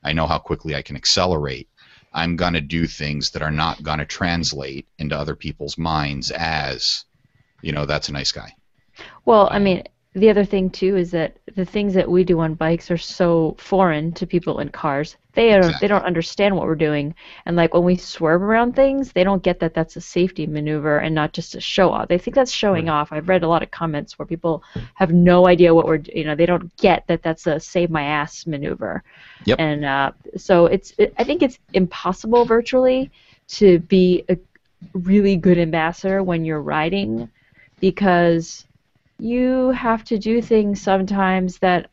I 0.04 0.14
know 0.14 0.28
how 0.28 0.40
quickly 0.40 0.76
I 0.76 0.82
can 0.82 0.96
accelerate. 0.96 1.70
I'm 2.14 2.36
going 2.36 2.54
to 2.54 2.62
do 2.62 2.86
things 2.86 3.32
that 3.32 3.42
are 3.42 3.52
not 3.52 3.82
going 3.82 4.00
to 4.00 4.06
translate 4.06 4.88
into 5.00 5.18
other 5.18 5.36
people's 5.36 5.78
minds 5.78 6.32
as, 6.32 7.06
you 7.62 7.72
know, 7.72 7.86
that's 7.86 8.10
a 8.10 8.14
nice 8.14 8.32
guy. 8.32 8.54
Well, 9.26 9.48
I 9.52 9.60
mean, 9.60 9.84
the 10.16 10.30
other 10.30 10.46
thing 10.46 10.70
too 10.70 10.96
is 10.96 11.10
that 11.12 11.38
the 11.56 11.66
things 11.66 11.94
that 11.96 12.10
we 12.10 12.24
do 12.24 12.40
on 12.40 12.54
bikes 12.54 12.92
are 12.92 12.98
so 12.98 13.56
foreign 13.58 14.12
to 14.14 14.28
people 14.28 14.60
in 14.60 14.70
cars. 14.70 15.18
They 15.34 15.50
don't 15.50 15.58
Exactly. 15.60 15.80
they 15.82 15.88
don't 15.88 16.06
understand 16.06 16.56
what 16.56 16.68
we're 16.68 16.76
doing, 16.76 17.16
and 17.48 17.56
like 17.56 17.74
when 17.74 17.84
we 17.84 17.96
swerve 17.96 18.44
around 18.44 18.76
things, 18.76 19.12
they 19.12 19.24
don't 19.24 19.42
get 19.42 19.60
that 19.62 19.74
that's 19.74 19.96
a 19.96 20.02
safety 20.02 20.46
maneuver 20.46 21.00
and 21.00 21.16
not 21.16 21.34
just 21.34 21.56
a 21.56 21.60
show 21.60 21.90
off. 21.90 22.08
They 22.08 22.20
think 22.20 22.36
that's 22.36 22.52
showing 22.52 22.90
off. 22.90 23.12
I've 23.12 23.28
read 23.28 23.42
a 23.42 23.48
lot 23.48 23.64
of 23.64 23.72
comments 23.72 24.20
where 24.20 24.28
people 24.28 24.64
have 24.94 25.12
no 25.12 25.48
idea 25.48 25.74
what 25.74 25.88
we're 25.88 26.02
you 26.14 26.26
know 26.26 26.36
they 26.36 26.46
don't 26.46 26.76
get 26.78 27.08
that 27.08 27.24
that's 27.24 27.48
a 27.48 27.60
save 27.60 27.90
my 27.90 28.04
ass 28.04 28.46
maneuver. 28.46 29.04
Yep. 29.46 29.60
And 29.60 29.84
uh, 29.84 30.12
so 30.38 30.68
it's 30.68 30.94
it, 31.00 31.16
I 31.18 31.24
think 31.24 31.42
it's 31.42 31.58
impossible 31.74 32.46
virtually 32.46 33.10
to 33.48 33.80
be 33.80 34.24
a 34.30 34.38
really 34.94 35.38
good 35.38 35.58
ambassador 35.58 36.22
when 36.22 36.46
you're 36.46 36.62
riding 36.62 37.30
because 37.80 38.66
you 39.20 39.72
have 39.72 40.04
to 40.06 40.18
do 40.18 40.42
things 40.42 40.82
sometimes 40.82 41.60
that, 41.60 41.90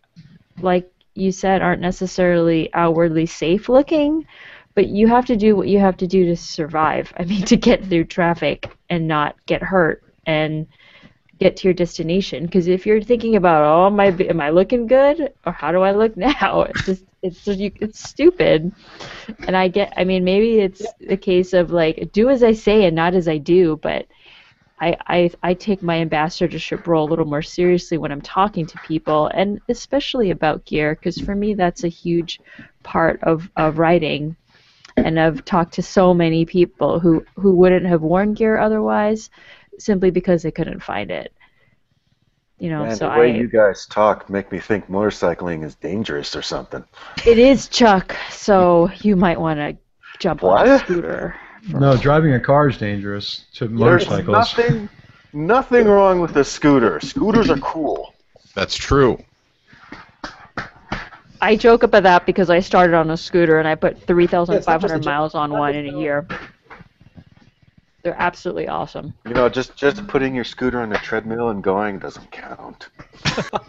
like 0.60 0.90
you 1.14 1.32
said, 1.32 1.62
aren't 1.62 1.82
necessarily 1.82 2.72
outwardly 2.74 3.26
safe 3.26 3.68
looking, 3.68 4.26
but 4.74 4.88
you 4.88 5.08
have 5.08 5.26
to 5.26 5.36
do 5.36 5.56
what 5.56 5.68
you 5.68 5.78
have 5.78 5.96
to 5.98 6.06
do 6.06 6.26
to 6.26 6.36
survive. 6.36 7.12
I 7.16 7.24
mean, 7.24 7.44
to 7.46 7.56
get 7.56 7.84
through 7.84 8.04
traffic 8.04 8.70
and 8.88 9.06
not 9.06 9.36
get 9.46 9.62
hurt 9.62 10.02
and 10.26 10.66
get 11.38 11.56
to 11.56 11.68
your 11.68 11.74
destination. 11.74 12.44
Because 12.44 12.68
if 12.68 12.86
you're 12.86 13.02
thinking 13.02 13.36
about, 13.36 13.64
oh, 13.64 13.86
am 13.86 13.98
I, 13.98 14.08
am 14.28 14.40
I 14.40 14.50
looking 14.50 14.86
good 14.86 15.32
or 15.44 15.52
how 15.52 15.72
do 15.72 15.80
I 15.80 15.92
look 15.92 16.16
now? 16.16 16.62
It's 16.62 16.84
just, 16.84 17.04
it's 17.22 17.46
you, 17.46 17.72
it's 17.80 18.08
stupid. 18.08 18.72
And 19.46 19.56
I 19.56 19.68
get, 19.68 19.92
I 19.96 20.04
mean, 20.04 20.24
maybe 20.24 20.60
it's 20.60 20.84
the 21.00 21.16
case 21.16 21.52
of 21.52 21.70
like, 21.70 22.12
do 22.12 22.28
as 22.28 22.42
I 22.42 22.52
say 22.52 22.84
and 22.84 22.94
not 22.94 23.14
as 23.14 23.26
I 23.28 23.38
do, 23.38 23.78
but 23.82 24.06
I, 24.80 24.96
I, 25.06 25.30
I 25.42 25.54
take 25.54 25.82
my 25.82 25.98
ambassadorship 25.98 26.86
role 26.86 27.06
a 27.06 27.10
little 27.10 27.26
more 27.26 27.42
seriously 27.42 27.98
when 27.98 28.10
I'm 28.10 28.22
talking 28.22 28.66
to 28.66 28.78
people, 28.78 29.26
and 29.34 29.60
especially 29.68 30.30
about 30.30 30.64
gear, 30.64 30.94
because 30.94 31.18
for 31.18 31.34
me 31.34 31.54
that's 31.54 31.84
a 31.84 31.88
huge 31.88 32.40
part 32.82 33.22
of, 33.22 33.50
of 33.56 33.78
writing. 33.78 34.36
And 34.96 35.20
I've 35.20 35.44
talked 35.44 35.74
to 35.74 35.82
so 35.82 36.14
many 36.14 36.44
people 36.44 36.98
who, 36.98 37.24
who 37.36 37.54
wouldn't 37.54 37.86
have 37.86 38.02
worn 38.02 38.34
gear 38.34 38.58
otherwise, 38.58 39.30
simply 39.78 40.10
because 40.10 40.42
they 40.42 40.50
couldn't 40.50 40.82
find 40.82 41.10
it. 41.10 41.32
You 42.58 42.68
know, 42.68 42.84
Man, 42.84 42.96
so 42.96 43.10
the 43.10 43.18
way 43.18 43.32
I. 43.32 43.36
you 43.36 43.48
guys 43.48 43.86
talk 43.86 44.28
make 44.28 44.52
me 44.52 44.58
think 44.58 44.88
motorcycling 44.88 45.64
is 45.64 45.74
dangerous 45.76 46.36
or 46.36 46.42
something. 46.42 46.84
It 47.26 47.38
is 47.38 47.68
Chuck, 47.68 48.14
so 48.30 48.90
you 49.00 49.16
might 49.16 49.40
want 49.40 49.58
to 49.58 49.76
jump 50.18 50.44
on 50.44 50.68
a 50.68 50.78
scooter. 50.78 51.34
No, 51.68 51.96
driving 51.96 52.32
a 52.34 52.40
car 52.40 52.68
is 52.68 52.78
dangerous 52.78 53.44
to 53.54 53.68
There's 53.68 53.78
motorcyclists. 54.08 54.56
nothing, 54.58 54.88
nothing 55.32 55.86
wrong 55.86 56.20
with 56.20 56.36
a 56.36 56.44
scooter. 56.44 57.00
Scooters 57.00 57.50
are 57.50 57.58
cool. 57.58 58.14
That's 58.54 58.74
true. 58.74 59.22
I 61.42 61.56
joke 61.56 61.82
about 61.82 62.02
that 62.02 62.26
because 62.26 62.50
I 62.50 62.60
started 62.60 62.94
on 62.94 63.10
a 63.10 63.16
scooter 63.16 63.58
and 63.58 63.66
I 63.68 63.74
put 63.74 63.98
3,500 64.02 64.58
it's 64.58 64.66
not 64.66 64.80
just 64.82 64.94
a 64.94 64.98
joke. 64.98 65.04
miles 65.06 65.34
on 65.34 65.50
one 65.52 65.74
in 65.74 65.94
a 65.94 65.98
year. 65.98 66.26
They're 68.02 68.16
absolutely 68.18 68.68
awesome. 68.68 69.12
You 69.26 69.34
know, 69.34 69.48
just 69.48 69.76
just 69.76 70.06
putting 70.06 70.34
your 70.34 70.44
scooter 70.44 70.80
on 70.80 70.92
a 70.92 70.98
treadmill 70.98 71.50
and 71.50 71.62
going 71.62 71.98
doesn't 71.98 72.30
count. 72.30 72.88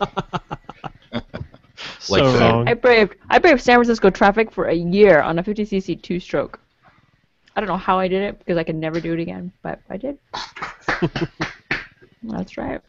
So 1.99 2.13
Like 2.15 2.23
the- 2.33 2.39
wrong. 2.39 2.67
I 2.67 2.73
braved 2.73 3.15
I 3.29 3.39
braved 3.39 3.61
San 3.61 3.75
Francisco 3.75 4.09
traffic 4.09 4.51
for 4.51 4.65
a 4.65 4.73
year 4.73 5.21
on 5.21 5.37
a 5.39 5.43
50cc 5.43 6.01
two-stroke. 6.01 6.59
I 7.55 7.59
don't 7.59 7.67
know 7.67 7.77
how 7.77 7.99
I 7.99 8.07
did 8.07 8.21
it 8.23 8.39
because 8.39 8.57
I 8.57 8.63
could 8.63 8.75
never 8.75 8.99
do 8.99 9.13
it 9.13 9.19
again, 9.19 9.51
but 9.61 9.79
I 9.89 9.97
did. 9.97 10.17
That's 12.23 12.57
right. 12.57 12.81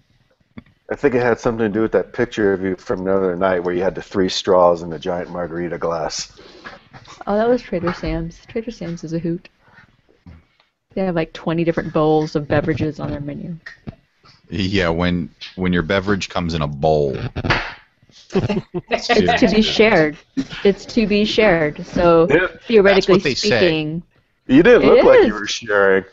I 0.90 0.94
think 0.94 1.14
it 1.14 1.22
had 1.22 1.40
something 1.40 1.66
to 1.66 1.72
do 1.72 1.80
with 1.80 1.92
that 1.92 2.12
picture 2.12 2.52
of 2.52 2.62
you 2.62 2.76
from 2.76 3.04
the 3.04 3.14
other 3.14 3.34
night 3.34 3.60
where 3.60 3.74
you 3.74 3.82
had 3.82 3.94
the 3.94 4.02
three 4.02 4.28
straws 4.28 4.82
in 4.82 4.90
the 4.90 4.98
giant 4.98 5.30
margarita 5.30 5.78
glass. 5.78 6.38
Oh, 7.26 7.36
that 7.36 7.48
was 7.48 7.62
Trader 7.62 7.92
Sam's. 7.94 8.44
Trader 8.46 8.70
Sam's 8.70 9.02
is 9.04 9.12
a 9.12 9.18
hoot. 9.18 9.48
They 10.94 11.02
have 11.02 11.14
like 11.14 11.32
20 11.32 11.64
different 11.64 11.92
bowls 11.92 12.36
of 12.36 12.46
beverages 12.46 13.00
on 13.00 13.10
their 13.10 13.20
menu. 13.20 13.56
Yeah, 14.50 14.90
when 14.90 15.30
when 15.56 15.72
your 15.72 15.82
beverage 15.82 16.28
comes 16.28 16.52
in 16.52 16.60
a 16.60 16.68
bowl. 16.68 17.16
It's 18.90 19.06
to 19.08 19.48
be 19.50 19.62
shared. 19.62 20.16
It's 20.64 20.84
to 20.86 21.06
be 21.06 21.24
shared. 21.24 21.86
So 21.86 22.26
Yeah. 22.28 22.48
theoretically 22.66 23.18
they 23.18 23.34
say. 23.34 23.48
speaking, 23.48 24.02
You 24.46 24.62
didn't 24.62 24.86
look 24.88 24.98
It 24.98 25.04
like 25.04 25.26
you 25.26 25.34
were 25.34 25.46
sharing. 25.46 26.04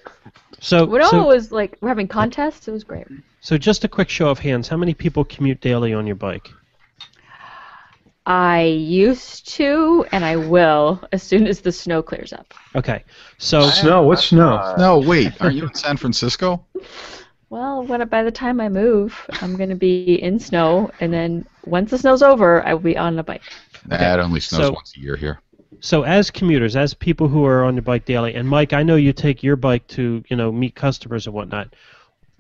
So, 0.60 0.86
when 0.86 1.02
it 1.02 1.08
so, 1.08 1.26
was 1.26 1.52
like 1.52 1.78
we're 1.82 1.90
having 1.90 2.08
contests, 2.08 2.68
it 2.68 2.72
was 2.72 2.84
great. 2.84 3.08
so 3.42 3.58
just 3.58 3.84
a 3.84 3.88
quick 3.88 4.10
show 4.10 4.30
of 4.30 4.40
hands. 4.40 4.68
How 4.68 4.78
many 4.78 4.94
people 4.94 5.24
commute 5.24 5.62
daily 5.62 5.94
on 5.94 6.06
your 6.06 6.16
bike? 6.18 6.50
I 8.26 8.62
used 8.64 9.48
to, 9.56 10.06
and 10.12 10.24
I 10.24 10.36
will 10.36 11.04
as 11.12 11.24
soon 11.24 11.48
as 11.48 11.62
the 11.62 11.72
snow 11.72 12.04
clears 12.04 12.32
up. 12.32 12.54
Okay. 12.76 13.04
So, 13.40 13.62
Snow? 13.70 14.04
What's 14.04 14.26
snow? 14.26 14.76
No, 14.78 15.00
wait, 15.00 15.34
aren't 15.42 15.56
you 15.56 15.64
in 15.64 15.74
San 15.74 15.98
Francisco? 15.98 16.66
Well, 17.52 17.84
when 17.84 18.08
by 18.10 18.22
the 18.22 18.30
time 18.30 18.62
I 18.62 18.70
move, 18.70 19.26
I'm 19.42 19.56
going 19.56 19.70
to 19.70 19.76
be 19.76 20.22
in 20.22 20.38
snow, 20.40 20.92
and 21.00 21.12
then 21.12 21.48
once 21.66 21.90
the 21.90 21.98
snow's 21.98 22.22
over, 22.22 22.64
I 22.64 22.74
will 22.74 22.82
be 22.82 22.96
on 22.96 23.18
a 23.18 23.24
bike. 23.24 23.42
That 23.88 24.20
only 24.20 24.40
snows 24.40 24.68
So- 24.68 24.72
once 24.74 24.94
a 24.96 25.00
year 25.00 25.16
here. 25.16 25.40
So 25.82 26.04
as 26.04 26.32
commuters, 26.32 26.76
as 26.76 26.94
people 26.94 27.28
who 27.28 27.46
are 27.46 27.64
on 27.64 27.76
your 27.76 27.84
bike 27.84 28.06
daily, 28.06 28.34
and 28.34 28.48
Mike, 28.48 28.74
I 28.74 28.84
know 28.84 28.96
you 28.96 29.14
take 29.14 29.44
your 29.44 29.56
bike 29.56 29.88
to 29.90 30.24
you 30.28 30.36
know 30.36 30.52
meet 30.52 30.76
customers 30.76 31.28
and 31.28 31.34
whatnot. 31.34 31.76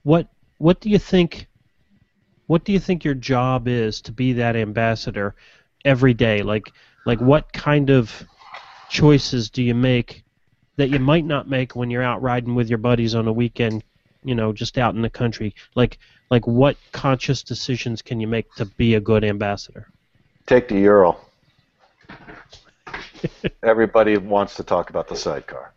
What 0.03 0.27
what 0.57 0.81
do 0.81 0.89
you 0.89 0.99
think? 0.99 1.47
What 2.47 2.63
do 2.63 2.71
you 2.71 2.79
think 2.79 3.03
your 3.03 3.13
job 3.13 3.67
is 3.67 4.01
to 4.01 4.11
be 4.11 4.33
that 4.33 4.55
ambassador 4.55 5.35
every 5.85 6.13
day? 6.13 6.41
Like 6.41 6.71
like 7.05 7.21
what 7.21 7.53
kind 7.53 7.89
of 7.89 8.25
choices 8.89 9.49
do 9.49 9.61
you 9.61 9.75
make 9.75 10.23
that 10.77 10.89
you 10.89 10.99
might 10.99 11.25
not 11.25 11.47
make 11.47 11.75
when 11.75 11.91
you're 11.91 12.03
out 12.03 12.21
riding 12.21 12.55
with 12.55 12.69
your 12.69 12.79
buddies 12.79 13.13
on 13.13 13.27
a 13.27 13.33
weekend? 13.33 13.83
You 14.23 14.35
know, 14.35 14.51
just 14.51 14.77
out 14.77 14.95
in 14.95 15.01
the 15.01 15.09
country. 15.09 15.53
Like 15.75 15.99
like 16.31 16.47
what 16.47 16.77
conscious 16.91 17.43
decisions 17.43 18.01
can 18.01 18.19
you 18.19 18.27
make 18.27 18.51
to 18.55 18.65
be 18.65 18.95
a 18.95 18.99
good 18.99 19.23
ambassador? 19.23 19.87
Take 20.47 20.67
the 20.67 20.79
Ural. 20.79 21.19
Everybody 23.63 24.17
wants 24.17 24.55
to 24.55 24.63
talk 24.63 24.89
about 24.89 25.07
the 25.07 25.15
sidecar. 25.15 25.73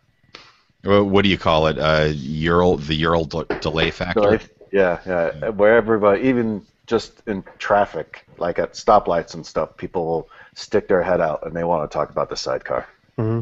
Well, 0.83 1.03
What 1.05 1.23
do 1.23 1.29
you 1.29 1.37
call 1.37 1.67
it? 1.67 1.77
Uh, 1.79 2.09
Ural, 2.13 2.77
the 2.77 2.95
Ural 2.95 3.25
de- 3.25 3.45
delay 3.61 3.91
factor. 3.91 4.39
Yeah, 4.71 4.99
yeah. 5.05 5.49
Where 5.49 5.75
everybody, 5.77 6.23
even 6.29 6.65
just 6.87 7.21
in 7.27 7.43
traffic, 7.57 8.25
like 8.37 8.59
at 8.59 8.73
stoplights 8.73 9.33
and 9.35 9.45
stuff, 9.45 9.77
people 9.77 10.05
will 10.05 10.29
stick 10.55 10.87
their 10.87 11.01
head 11.03 11.21
out 11.21 11.45
and 11.45 11.55
they 11.55 11.63
want 11.63 11.89
to 11.89 11.93
talk 11.93 12.09
about 12.09 12.29
the 12.29 12.35
sidecar. 12.35 12.87
hmm 13.17 13.41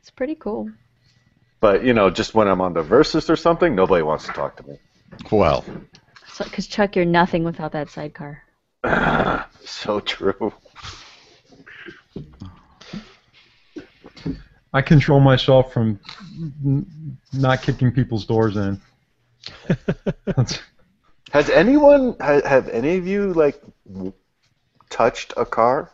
It's 0.00 0.10
pretty 0.10 0.34
cool. 0.34 0.70
But 1.60 1.84
you 1.84 1.92
know, 1.92 2.10
just 2.10 2.34
when 2.34 2.48
I'm 2.48 2.60
on 2.60 2.72
the 2.72 2.82
Versys 2.82 3.28
or 3.28 3.36
something, 3.36 3.74
nobody 3.74 4.02
wants 4.02 4.26
to 4.26 4.32
talk 4.32 4.56
to 4.56 4.66
me. 4.66 4.78
Well, 5.30 5.64
Because 6.38 6.66
Chuck, 6.66 6.96
you're 6.96 7.04
nothing 7.04 7.44
without 7.44 7.72
that 7.72 7.90
sidecar. 7.90 8.42
so 9.64 10.00
true. 10.00 10.52
I 14.72 14.82
control 14.82 15.20
myself 15.20 15.72
from 15.72 15.98
n- 16.64 17.16
not 17.32 17.62
kicking 17.62 17.90
people's 17.92 18.24
doors 18.24 18.56
in. 18.56 18.80
Has 21.32 21.48
anyone, 21.50 22.16
ha, 22.20 22.40
have 22.46 22.68
any 22.68 22.96
of 22.96 23.06
you 23.06 23.32
like 23.34 23.60
w- 23.90 24.12
touched 24.90 25.32
a 25.36 25.44
car? 25.44 25.90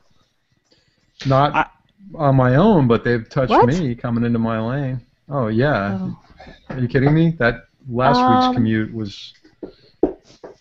not 1.27 1.55
I- 1.55 1.67
on 2.15 2.37
my 2.37 2.57
own, 2.57 2.87
but 2.89 3.05
they've 3.05 3.29
touched 3.29 3.51
What? 3.51 3.67
me 3.67 3.95
coming 3.95 4.25
into 4.25 4.39
my 4.39 4.61
lane. 4.61 5.01
Oh 5.29 5.49
yeah. 5.49 5.99
Oh. 6.01 6.19
Are 6.71 6.79
you 6.79 6.89
kidding 6.89 7.12
me? 7.15 7.31
That 7.39 7.65
last 7.89 8.19
Um, 8.19 8.31
week's 8.45 8.55
commute 8.55 8.95
was 8.95 9.33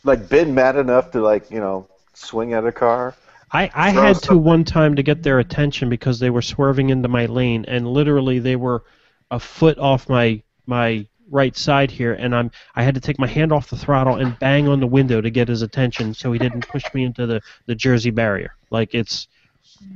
Like 0.03 0.27
been 0.29 0.53
mad 0.55 0.75
enough 0.75 1.11
to 1.11 1.21
like 1.21 1.49
you 1.51 1.59
know 1.59 1.87
swing 2.13 2.53
at 2.53 2.65
a 2.65 2.71
car? 2.71 3.13
I, 3.51 3.69
I 3.73 3.91
Throw 3.93 4.01
had 4.01 4.15
to 4.17 4.25
something. 4.25 4.43
one 4.43 4.63
time 4.63 4.95
to 4.95 5.03
get 5.03 5.23
their 5.23 5.39
attention 5.39 5.89
because 5.89 6.19
they 6.19 6.29
were 6.29 6.41
swerving 6.41 6.89
into 6.89 7.07
my 7.07 7.25
lane 7.27 7.65
and 7.67 7.87
literally 7.87 8.39
they 8.39 8.55
were 8.55 8.83
a 9.31 9.39
foot 9.39 9.77
off 9.77 10.09
my 10.09 10.41
my 10.65 11.05
right 11.31 11.55
side 11.57 11.89
here 11.91 12.13
and 12.13 12.35
I'm 12.35 12.51
I 12.75 12.83
had 12.83 12.95
to 12.95 13.01
take 13.01 13.17
my 13.19 13.27
hand 13.27 13.51
off 13.51 13.69
the 13.69 13.77
throttle 13.77 14.15
and 14.15 14.37
bang 14.39 14.67
on 14.67 14.79
the 14.79 14.87
window 14.87 15.21
to 15.21 15.29
get 15.29 15.47
his 15.47 15.61
attention 15.61 16.13
so 16.13 16.31
he 16.31 16.39
didn't 16.39 16.67
push 16.67 16.83
me 16.93 17.03
into 17.03 17.25
the, 17.25 17.41
the 17.65 17.75
Jersey 17.75 18.11
barrier. 18.11 18.53
Like 18.71 18.93
it's 18.93 19.27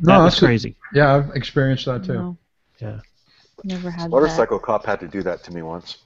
no, 0.02 0.24
was 0.24 0.34
that's 0.34 0.42
a- 0.42 0.46
crazy. 0.46 0.76
yeah, 0.94 1.16
I've 1.16 1.32
experienced 1.36 1.86
that 1.86 2.04
too. 2.04 2.14
No. 2.14 2.38
Yeah. 2.80 3.00
Never 3.64 3.92
had 3.92 4.06
that. 4.06 4.10
Motorcycle 4.10 4.60
cop 4.60 4.86
had 4.86 5.00
to 5.02 5.08
do 5.08 5.22
that 5.24 5.44
to 5.44 5.52
me 5.54 5.62
once 5.64 5.98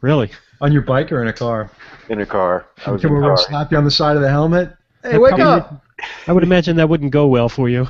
Really? 0.00 0.30
On 0.60 0.72
your 0.72 0.82
bike 0.82 1.10
or 1.12 1.22
in 1.22 1.28
a 1.28 1.32
car? 1.32 1.70
in 2.08 2.20
a 2.20 2.26
car. 2.26 2.66
I 2.86 2.90
was 2.90 3.02
Come 3.02 3.12
in 3.12 3.16
a 3.16 3.20
over 3.20 3.30
and 3.30 3.38
car. 3.38 3.46
slap 3.48 3.72
you 3.72 3.78
on 3.78 3.84
the 3.84 3.90
side 3.90 4.16
of 4.16 4.22
the 4.22 4.28
helmet. 4.30 4.74
Hey, 5.02 5.12
That 5.12 5.20
wake 5.20 5.34
probably- 5.34 5.44
up! 5.44 5.84
I 6.26 6.32
would 6.32 6.42
imagine 6.42 6.76
that 6.76 6.88
wouldn't 6.88 7.12
go 7.12 7.26
well 7.26 7.48
for 7.48 7.68
you. 7.68 7.88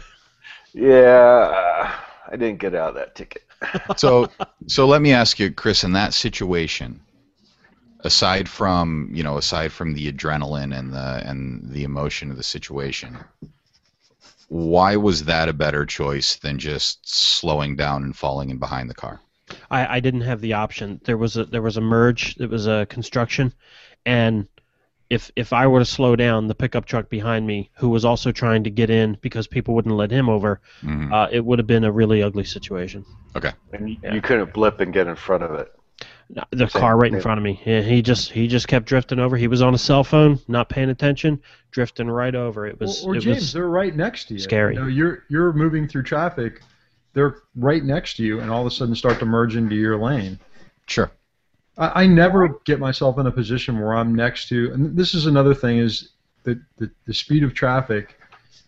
Yeah, 0.75 0.93
uh, 0.99 1.91
I 2.31 2.37
didn't 2.37 2.59
get 2.59 2.75
out 2.75 2.91
of 2.91 2.95
that 2.97 3.15
ticket. 3.15 3.43
so 3.97 4.29
so 4.67 4.87
let 4.87 5.03
me 5.03 5.13
ask 5.13 5.39
you, 5.39 5.51
Chris, 5.51 5.85
in 5.85 5.93
that 5.93 6.15
situation, 6.15 7.01
aside 8.01 8.49
from 8.49 9.11
you 9.13 9.23
know 9.23 9.37
aside 9.39 9.73
from 9.73 9.95
the 9.95 10.11
adrenaline 10.11 10.77
and 10.77 10.93
the 10.93 11.23
and 11.27 11.71
the 11.71 11.85
emotion 11.85 12.31
of 12.31 12.37
the 12.37 12.43
situation, 12.43 13.19
why 14.49 14.97
was 14.97 15.25
that 15.25 15.49
a 15.49 15.53
better 15.53 15.87
choice 15.87 16.37
than 16.37 16.59
just 16.59 17.09
slowing 17.09 17.77
down 17.77 18.03
and 18.03 18.17
falling 18.17 18.51
in 18.51 18.59
behind 18.59 18.91
the 18.91 18.95
car? 18.95 19.21
I, 19.71 19.97
I 19.97 20.01
didn't 20.01 20.23
have 20.23 20.41
the 20.41 20.55
option. 20.55 21.01
There 21.05 21.17
was 21.19 21.37
a 21.37 21.45
there 21.45 21.63
was 21.63 21.77
a 21.77 21.81
merge. 21.83 22.37
It 22.41 22.49
was 22.51 22.67
a 22.67 22.87
construction, 22.87 23.53
and 24.07 24.49
if 25.13 25.31
if 25.37 25.53
I 25.53 25.67
were 25.67 25.79
to 25.79 25.85
slow 25.85 26.17
down, 26.17 26.47
the 26.49 26.55
pickup 26.55 26.87
truck 26.87 27.11
behind 27.11 27.47
me, 27.47 27.71
who 27.75 27.91
was 27.91 28.05
also 28.05 28.33
trying 28.33 28.65
to 28.65 28.71
get 28.71 28.89
in 28.89 29.19
because 29.21 29.47
people 29.47 29.75
wouldn't 29.75 29.95
let 29.95 30.11
him 30.11 30.29
over, 30.29 30.61
Mhm. 30.83 31.13
uh, 31.13 31.29
it 31.31 31.45
would 31.45 31.59
have 31.59 31.67
been 31.67 31.85
a 31.85 31.93
really 31.93 32.23
ugly 32.23 32.45
situation. 32.45 33.05
And 33.73 33.89
you, 33.91 33.97
Yeah. 34.03 34.15
you 34.15 34.21
couldn't 34.23 34.53
blip 34.55 34.81
and 34.81 34.93
get 34.93 35.07
in 35.07 35.15
front 35.17 35.43
of 35.43 35.53
it. 35.55 35.69
The 36.51 36.67
Same, 36.67 36.81
car 36.81 36.97
right 36.97 37.13
in 37.13 37.21
front 37.21 37.37
of 37.39 37.45
me. 37.45 37.61
Yeah, 37.67 37.83
he 37.83 38.01
just 38.01 38.33
he 38.33 38.49
just 38.49 38.67
kept 38.67 38.87
drifting 38.87 39.19
over. 39.19 39.37
He 39.37 39.49
was 39.49 39.61
on 39.61 39.75
a 39.75 39.79
cell 39.79 40.03
phone, 40.03 40.39
not 40.49 40.71
paying 40.71 40.89
attention, 40.89 41.41
drifting 41.73 42.09
right 42.11 42.35
over. 42.35 42.67
It 42.67 42.81
was 42.81 43.05
or, 43.05 43.13
or 43.13 43.17
it 43.17 43.21
James, 43.21 43.37
was 43.41 43.53
they're 43.53 43.69
right 43.69 43.95
next 43.95 44.29
to 44.29 44.35
you. 44.35 44.41
scary. 44.41 44.75
You 44.75 44.81
know, 44.81 44.87
you're 44.87 45.25
you're 45.29 45.53
moving 45.53 45.87
through 45.87 46.05
traffic. 46.05 46.63
They're 47.13 47.37
right 47.55 47.85
next 47.85 48.17
to 48.17 48.23
you, 48.25 48.41
and 48.41 48.51
all 48.51 48.63
of 48.63 48.67
a 48.67 48.71
sudden 48.75 48.95
start 48.95 49.19
to 49.19 49.27
merge 49.27 49.57
into 49.57 49.75
your 49.77 49.99
lane. 49.99 50.39
Sure. 50.87 51.11
I, 51.79 52.03
I 52.03 52.07
never 52.07 52.61
get 52.65 52.79
myself 52.79 53.19
in 53.19 53.27
a 53.27 53.31
position 53.31 53.79
where 53.81 53.95
I'm 53.95 54.15
next 54.15 54.49
to, 54.49 54.73
and 54.73 54.97
this 54.97 55.15
is 55.15 55.27
another 55.27 55.55
thing, 55.55 55.79
is 55.79 56.11
that 56.45 56.59
the, 56.79 56.91
the 57.07 57.15
speed 57.15 57.43
of 57.45 57.55
traffic 57.55 58.19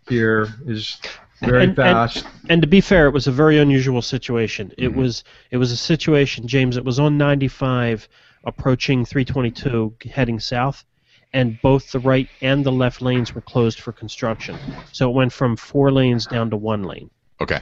here 0.08 0.48
is 0.66 0.98
very 1.40 1.62
And- 1.64 1.68
and- 1.70 1.76
fast. 1.76 2.26
and 2.48 2.62
to 2.62 2.68
be 2.68 2.80
fair, 2.80 3.06
it 3.06 3.12
was 3.12 3.26
a 3.26 3.32
very 3.32 3.58
unusual 3.58 4.00
situation. 4.02 4.72
It 4.78 4.90
Mhm. 4.92 4.96
was 4.96 5.24
it 5.50 5.56
was 5.56 5.72
a 5.72 5.76
situation, 5.76 6.46
James. 6.46 6.76
It 6.76 6.84
was 6.84 6.98
on 7.00 7.18
95, 7.18 8.08
approaching 8.44 9.04
322, 9.04 9.94
heading 10.10 10.38
south, 10.40 10.84
and 11.32 11.58
both 11.62 11.90
the 11.92 11.98
right 11.98 12.28
and 12.42 12.64
the 12.64 12.72
left 12.72 13.02
lanes 13.02 13.34
were 13.34 13.40
closed 13.40 13.80
for 13.80 13.92
construction. 13.92 14.56
So 14.92 15.10
it 15.10 15.14
went 15.14 15.32
from 15.32 15.56
four 15.56 15.90
lanes 15.90 16.26
down 16.26 16.50
to 16.50 16.56
one 16.56 16.84
lane. 16.84 17.10
Okay. 17.40 17.60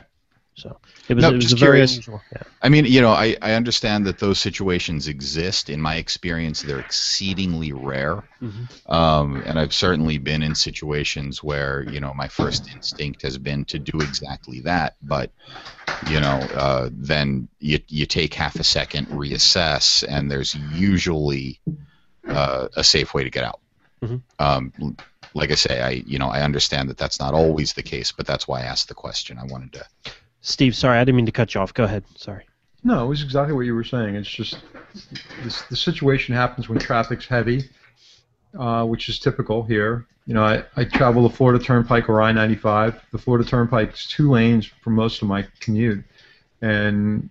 So 0.54 0.78
it 1.08 1.14
was 1.14 1.22
No, 1.22 1.30
it 1.30 1.36
was 1.36 1.44
just 1.46 1.56
curious. 1.56 1.92
unusual. 1.92 2.20
Yeah. 2.32 2.42
I 2.60 2.68
mean, 2.68 2.84
you 2.84 3.00
know, 3.00 3.10
I, 3.10 3.36
I 3.40 3.54
understand 3.54 4.06
that 4.06 4.18
those 4.18 4.38
situations 4.38 5.08
exist. 5.08 5.70
In 5.70 5.80
my 5.80 5.96
experience, 5.96 6.60
they're 6.60 6.78
exceedingly 6.78 7.72
rare. 7.72 8.22
Mhm. 8.42 8.68
Um, 8.92 9.42
and 9.46 9.58
I've 9.58 9.72
certainly 9.72 10.18
been 10.18 10.42
in 10.42 10.54
situations 10.54 11.42
where, 11.42 11.84
you 11.88 12.00
know, 12.00 12.12
my 12.14 12.28
first 12.28 12.68
instinct 12.70 13.22
has 13.22 13.38
been 13.38 13.64
to 13.66 13.78
do 13.78 14.00
exactly 14.00 14.60
that. 14.60 14.96
But, 15.02 15.30
you 16.08 16.20
know, 16.20 16.38
uh, 16.54 16.90
then 16.92 17.48
you, 17.58 17.80
you 17.88 18.04
take 18.04 18.34
half 18.34 18.56
a 18.56 18.64
second, 18.64 19.06
reassess, 19.08 20.04
and 20.06 20.30
there's 20.30 20.54
usually 20.54 21.60
uh, 22.28 22.68
a 22.76 22.84
safe 22.84 23.14
way 23.14 23.24
to 23.24 23.30
get 23.30 23.44
out. 23.44 23.60
Mhm. 24.04 24.20
Um, 24.38 24.96
like 25.34 25.50
I 25.50 25.54
say, 25.54 25.80
I 25.80 25.90
you 26.06 26.18
know 26.18 26.28
I 26.28 26.42
understand 26.42 26.90
that 26.90 26.98
that's 26.98 27.18
not 27.18 27.32
always 27.32 27.72
the 27.72 27.82
case, 27.82 28.12
but 28.12 28.26
that's 28.26 28.46
why 28.46 28.60
I 28.60 28.64
asked 28.64 28.88
the 28.88 28.94
question. 28.94 29.38
I 29.38 29.44
wanted 29.44 29.72
to. 29.74 29.84
Steve, 30.42 30.76
sorry, 30.76 30.98
I 30.98 31.04
didn't 31.04 31.16
mean 31.16 31.26
to 31.26 31.32
cut 31.32 31.54
you 31.54 31.60
off. 31.60 31.72
Go 31.72 31.84
ahead. 31.84 32.04
Sorry. 32.16 32.44
No, 32.84 33.04
it 33.04 33.08
was 33.08 33.22
exactly 33.22 33.54
what 33.54 33.64
you 33.64 33.74
were 33.74 33.84
saying. 33.84 34.16
It's 34.16 34.28
just 34.28 34.58
this, 35.44 35.62
the 35.62 35.76
situation 35.76 36.34
happens 36.34 36.68
when 36.68 36.78
traffic's 36.78 37.26
heavy, 37.26 37.70
uh, 38.58 38.84
which 38.84 39.08
is 39.08 39.20
typical 39.20 39.62
here. 39.62 40.04
You 40.26 40.34
know, 40.34 40.42
I, 40.42 40.64
I 40.76 40.84
travel 40.84 41.22
the 41.22 41.34
Florida 41.34 41.62
Turnpike 41.62 42.08
or 42.08 42.20
I-95. 42.20 43.00
The 43.12 43.18
Florida 43.18 43.48
Turnpike's 43.48 44.08
two 44.08 44.30
lanes 44.30 44.66
for 44.66 44.90
most 44.90 45.22
of 45.22 45.28
my 45.28 45.46
commute, 45.60 46.04
and 46.60 47.30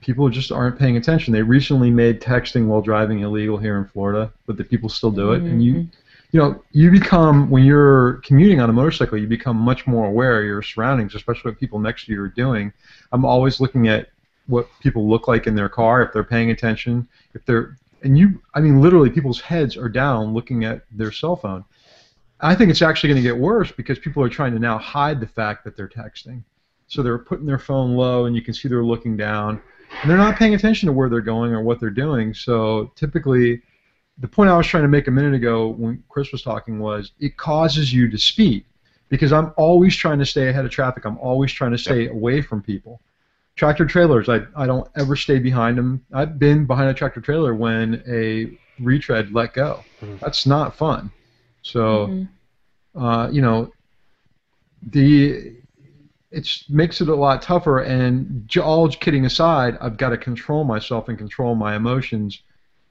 people 0.00 0.28
just 0.28 0.50
aren't 0.50 0.78
paying 0.78 0.96
attention. 0.96 1.32
They 1.32 1.42
recently 1.42 1.90
made 1.90 2.20
texting 2.20 2.66
while 2.66 2.82
driving 2.82 3.20
illegal 3.20 3.58
here 3.58 3.78
in 3.78 3.86
Florida, 3.86 4.32
but 4.46 4.56
the 4.56 4.64
people 4.64 4.88
still 4.88 5.10
do 5.10 5.32
it. 5.32 5.42
And 5.42 5.62
you, 5.62 5.88
you 6.32 6.40
know, 6.40 6.62
you 6.72 6.90
become 6.90 7.50
when 7.50 7.64
you're 7.64 8.14
commuting 8.24 8.60
on 8.60 8.70
a 8.70 8.72
motorcycle, 8.72 9.18
you 9.18 9.26
become 9.26 9.56
much 9.56 9.86
more 9.86 10.06
aware 10.06 10.40
of 10.40 10.44
your 10.46 10.62
surroundings, 10.62 11.14
especially 11.14 11.50
what 11.50 11.60
people 11.60 11.78
next 11.78 12.06
to 12.06 12.12
you 12.12 12.22
are 12.22 12.28
doing. 12.28 12.72
I'm 13.12 13.24
always 13.24 13.60
looking 13.60 13.88
at 13.88 14.08
what 14.46 14.66
people 14.80 15.08
look 15.08 15.28
like 15.28 15.46
in 15.46 15.54
their 15.54 15.68
car 15.68 16.02
if 16.02 16.12
they're 16.12 16.24
paying 16.24 16.50
attention. 16.50 17.06
If 17.34 17.44
they're 17.44 17.76
and 18.02 18.18
you, 18.18 18.40
I 18.54 18.60
mean, 18.60 18.80
literally, 18.80 19.10
people's 19.10 19.40
heads 19.40 19.76
are 19.76 19.88
down 19.88 20.34
looking 20.34 20.64
at 20.64 20.82
their 20.90 21.12
cell 21.12 21.36
phone. 21.36 21.64
I 22.40 22.54
think 22.54 22.70
it's 22.70 22.82
actually 22.82 23.10
going 23.10 23.22
to 23.22 23.28
get 23.28 23.38
worse 23.38 23.70
because 23.70 23.98
people 23.98 24.22
are 24.24 24.28
trying 24.28 24.52
to 24.52 24.58
now 24.58 24.78
hide 24.78 25.20
the 25.20 25.28
fact 25.28 25.64
that 25.64 25.76
they're 25.76 25.88
texting. 25.88 26.42
So 26.88 27.02
they're 27.02 27.18
putting 27.18 27.46
their 27.46 27.58
phone 27.58 27.94
low, 27.94 28.26
and 28.26 28.34
you 28.34 28.42
can 28.42 28.54
see 28.54 28.68
they're 28.68 28.84
looking 28.84 29.16
down, 29.16 29.62
and 30.00 30.10
they're 30.10 30.18
not 30.18 30.36
paying 30.36 30.54
attention 30.54 30.88
to 30.88 30.92
where 30.92 31.08
they're 31.08 31.20
going 31.20 31.52
or 31.52 31.62
what 31.62 31.78
they're 31.78 31.90
doing. 31.90 32.34
So 32.34 32.90
typically, 32.96 33.62
the 34.22 34.28
point 34.28 34.48
I 34.48 34.56
was 34.56 34.68
trying 34.68 34.84
to 34.84 34.88
make 34.88 35.08
a 35.08 35.10
minute 35.10 35.34
ago 35.34 35.66
when 35.66 36.02
Chris 36.08 36.30
was 36.30 36.42
talking 36.42 36.78
was 36.78 37.10
it 37.18 37.36
causes 37.36 37.92
you 37.92 38.08
to 38.08 38.16
speed 38.16 38.64
because 39.08 39.32
I'm 39.32 39.52
always 39.56 39.96
trying 39.96 40.20
to 40.20 40.24
stay 40.24 40.48
ahead 40.48 40.64
of 40.64 40.70
traffic. 40.70 41.04
I'm 41.04 41.18
always 41.18 41.52
trying 41.52 41.72
to 41.72 41.78
stay 41.78 42.06
away 42.06 42.40
from 42.40 42.62
people. 42.62 43.00
Tractor 43.56 43.84
trailers, 43.84 44.28
I, 44.28 44.42
I 44.56 44.64
don't 44.64 44.88
ever 44.96 45.16
stay 45.16 45.40
behind 45.40 45.76
them. 45.76 46.06
I've 46.12 46.38
been 46.38 46.66
behind 46.66 46.88
a 46.88 46.94
tractor 46.94 47.20
trailer 47.20 47.52
when 47.52 48.00
a 48.06 48.56
retread 48.78 49.34
let 49.34 49.54
go. 49.54 49.84
Mhm. 50.00 50.20
That's 50.20 50.46
not 50.46 50.76
fun. 50.76 51.10
So, 51.62 52.06
Mhm. 52.06 52.28
uh, 52.94 53.28
you 53.32 53.42
know, 53.42 53.72
the 54.92 55.56
it 56.30 56.48
makes 56.70 57.00
it 57.00 57.08
a 57.08 57.14
lot 57.14 57.42
tougher. 57.42 57.80
And 57.80 58.48
all 58.56 58.88
kidding 58.88 59.26
aside, 59.26 59.76
I've 59.80 59.96
got 59.98 60.10
to 60.10 60.16
control 60.16 60.62
myself 60.64 61.08
and 61.08 61.18
control 61.18 61.54
my 61.56 61.74
emotions 61.76 62.40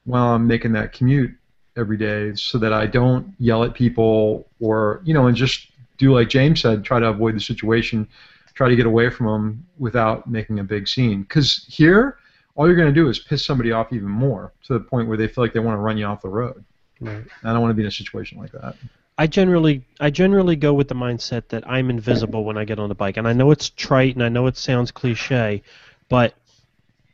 while 0.04 0.34
I'm 0.34 0.46
making 0.46 0.72
that 0.72 0.92
commute 0.92 1.32
every 1.76 1.96
day, 1.96 2.34
so 2.34 2.58
that 2.58 2.72
I 2.72 2.86
don't 2.86 3.34
yell 3.38 3.64
at 3.64 3.74
people 3.74 4.46
or 4.60 5.00
you 5.04 5.14
know, 5.14 5.26
and 5.26 5.36
just 5.36 5.68
do 5.98 6.12
like 6.12 6.28
James 6.28 6.60
said, 6.60 6.84
try 6.84 7.00
to 7.00 7.08
avoid 7.08 7.36
the 7.36 7.40
situation, 7.40 8.08
try 8.54 8.68
to 8.68 8.76
get 8.76 8.86
away 8.86 9.10
from 9.10 9.26
them 9.26 9.66
without 9.78 10.28
making 10.28 10.58
a 10.58 10.64
big 10.64 10.88
scene. 10.88 11.22
Because 11.22 11.64
here, 11.68 12.18
all 12.54 12.66
you're 12.66 12.76
going 12.76 12.92
to 12.92 12.94
do 12.94 13.08
is 13.08 13.18
piss 13.18 13.44
somebody 13.44 13.72
off 13.72 13.92
even 13.92 14.08
more 14.08 14.52
to 14.64 14.74
the 14.74 14.80
point 14.80 15.08
where 15.08 15.16
they 15.16 15.28
feel 15.28 15.44
like 15.44 15.52
they 15.52 15.60
want 15.60 15.76
to 15.76 15.80
run 15.80 15.96
you 15.96 16.04
off 16.04 16.22
the 16.22 16.28
road. 16.28 16.64
Right. 17.00 17.24
I 17.44 17.52
don't 17.52 17.60
want 17.60 17.70
to 17.70 17.74
be 17.74 17.82
in 17.82 17.88
a 17.88 17.92
situation 17.92 18.38
like 18.38 18.52
that. 18.52 18.76
I 19.18 19.26
generally 19.26 19.84
I 20.00 20.10
generally 20.10 20.56
go 20.56 20.72
with 20.72 20.88
the 20.88 20.94
mindset 20.94 21.48
that 21.48 21.68
I'm 21.68 21.90
invisible 21.90 22.44
when 22.44 22.56
I 22.56 22.64
get 22.64 22.78
on 22.78 22.88
the 22.88 22.94
bike, 22.94 23.16
and 23.16 23.28
I 23.28 23.32
know 23.32 23.50
it's 23.50 23.70
trite 23.70 24.14
and 24.14 24.24
I 24.24 24.28
know 24.28 24.46
it 24.46 24.56
sounds 24.56 24.90
cliche, 24.90 25.62
but 26.08 26.34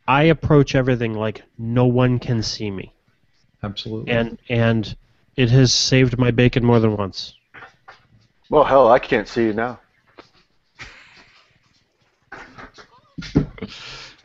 I 0.08 0.24
approach 0.24 0.74
everything 0.74 1.14
like 1.14 1.42
no 1.58 1.86
one 1.86 2.18
can 2.18 2.42
see 2.42 2.70
me, 2.70 2.92
Absolutely. 3.62 4.10
and 4.12 4.38
and 4.48 4.96
it 5.36 5.50
has 5.50 5.72
saved 5.72 6.18
my 6.18 6.30
bacon 6.32 6.64
more 6.64 6.80
than 6.80 6.96
once. 6.96 7.34
Well, 8.50 8.64
hell, 8.64 8.88
I 8.90 8.98
can't 8.98 9.28
see 9.28 9.44
you 9.44 9.52
now. 9.52 9.78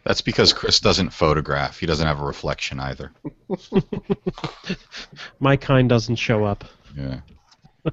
That's 0.06 0.22
because 0.22 0.52
Chris 0.54 0.80
doesn't 0.80 1.12
photograph. 1.12 1.80
He 1.80 1.86
doesn't 1.86 2.06
have 2.06 2.20
a 2.20 2.26
reflection 2.26 2.80
either. 2.80 3.12
My 5.40 5.56
kind 5.56 5.88
doesn't 5.88 6.16
show 6.18 6.44
up. 6.46 6.64
Yeah. 6.98 7.20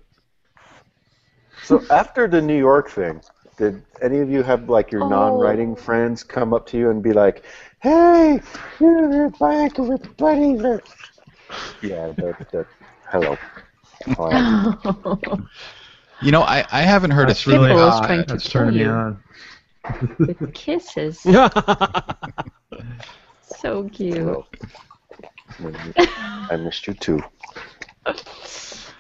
So 1.63 1.85
after 1.89 2.27
the 2.27 2.43
New 2.43 2.59
York 2.59 2.91
thing, 2.91 3.21
did 3.57 3.81
any 4.03 4.19
of 4.19 4.29
you 4.29 4.43
have 4.43 4.69
like 4.69 4.91
your 4.91 5.05
Oh. 5.05 5.09
non-writing 5.09 5.77
friends 5.77 6.25
come 6.25 6.53
up 6.53 6.67
to 6.69 6.79
you 6.79 6.91
and 6.91 7.01
be 7.01 7.13
like, 7.13 7.45
"Hey, 7.83 8.41
you're 8.81 9.31
back 9.31 9.79
with 9.79 10.17
buddy"? 10.17 10.57
Yeah, 11.83 12.13
that, 12.17 12.37
that. 12.53 12.67
Hello. 13.11 13.37
You 16.23 16.33
know, 16.33 16.43
I, 16.43 16.65
I 16.71 16.83
haven't 16.83 17.13
heard 17.13 17.29
That's 17.29 17.41
a 17.41 17.45
thing 17.45 17.61
really 17.61 17.71
People 17.71 17.89
is 17.89 18.01
trying 18.01 18.27
to 18.27 18.27
That's 18.35 18.49
kill 18.49 18.63
turning 18.63 18.79
me 18.79 18.85
on. 18.85 19.23
With 20.19 20.53
kisses. 20.55 21.25
So 23.43 23.89
cute. 23.91 24.17
hello. 24.17 24.47
I 26.51 26.57
missed 26.57 26.87
you 26.87 26.95
too. 26.95 27.23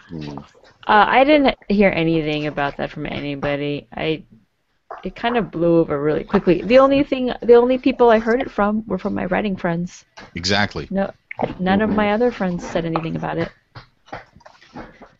Hmm. 0.08 0.38
Uh, 0.86 1.06
I 1.08 1.24
didn't 1.24 1.56
hear 1.68 1.90
anything 1.90 2.46
about 2.46 2.76
that 2.78 2.90
from 2.90 3.06
anybody. 3.06 3.86
I 3.94 4.24
it 5.04 5.14
kind 5.16 5.36
of 5.36 5.50
blew 5.50 5.78
over 5.78 6.00
really 6.02 6.24
quickly. 6.24 6.62
The 6.62 6.78
only 6.78 7.02
thing, 7.04 7.32
the 7.42 7.54
only 7.54 7.78
people 7.78 8.10
I 8.10 8.18
heard 8.18 8.40
it 8.42 8.50
from 8.50 8.84
were 8.86 8.98
from 8.98 9.14
my 9.14 9.24
writing 9.26 9.56
friends. 9.56 10.04
exactly. 10.34 10.86
No, 10.90 11.12
none 11.58 11.80
of 11.82 11.90
my 11.90 12.12
other 12.12 12.30
friends 12.30 12.68
said 12.68 12.84
anything 12.84 13.16
about 13.16 13.38
it. 13.38 13.50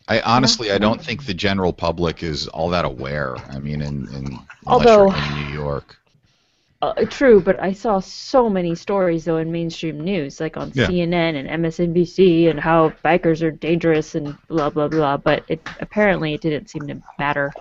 I 0.07 0.19
honestly, 0.21 0.71
I 0.71 0.77
don't 0.77 1.01
think 1.01 1.25
the 1.25 1.33
general 1.33 1.71
public 1.71 2.21
is 2.23 2.47
all 2.49 2.69
that 2.69 2.83
aware. 2.85 3.37
I 3.49 3.59
mean, 3.59 3.81
in, 3.81 4.07
in 4.13 4.39
Although- 4.67 5.11
in 5.11 5.35
New 5.45 5.53
York. 5.53 5.97
Uh, 6.83 7.05
true, 7.11 7.39
but 7.39 7.61
I 7.61 7.73
saw 7.73 7.99
so 7.99 8.49
many 8.49 8.73
stories 8.73 9.23
though 9.25 9.37
in 9.37 9.51
mainstream 9.51 9.99
news, 10.01 10.39
like 10.39 10.57
on 10.57 10.71
Yeah. 10.73 10.87
CNN 10.87 11.35
and 11.35 11.63
MSNBC, 11.63 12.49
and 12.49 12.59
how 12.59 12.89
bikers 13.05 13.43
are 13.43 13.51
dangerous 13.51 14.15
and 14.15 14.35
blah 14.47 14.71
blah 14.71 14.87
blah. 14.87 15.17
But 15.17 15.43
it 15.47 15.61
apparently 15.79 16.33
it 16.33 16.41
didn't 16.41 16.71
seem 16.71 16.87
to 16.87 16.99
matter. 17.19 17.53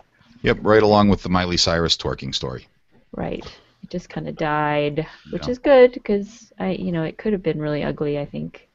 Yep, 0.42 0.58
right 0.62 0.82
along 0.82 1.08
with 1.08 1.22
the 1.22 1.28
Miley 1.28 1.56
Cyrus 1.56 1.96
twerking 1.96 2.34
story. 2.34 2.66
Right. 3.14 3.44
It 3.82 3.90
just 3.90 4.08
kind 4.08 4.28
of 4.28 4.36
died, 4.36 5.06
which 5.30 5.44
Yeah. 5.44 5.50
is 5.50 5.58
good 5.58 5.92
because 5.92 6.52
I, 6.58 6.70
you 6.70 6.92
know, 6.92 7.02
it 7.02 7.18
could 7.18 7.32
have 7.32 7.42
been 7.42 7.60
really 7.60 7.82
ugly. 7.82 8.18
I 8.18 8.26
think. 8.26 8.68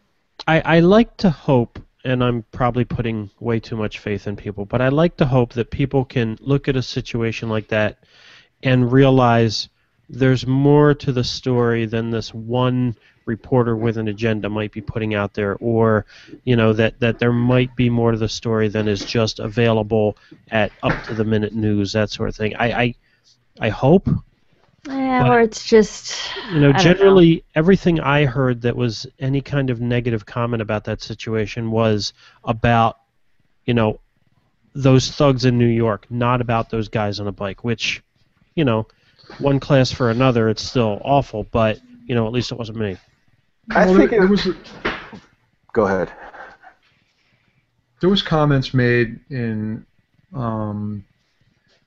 I, 0.48 0.62
I 0.62 0.80
like 0.82 1.16
to 1.18 1.30
hope, 1.30 1.80
and 2.04 2.24
I'm 2.24 2.44
probably 2.52 2.86
putting 2.86 3.30
way 3.40 3.60
too 3.60 3.76
much 3.76 4.00
faith 4.00 4.28
in 4.28 4.36
people, 4.36 4.66
but 4.66 4.82
I 4.82 4.90
like 4.90 5.18
to 5.18 5.26
hope 5.26 5.54
that 5.54 5.72
people 5.72 6.06
can 6.06 6.38
look 6.42 6.68
at 6.68 6.76
a 6.76 6.82
situation 6.84 7.50
like 7.50 7.70
that 7.70 7.98
and 8.62 8.92
realize 8.92 9.70
there's 10.10 10.46
more 10.46 10.94
to 10.94 11.12
the 11.12 11.24
story 11.24 11.86
than 11.86 12.12
this 12.12 12.34
one 12.34 12.96
reporter 13.26 13.76
with 13.76 13.98
an 13.98 14.08
agenda 14.08 14.50
might 14.50 14.72
be 14.72 14.82
putting 14.82 15.16
out 15.16 15.34
there, 15.34 15.56
or 15.60 16.06
you 16.44 16.56
know 16.56 16.74
that 16.74 17.00
that 17.00 17.20
there 17.20 17.34
might 17.34 17.76
be 17.76 17.90
more 17.90 18.12
to 18.12 18.18
the 18.18 18.30
story 18.30 18.68
than 18.68 18.88
is 18.88 19.04
just 19.04 19.40
available 19.40 20.18
at 20.52 20.72
up 20.84 21.04
to 21.04 21.14
the 21.14 21.24
minute 21.26 21.54
news, 21.54 21.94
that 21.94 22.10
sort 22.10 22.30
of 22.30 22.36
thing. 22.36 22.56
I 22.56 22.72
I, 22.82 22.96
I 23.60 23.70
hope 23.70 24.08
Yeah, 24.88 25.24
But- 25.24 25.32
or 25.32 25.42
it's 25.42 25.66
just. 25.66 26.16
you 26.52 26.60
know, 26.60 26.72
generally 26.74 27.44
everything 27.56 28.00
I 28.00 28.26
heard 28.26 28.62
that 28.62 28.76
was 28.76 29.08
any 29.20 29.42
kind 29.42 29.70
of 29.72 29.82
negative 29.82 30.26
comment 30.28 30.62
about 30.62 30.84
that 30.84 31.02
situation 31.02 31.72
was 31.72 32.14
about, 32.44 32.98
you 33.66 33.74
know, 33.74 34.00
those 34.76 35.10
thugs 35.10 35.46
in 35.46 35.58
New 35.58 35.66
York, 35.66 36.06
not 36.12 36.40
about 36.42 36.70
those 36.70 36.88
guys 36.90 37.20
on 37.20 37.28
a 37.28 37.32
bike. 37.32 37.64
Which, 37.64 38.04
you 38.56 38.64
know, 38.66 38.86
one 39.40 39.60
class 39.60 39.92
for 39.92 40.12
another, 40.12 40.50
it's 40.50 40.62
still 40.62 41.02
awful, 41.04 41.46
but 41.52 41.80
you 42.06 42.14
know, 42.14 42.28
at 42.28 42.34
least 42.34 42.52
it 42.52 42.58
wasn't 42.60 42.78
me. 42.78 42.98
I 43.72 43.86
Well, 43.86 43.96
think 43.96 44.12
there, 44.12 44.20
it 44.20 44.22
there 44.22 44.30
was 44.30 44.48
Go 45.74 45.86
ahead. 45.86 46.12
there 48.02 48.10
was 48.10 48.22
comments 48.22 48.74
made 48.74 49.20
in 49.30 49.86
um, 50.34 51.04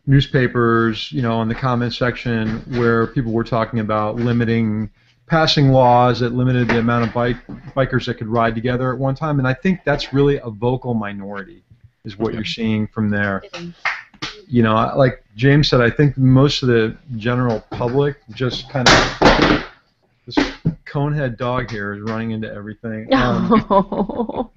newspapers, 0.07 1.11
you 1.13 1.23
know, 1.23 1.41
in 1.43 1.49
the 1.49 1.55
comment 1.55 1.95
section 1.95 2.59
where 2.79 3.07
people 3.07 3.33
were 3.33 3.45
talking 3.45 3.81
about 3.81 4.17
limiting 4.17 4.91
passing 5.27 5.69
laws 5.69 6.21
that 6.21 6.33
limited 6.33 6.69
the 6.69 6.79
amount 6.79 7.07
of 7.07 7.13
bike 7.13 7.37
bikers 7.77 8.07
that 8.07 8.15
could 8.15 8.29
ride 8.29 8.55
together 8.55 8.93
at 8.93 8.99
one 8.99 9.15
time, 9.15 9.39
and 9.39 9.47
I 9.47 9.55
think 9.55 9.85
that's 9.85 10.13
really 10.13 10.39
a 10.39 10.51
vocal 10.51 10.95
minority, 10.95 11.63
is 12.05 12.19
what 12.19 12.33
you're 12.35 12.45
seeing 12.45 12.87
from 12.89 13.11
there. 13.11 13.43
You 14.47 14.63
know, 14.63 14.75
like 14.97 15.23
James 15.37 15.69
said, 15.69 15.83
I 15.83 15.91
think 15.91 16.17
most 16.17 16.63
of 16.63 16.69
the 16.69 16.97
general 17.17 17.61
public 17.71 18.17
just 18.35 18.71
kind 18.71 18.89
of 18.89 19.65
conehead 20.91 21.37
dog 21.37 21.71
here 21.71 21.93
is 21.95 22.01
running 22.03 22.31
into 22.33 22.53
everything. 22.53 23.09
Um, 23.13 24.51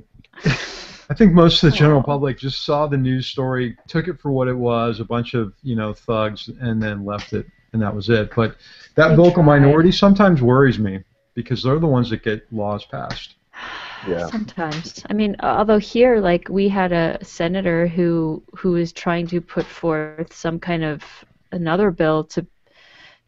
I 1.10 1.13
think 1.13 1.34
most 1.34 1.62
of 1.62 1.72
the 1.72 1.78
general 1.78 2.02
public 2.02 2.39
just 2.39 2.63
saw 2.65 2.88
the 2.88 2.98
news 2.98 3.28
story, 3.28 3.78
took 3.88 4.08
it 4.08 4.20
for 4.20 4.32
what 4.32 4.48
it 4.48 4.54
was, 4.54 5.00
a 5.02 5.06
bunch 5.06 5.34
of 5.34 5.54
you 5.62 5.76
know 5.76 5.94
thugs, 5.94 6.50
and 6.62 6.82
then 6.82 7.06
left 7.06 7.34
it, 7.34 7.46
and 7.74 7.82
that 7.82 7.94
was 7.94 8.10
it. 8.10 8.32
But 8.36 8.56
that 8.96 9.10
They 9.10 9.15
vocal 9.15 9.44
tried. 9.44 9.60
minority 9.60 9.91
sometimes 9.91 10.41
worries 10.41 10.80
me 10.80 11.04
because 11.34 11.63
they're 11.63 11.80
the 11.80 11.88
ones 11.88 12.10
that 12.12 12.24
get 12.24 12.52
laws 12.54 12.86
passed. 12.86 13.36
Yeah. 14.08 14.26
Sometimes. 14.30 15.04
I 15.12 15.13
mean, 15.13 15.36
although 15.41 15.78
here, 15.78 16.20
like, 16.20 16.50
we 16.50 16.67
had 16.67 16.91
a 16.91 17.20
senator 17.24 17.86
who 17.86 18.41
who 18.56 18.72
was 18.72 18.91
trying 18.91 19.28
to 19.28 19.39
put 19.41 19.63
forth 19.67 20.34
some 20.34 20.60
kind 20.60 20.84
of 20.84 21.04
another 21.52 21.91
bill 21.91 22.24
to 22.24 22.48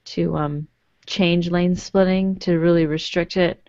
to 0.05 0.35
um, 0.35 0.67
change 1.05 1.49
lane 1.49 1.75
splitting 1.75 2.37
to 2.37 2.57
really 2.59 2.85
restrict 2.85 3.37
it, 3.37 3.67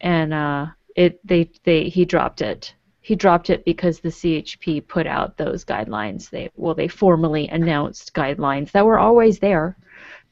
and 0.00 0.32
uh, 0.32 0.66
it 0.96 1.24
they 1.26 1.50
they 1.64 1.84
he 1.84 2.04
dropped 2.04 2.42
it. 2.42 2.74
He 3.00 3.16
dropped 3.16 3.50
it 3.50 3.64
because 3.64 4.00
the 4.00 4.10
CHP 4.10 4.86
put 4.86 5.06
out 5.06 5.36
those 5.36 5.64
guidelines. 5.64 6.30
They 6.30 6.50
well, 6.56 6.74
they 6.74 6.88
formally 6.88 7.48
announced 7.48 8.14
guidelines 8.14 8.72
that 8.72 8.84
were 8.84 8.98
always 8.98 9.38
there, 9.38 9.76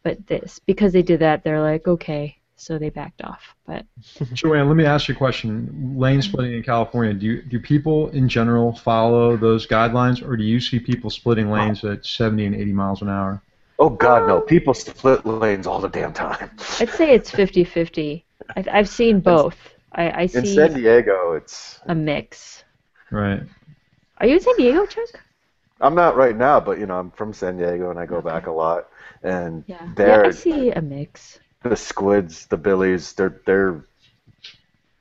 but 0.02 0.26
this 0.26 0.58
because 0.58 0.92
they 0.92 1.02
did 1.02 1.20
that, 1.20 1.44
they're 1.44 1.62
like, 1.62 1.88
okay, 1.88 2.38
so 2.56 2.78
they 2.78 2.90
backed 2.90 3.22
off. 3.22 3.54
But 3.66 3.86
Joanne, 4.32 4.68
let 4.68 4.76
me 4.76 4.84
ask 4.84 5.08
you 5.08 5.14
a 5.14 5.18
question. 5.18 5.94
Lane 5.96 6.20
splitting 6.22 6.54
in 6.54 6.62
California, 6.62 7.14
do 7.14 7.26
you, 7.26 7.42
do 7.42 7.60
people 7.60 8.08
in 8.10 8.28
general 8.28 8.74
follow 8.74 9.36
those 9.36 9.66
guidelines, 9.66 10.26
or 10.26 10.36
do 10.36 10.44
you 10.44 10.60
see 10.60 10.78
people 10.78 11.10
splitting 11.10 11.50
lanes 11.50 11.84
at 11.84 12.04
70 12.04 12.46
and 12.46 12.54
80 12.54 12.72
miles 12.72 13.02
an 13.02 13.08
hour? 13.08 13.42
Oh 13.78 13.90
God, 13.90 14.26
no! 14.26 14.40
People 14.40 14.74
split 14.74 15.24
lanes 15.24 15.66
all 15.66 15.80
the 15.80 15.88
damn 15.88 16.12
time. 16.12 16.50
I'd 16.80 16.90
say 16.90 17.14
it's 17.14 17.30
50-50. 17.30 18.24
I, 18.56 18.64
I've 18.72 18.88
seen 18.88 19.20
both. 19.20 19.56
I, 19.92 20.08
I 20.08 20.20
In 20.22 20.44
San 20.46 20.74
Diego, 20.74 21.32
it's. 21.34 21.80
a 21.86 21.94
mix. 21.94 22.64
Right. 23.10 23.42
Are 24.18 24.26
you 24.26 24.34
in 24.34 24.40
San 24.40 24.56
Diego, 24.56 24.84
Chuck? 24.86 25.20
I'm 25.80 25.94
not 25.94 26.16
right 26.16 26.36
now, 26.36 26.58
but 26.58 26.78
you 26.78 26.86
know, 26.86 26.98
I'm 26.98 27.10
from 27.12 27.32
San 27.32 27.56
Diego 27.56 27.90
and 27.90 27.98
I 28.00 28.04
go 28.06 28.20
back 28.20 28.48
a 28.48 28.50
lot. 28.50 28.88
And 29.22 29.62
Yeah. 29.68 29.88
Yeah, 29.96 30.22
I 30.26 30.30
see 30.30 30.70
a 30.72 30.82
mix. 30.82 31.38
the 31.62 31.76
squids, 31.76 32.46
the 32.46 32.56
billies, 32.56 33.12
they're 33.12 33.40
they're 33.46 33.84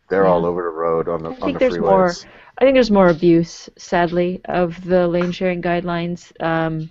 they're 0.09 0.23
Yeah. 0.23 0.29
all 0.29 0.45
over 0.45 0.61
the 0.63 0.69
road 0.69 1.07
on 1.09 1.23
the 1.23 1.29
I 1.31 1.33
on 1.33 1.39
think 1.39 1.53
the 1.53 1.59
there's 1.67 1.79
more- 1.79 2.13
I 2.59 2.63
think 2.63 2.75
there's 2.75 2.89
more 2.91 3.09
abuse, 3.09 3.69
sadly, 3.77 4.41
of 4.45 4.83
the 4.83 5.07
lane 5.07 5.31
sharing 5.31 5.61
guidelines. 5.61 6.31
Um, 6.41 6.89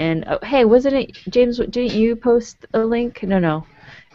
and 0.00 0.24
oh, 0.28 0.38
hey, 0.42 0.64
wasn't 0.64 0.94
it 0.94 1.12
James? 1.28 1.58
Didn't 1.58 1.92
you 1.92 2.16
post 2.16 2.64
a 2.72 2.78
link? 2.78 3.22
No, 3.22 3.38
no. 3.38 3.66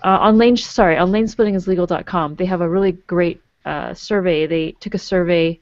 Uh, 0.03 0.17
on 0.19 0.37
lane, 0.39 0.57
sorry, 0.57 0.97
on 0.97 1.11
lanesplittingislegal.com, 1.11 2.35
they 2.35 2.45
have 2.45 2.61
a 2.61 2.67
really 2.67 2.93
great 2.93 3.39
uh, 3.65 3.93
survey. 3.93 4.47
They 4.47 4.71
took 4.79 4.95
a 4.95 4.97
survey, 4.97 5.59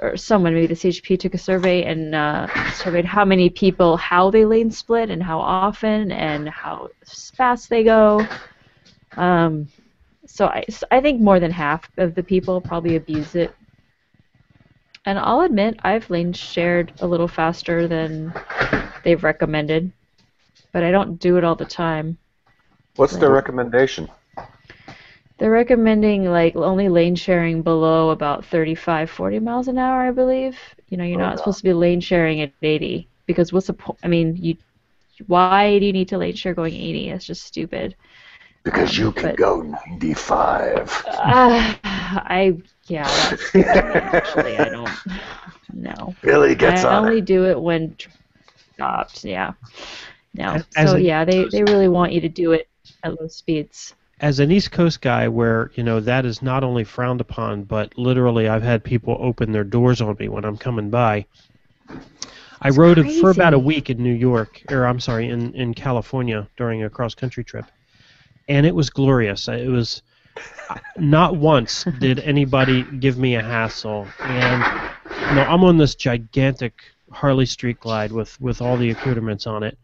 or 0.00 0.16
someone, 0.16 0.54
maybe 0.54 0.68
the 0.68 0.74
CHP 0.74 1.20
took 1.20 1.34
a 1.34 1.38
survey 1.38 1.84
and 1.84 2.14
uh, 2.14 2.46
surveyed 2.72 3.04
how 3.04 3.26
many 3.26 3.50
people, 3.50 3.98
how 3.98 4.30
they 4.30 4.46
lane 4.46 4.70
split, 4.70 5.10
and 5.10 5.22
how 5.22 5.38
often, 5.38 6.12
and 6.12 6.48
how 6.48 6.88
fast 7.36 7.68
they 7.68 7.84
go. 7.84 8.26
Um, 9.18 9.68
so 10.26 10.46
I, 10.46 10.64
I 10.90 11.02
think 11.02 11.20
more 11.20 11.40
than 11.40 11.50
half 11.50 11.90
of 11.98 12.14
the 12.14 12.22
people 12.22 12.62
probably 12.62 12.96
abuse 12.96 13.34
it. 13.34 13.54
And 15.04 15.18
I'll 15.18 15.42
admit, 15.42 15.78
I've 15.82 16.08
lane 16.08 16.32
shared 16.32 16.92
a 17.00 17.06
little 17.06 17.28
faster 17.28 17.86
than 17.86 18.32
they've 19.08 19.24
recommended, 19.24 19.94
but 20.72 20.84
I 20.84 20.92
don't 20.92 21.18
do 21.18 21.38
it 21.38 21.44
all 21.44 21.56
the 21.56 21.66
time. 21.66 22.18
What's 22.96 23.16
their 23.16 23.30
recommendation? 23.30 24.10
They're 25.38 25.50
recommending 25.50 26.24
like 26.30 26.56
only 26.56 26.88
lane 26.88 27.16
sharing 27.16 27.62
below 27.62 28.10
about 28.10 28.44
35, 28.44 29.10
40 29.10 29.38
miles 29.40 29.68
an 29.68 29.78
hour, 29.78 30.02
I 30.08 30.12
believe. 30.12 30.58
You 30.88 30.98
know, 30.98 31.04
you're 31.04 31.16
Oh, 31.16 31.28
not 31.28 31.38
wow. 31.38 31.54
supposed 31.54 31.58
to 31.60 31.64
be 31.64 31.72
lane 31.74 32.00
sharing 32.00 32.40
at 32.42 32.52
80 32.62 33.10
because 33.26 33.52
what's 33.52 33.68
the 33.68 33.74
point? 33.74 33.98
I 34.04 34.08
mean, 34.08 34.36
you 34.36 34.56
why 35.26 35.78
do 35.80 35.86
you 35.86 35.92
need 35.92 36.08
to 36.10 36.18
lane 36.18 36.34
share 36.36 36.54
going 36.54 36.74
80? 36.74 37.10
That's 37.10 37.26
just 37.26 37.44
stupid. 37.44 37.96
Because 38.64 38.96
you 38.98 39.12
can 39.12 39.32
go 39.32 39.62
95. 39.62 41.04
Uh, 41.06 41.74
I 41.84 42.58
yeah, 42.88 43.14
that's 43.16 43.54
actually. 43.64 44.58
I 44.58 44.68
don't 44.68 45.00
know. 45.72 46.16
Billy 46.22 46.54
I 46.60 46.82
gets 46.82 46.84
on 46.84 47.04
only 47.04 47.20
it. 47.20 47.22
do 47.22 47.46
it 47.46 47.60
when 47.60 47.96
stopped. 48.78 49.24
Yeah. 49.24 49.52
No. 50.34 50.62
As- 50.76 50.90
so 50.90 50.96
a- 50.96 51.00
yeah, 51.00 51.24
they 51.24 51.44
they 51.46 51.64
really 51.64 51.88
want 51.88 52.12
you 52.12 52.20
to 52.20 52.28
do 52.28 52.52
it 52.52 52.68
at 53.02 53.20
low 53.20 53.26
speeds. 53.28 53.94
as 54.20 54.40
an 54.40 54.50
East 54.50 54.70
Coast 54.72 55.00
guy, 55.00 55.26
where 55.28 55.70
you 55.74 55.82
know 55.82 56.00
that 56.00 56.24
is 56.24 56.42
not 56.42 56.62
only 56.64 56.84
frowned 56.84 57.20
upon, 57.20 57.64
but 57.64 57.96
literally 57.98 58.48
I've 58.48 58.62
had 58.62 58.82
people 58.84 59.16
open 59.20 59.52
their 59.52 59.64
doors 59.64 60.00
on 60.00 60.16
me 60.18 60.28
when 60.28 60.44
I'm 60.44 60.56
coming 60.56 60.90
by. 60.90 61.26
I 62.60 62.70
rode 62.70 63.04
for 63.20 63.30
about 63.30 63.54
a 63.54 63.58
week 63.58 63.88
in 63.90 64.02
New 64.02 64.14
York, 64.14 64.62
or 64.70 64.86
I'm 64.86 65.00
sorry, 65.00 65.28
in 65.28 65.52
in 65.54 65.74
California 65.74 66.46
during 66.56 66.84
a 66.84 66.90
cross 66.90 67.14
country 67.14 67.42
trip, 67.44 67.64
and 68.48 68.64
it 68.66 68.74
was 68.74 68.90
glorious. 68.90 69.48
It 69.48 69.68
was 69.70 70.02
uh, 70.68 70.76
not 70.96 71.36
once 71.36 71.84
did 71.98 72.18
anybody 72.34 72.84
give 73.00 73.18
me 73.18 73.34
a 73.36 73.42
hassle, 73.42 74.06
and 74.20 74.62
you 75.28 75.34
know 75.36 75.42
I'm 75.42 75.64
on 75.64 75.78
this 75.78 75.94
gigantic 75.96 76.74
Harley 77.10 77.46
Street 77.46 77.80
Glide 77.80 78.12
with 78.12 78.40
with 78.40 78.60
all 78.60 78.76
the 78.76 78.90
accoutrements 78.90 79.46
on 79.46 79.62
it, 79.62 79.78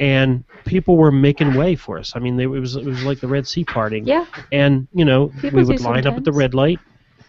and 0.00 0.44
people 0.64 0.96
were 0.96 1.12
making 1.12 1.54
way 1.54 1.76
for 1.76 1.98
us. 1.98 2.12
I 2.16 2.18
mean, 2.18 2.36
they, 2.36 2.44
it 2.44 2.48
was 2.48 2.76
it 2.76 2.84
was 2.84 3.04
like 3.04 3.20
the 3.20 3.28
Red 3.28 3.46
Sea 3.46 3.64
parting. 3.64 4.06
Yeah. 4.06 4.26
And 4.50 4.88
you 4.92 5.04
know, 5.04 5.28
People 5.40 5.58
we 5.58 5.64
would 5.64 5.80
line 5.80 6.06
up 6.06 6.16
at 6.16 6.24
the 6.24 6.32
red 6.32 6.54
light, 6.54 6.80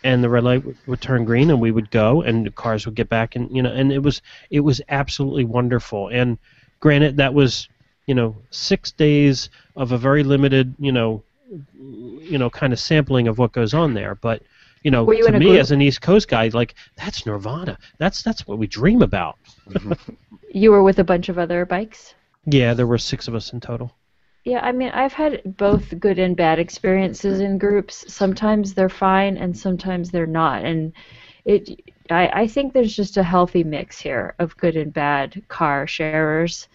and 0.03 0.23
the 0.23 0.29
red 0.29 0.43
light 0.43 0.65
would, 0.65 0.77
would 0.88 1.01
turn 1.01 1.25
green, 1.25 1.49
and 1.49 1.62
we 1.62 1.71
would 1.71 1.91
go, 1.91 2.21
and 2.21 2.45
the 2.45 2.51
cars 2.51 2.86
would 2.86 2.95
get 2.95 3.10
back, 3.10 3.36
and 3.36 3.56
you 3.56 3.62
know, 3.62 3.71
and 3.71 3.91
it 3.91 3.99
was 3.99 4.21
it 4.49 4.62
was 4.62 4.82
absolutely 4.89 5.45
wonderful. 5.45 6.08
And 6.08 6.38
granted, 6.79 7.17
that 7.17 7.34
was 7.34 7.69
you 8.08 8.15
know 8.15 8.36
six 8.49 8.91
days 8.91 9.49
of 9.75 9.91
a 9.91 9.97
very 9.97 10.23
limited 10.23 10.73
you 10.79 10.91
know 10.91 11.23
you 11.77 12.38
know 12.38 12.49
kind 12.49 12.73
of 12.73 12.79
sampling 12.79 13.27
of 13.27 13.38
what 13.38 13.51
goes 13.51 13.73
on 13.73 13.93
there, 13.93 14.15
but. 14.15 14.41
You 14.84 14.91
know, 14.91 15.10
you 15.12 15.26
to 15.26 15.39
me 15.39 15.46
group? 15.46 15.60
as 15.60 15.72
an 15.72 15.82
East 15.82 16.02
Coast 16.02 16.28
guy, 16.28 16.50
like 16.50 16.76
that's 16.96 17.26
Nirvana. 17.26 17.78
That's 17.98 18.22
that's 18.22 18.46
what 18.48 18.58
we 18.58 18.67
dream 18.67 19.02
about. 19.02 19.38
Mm-hmm. 19.69 20.13
You 20.54 20.72
were 20.72 20.84
with 20.84 21.00
a 21.00 21.04
bunch 21.04 21.30
of 21.30 21.39
other 21.39 21.65
bikes. 21.65 22.13
Yeah, 22.46 22.74
there 22.74 22.86
were 22.86 22.98
six 22.98 23.28
of 23.28 23.36
us 23.36 23.54
in 23.54 23.60
total. 23.60 23.91
Yeah, 24.43 24.60
I 24.60 24.74
mean, 24.74 24.89
I've 24.89 25.13
had 25.13 25.41
both 25.58 25.98
good 26.00 26.19
and 26.19 26.36
bad 26.36 26.60
experiences 26.60 27.39
in 27.39 27.58
groups. 27.58 28.13
Sometimes 28.13 28.74
they're 28.74 28.89
fine, 28.89 29.38
and 29.38 29.58
sometimes 29.58 30.12
they're 30.12 30.26
not. 30.26 30.65
And 30.65 30.91
it, 31.46 31.82
I, 32.10 32.28
I 32.41 32.48
think 32.48 32.74
there's 32.74 32.96
just 32.96 33.15
a 33.15 33.24
healthy 33.24 33.63
mix 33.63 34.00
here 34.00 34.36
of 34.39 34.58
good 34.58 34.76
and 34.76 34.93
bad 34.93 35.41
car 35.48 35.88
sharers. 35.88 36.67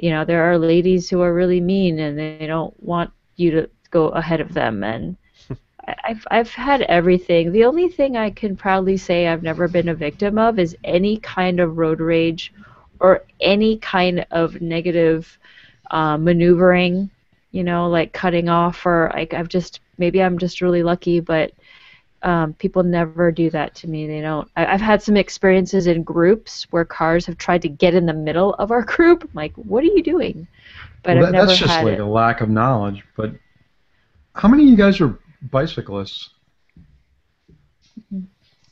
You 0.00 0.10
know, 0.10 0.24
there 0.24 0.50
are 0.50 0.58
ladies 0.58 1.08
who 1.08 1.20
are 1.20 1.32
really 1.32 1.60
mean, 1.60 2.00
and 2.00 2.18
they 2.18 2.46
don't 2.46 2.74
want 2.82 3.12
you 3.36 3.52
to 3.52 3.70
go 3.90 4.08
ahead 4.08 4.40
of 4.40 4.52
them. 4.52 4.82
And 4.82 5.12
I- 5.14 5.21
I've, 6.04 6.26
I've 6.30 6.50
had 6.54 6.82
everything. 6.82 7.50
The 7.52 7.64
only 7.64 7.88
thing 7.88 8.16
I 8.16 8.30
can 8.30 8.56
proudly 8.56 8.96
say 8.96 9.26
I've 9.26 9.42
never 9.42 9.66
been 9.68 9.88
a 9.88 9.94
victim 9.94 10.38
of 10.38 10.58
is 10.58 10.76
any 10.84 11.16
kind 11.18 11.58
of 11.60 11.76
road 11.76 12.00
rage 12.00 12.52
or 13.00 13.24
any 13.40 13.78
kind 13.78 14.24
of 14.30 14.60
negative 14.60 15.38
uh, 15.90 16.16
maneuvering, 16.16 17.10
you 17.50 17.64
know, 17.64 17.88
like 17.88 18.12
cutting 18.12 18.48
off 18.48 18.86
or 18.86 19.10
like 19.14 19.34
I've 19.34 19.48
just 19.48 19.80
maybe 19.98 20.22
I'm 20.22 20.38
just 20.38 20.60
really 20.60 20.82
lucky, 20.84 21.18
but 21.20 21.52
um, 22.22 22.52
people 22.54 22.84
never 22.84 23.32
do 23.32 23.50
that 23.50 23.74
to 23.76 23.88
me. 23.88 24.06
They 24.06 24.20
don't. 24.20 24.48
I, 24.56 24.66
I've 24.66 24.80
had 24.80 25.02
some 25.02 25.16
experiences 25.16 25.88
in 25.88 26.04
groups 26.04 26.68
where 26.70 26.84
cars 26.84 27.26
have 27.26 27.36
tried 27.38 27.62
to 27.62 27.68
get 27.68 27.94
in 27.94 28.06
the 28.06 28.12
middle 28.12 28.54
of 28.54 28.70
our 28.70 28.82
group. 28.94 29.24
I'm 29.24 29.30
like, 29.34 29.52
what 29.56 29.82
are 29.82 29.88
you 29.88 30.02
doing? 30.02 30.46
But 31.02 31.16
Well, 31.16 31.26
I've 31.26 31.32
that- 31.32 31.38
never 31.38 31.46
that's 31.48 31.58
just 31.58 31.72
had 31.72 31.84
like 31.84 31.94
it. 31.94 32.00
a 32.00 32.06
lack 32.06 32.40
of 32.40 32.48
knowledge. 32.48 33.02
But 33.16 33.32
how 34.34 34.48
many 34.48 34.62
of 34.62 34.68
you 34.70 34.76
guys 34.76 35.00
are 35.00 35.18
bicyclists? 35.50 36.30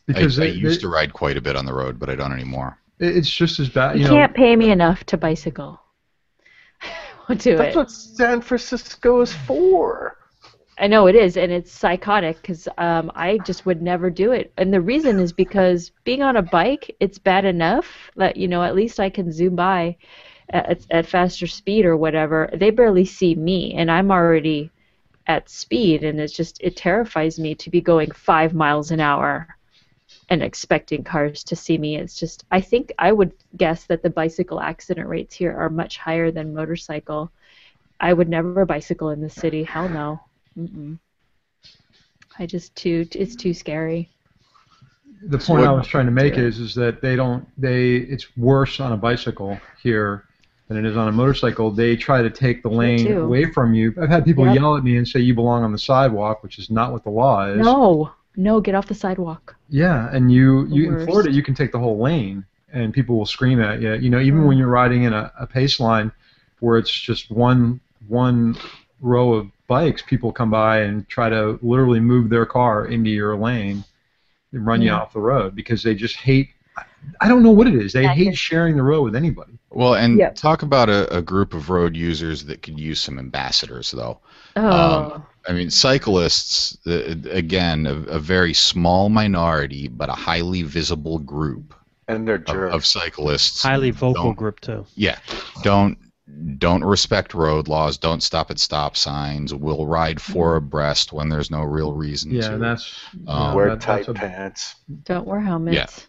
Because 0.07 0.39
I, 0.39 0.45
I 0.45 0.47
they- 0.47 0.53
used 0.53 0.79
they- 0.81 0.83
to 0.83 0.89
ride 0.89 1.13
quite 1.13 1.37
a 1.37 1.41
bit 1.41 1.57
on 1.57 1.65
the 1.67 1.75
road, 1.75 1.99
but 1.99 2.09
I 2.11 2.15
don't 2.15 2.33
anymore. 2.33 2.79
it's 2.99 3.31
just 3.31 3.59
as 3.61 3.69
bad. 3.69 3.97
You 3.97 4.03
You 4.03 4.09
know, 4.09 4.15
can't 4.15 4.35
pay 4.35 4.57
me 4.57 4.71
enough 4.71 5.05
to 5.05 5.17
bicycle. 5.17 5.81
I'll 7.29 7.37
do 7.37 7.57
That's 7.57 7.75
it. 7.75 7.79
what 7.79 7.91
San 7.91 8.41
Francisco 8.41 9.21
is 9.21 9.33
for. 9.33 10.17
I 10.79 10.87
know 10.87 11.07
it 11.09 11.15
is, 11.15 11.37
and 11.37 11.53
it's 11.53 11.71
psychotic 11.71 12.41
because 12.41 12.67
um, 12.79 13.13
I 13.15 13.39
just 13.39 13.67
would 13.67 13.83
never 13.83 14.09
do 14.09 14.33
it. 14.33 14.51
And 14.57 14.73
the 14.73 14.81
reason 14.81 15.19
is 15.21 15.31
because 15.33 15.93
being 16.05 16.23
on 16.23 16.37
a 16.37 16.43
bike, 16.43 16.97
it's 17.01 17.19
bad 17.19 17.45
enough 17.45 18.11
that 18.17 18.37
you 18.39 18.49
know 18.49 18.63
at 18.63 18.75
least 18.75 18.99
I 18.99 19.11
can 19.11 19.31
zoom 19.31 19.57
by 19.57 19.97
at, 20.49 20.81
at 20.91 21.07
faster 21.07 21.47
speed 21.47 21.85
or 21.85 21.97
whatever. 21.99 22.49
They 22.55 22.71
barely 22.71 23.05
see 23.05 23.35
me, 23.35 23.75
and 23.75 23.91
I'm 23.91 24.11
already 24.11 24.71
at 25.31 25.49
speed, 25.49 26.03
and 26.03 26.21
it's 26.21 26.33
just 26.33 26.59
it 26.61 26.75
terrifies 26.77 27.39
me 27.39 27.55
to 27.55 27.71
be 27.71 27.81
going 27.81 28.11
five 28.11 28.53
miles 28.53 28.91
an 28.91 28.99
hour 28.99 29.33
and 30.29 30.43
expecting 30.43 31.05
cars 31.05 31.45
to 31.45 31.55
see 31.55 31.79
me. 31.79 31.95
It's 31.97 32.17
just 32.19 32.45
I 32.51 32.61
think 32.61 32.93
I 32.99 33.13
would 33.13 33.33
guess 33.57 33.85
that 33.85 34.03
the 34.03 34.11
bicycle 34.11 34.61
accident 34.61 35.07
rates 35.09 35.37
here 35.37 35.57
are 35.57 35.71
much 35.71 35.99
higher 35.99 36.33
than 36.33 36.53
motorcycle. 36.53 37.31
I 38.01 38.13
would 38.13 38.29
never 38.29 38.65
bicycle 38.67 39.11
in 39.11 39.21
the 39.21 39.31
city. 39.31 39.63
Hell 39.63 39.89
no. 39.89 40.21
Mm-mm. 40.59 40.99
I 42.41 42.47
just 42.47 42.75
too 42.75 43.07
it's 43.15 43.37
too 43.37 43.55
scary. 43.55 44.11
the 45.23 45.39
point 45.39 45.65
I 45.65 45.71
what- 45.71 45.79
was 45.79 45.87
trying 45.87 46.07
to 46.07 46.13
make 46.25 46.39
is 46.39 46.59
is 46.59 46.75
that 46.75 47.01
they 47.01 47.15
don't 47.15 47.47
they 47.57 47.97
it's 48.15 48.27
worse 48.37 48.81
on 48.81 48.91
a 48.93 48.97
bicycle 48.97 49.61
here 49.81 50.25
than 50.71 50.85
it 50.85 50.89
is 50.89 50.97
on 50.97 51.09
a 51.09 51.13
motorcycle. 51.13 51.73
They 51.73 51.97
try 51.97 52.23
to 52.23 52.31
take 52.31 52.63
the 52.63 52.69
lane 52.71 53.13
away 53.13 53.51
from 53.51 53.75
you. 53.75 53.93
I've 54.01 54.09
had 54.09 54.25
people 54.25 54.47
Yep. 54.47 54.55
yell 54.55 54.77
at 54.77 54.85
me 54.85 54.97
and 54.99 55.07
say 55.07 55.19
you 55.19 55.35
belong 55.35 55.65
on 55.65 55.73
the 55.73 55.79
sidewalk, 55.79 56.45
which 56.45 56.61
is 56.61 56.71
not 56.71 56.93
what 56.93 57.03
the 57.03 57.11
law 57.11 57.45
is. 57.47 57.59
No, 57.59 58.13
no, 58.37 58.61
get 58.61 58.77
off 58.77 58.87
the 58.87 58.95
sidewalk. 58.95 59.57
Yeah, 59.69 60.09
and 60.13 60.31
you, 60.31 60.69
The 60.69 60.77
you 60.77 60.93
in. 60.97 61.05
Florida 61.07 61.33
you 61.33 61.43
can 61.43 61.55
take 61.55 61.73
the 61.73 61.81
whole 61.81 61.99
lane 61.99 62.45
and 62.73 62.95
people 62.95 63.19
will 63.19 63.27
scream 63.27 63.61
at 63.61 63.83
you. 63.83 63.95
You 63.95 64.11
know, 64.11 64.21
even 64.21 64.43
Mm. 64.43 64.47
when 64.47 64.59
you're 64.59 64.69
riding 64.69 65.03
in 65.03 65.13
a, 65.13 65.33
a 65.41 65.45
pace 65.47 65.81
line 65.81 66.13
where 66.61 66.79
it's 66.79 66.93
just 66.93 67.33
one 67.33 67.81
one 68.07 68.57
row 69.01 69.33
of 69.35 69.49
bikes, 69.67 70.03
people 70.03 70.31
come 70.31 70.51
by 70.53 70.83
and 70.83 71.09
try 71.09 71.29
to 71.29 71.59
literally 71.63 71.99
move 72.01 72.29
their 72.31 72.47
car 72.47 72.87
into 72.87 73.11
your 73.11 73.37
lane 73.37 73.83
and 74.53 74.65
run 74.65 74.83
you 74.83 74.91
off 74.91 75.13
the 75.15 75.21
road 75.21 75.57
because 75.57 75.83
they 75.83 75.95
just 75.97 76.15
hate 76.17 76.51
I- 76.77 76.83
I 77.21 77.29
don't 77.29 77.43
know 77.43 77.51
what 77.51 77.67
it 77.67 77.75
is. 77.75 77.93
They 77.93 78.03
Yeah, 78.03 78.15
hate 78.15 78.29
'cause- 78.29 78.39
sharing 78.39 78.77
the 78.77 78.83
road 78.83 79.03
with 79.03 79.17
anybody. 79.17 79.59
Well, 79.71 79.95
and 79.95 80.19
Yep. 80.19 80.35
talk 80.35 80.63
about 80.63 80.89
a, 80.89 81.17
a 81.17 81.23
group 81.23 81.55
of 81.55 81.71
road 81.71 81.97
users 81.97 82.45
that 82.47 82.63
could 82.63 82.79
use 82.79 83.01
some 83.01 83.19
ambassadors, 83.19 83.91
though. 83.93 84.19
Oh, 84.57 85.23
I 85.49 85.53
mean, 85.53 85.71
cyclists, 85.71 86.77
uh, 86.87 87.15
again, 87.31 87.87
a, 87.87 87.95
a 88.11 88.19
very 88.19 88.53
small 88.53 89.09
minority, 89.09 89.89
but 89.89 90.09
a 90.09 90.13
highly 90.15 90.63
visible 90.63 91.19
group 91.19 91.75
And 92.09 92.27
they're 92.27 92.35
of, 92.37 92.45
jerks. 92.47 92.75
of 92.75 92.87
cyclists. 92.87 93.63
Highly 93.63 93.91
vocal 93.93 94.33
group 94.33 94.61
too. 94.61 94.85
Yeah, 94.97 95.19
don't 95.63 95.97
don't 96.59 96.85
respect 96.85 97.35
road 97.35 97.67
laws, 97.67 97.99
don't 97.99 98.23
stop 98.23 98.53
at 98.53 98.59
stop 98.61 98.97
signs, 98.97 99.53
will 99.53 99.87
ride 99.87 100.21
four 100.21 100.55
abreast 100.57 101.13
when 101.13 101.29
there's 101.29 101.51
no 101.51 101.63
real 101.63 101.93
reason 101.93 102.31
Yeah, 102.31 102.43
to. 102.43 102.55
and 102.55 102.63
that's 102.63 102.95
Um, 103.27 103.49
yeah, 103.49 103.55
Wear 103.55 103.69
that- 103.71 103.81
tight 103.81 104.07
that's 104.07 104.09
a- 104.09 104.15
pants. 104.15 104.75
Don't 105.05 105.27
wear 105.27 105.41
helmets. 105.41 105.77
Eh, 105.77 106.07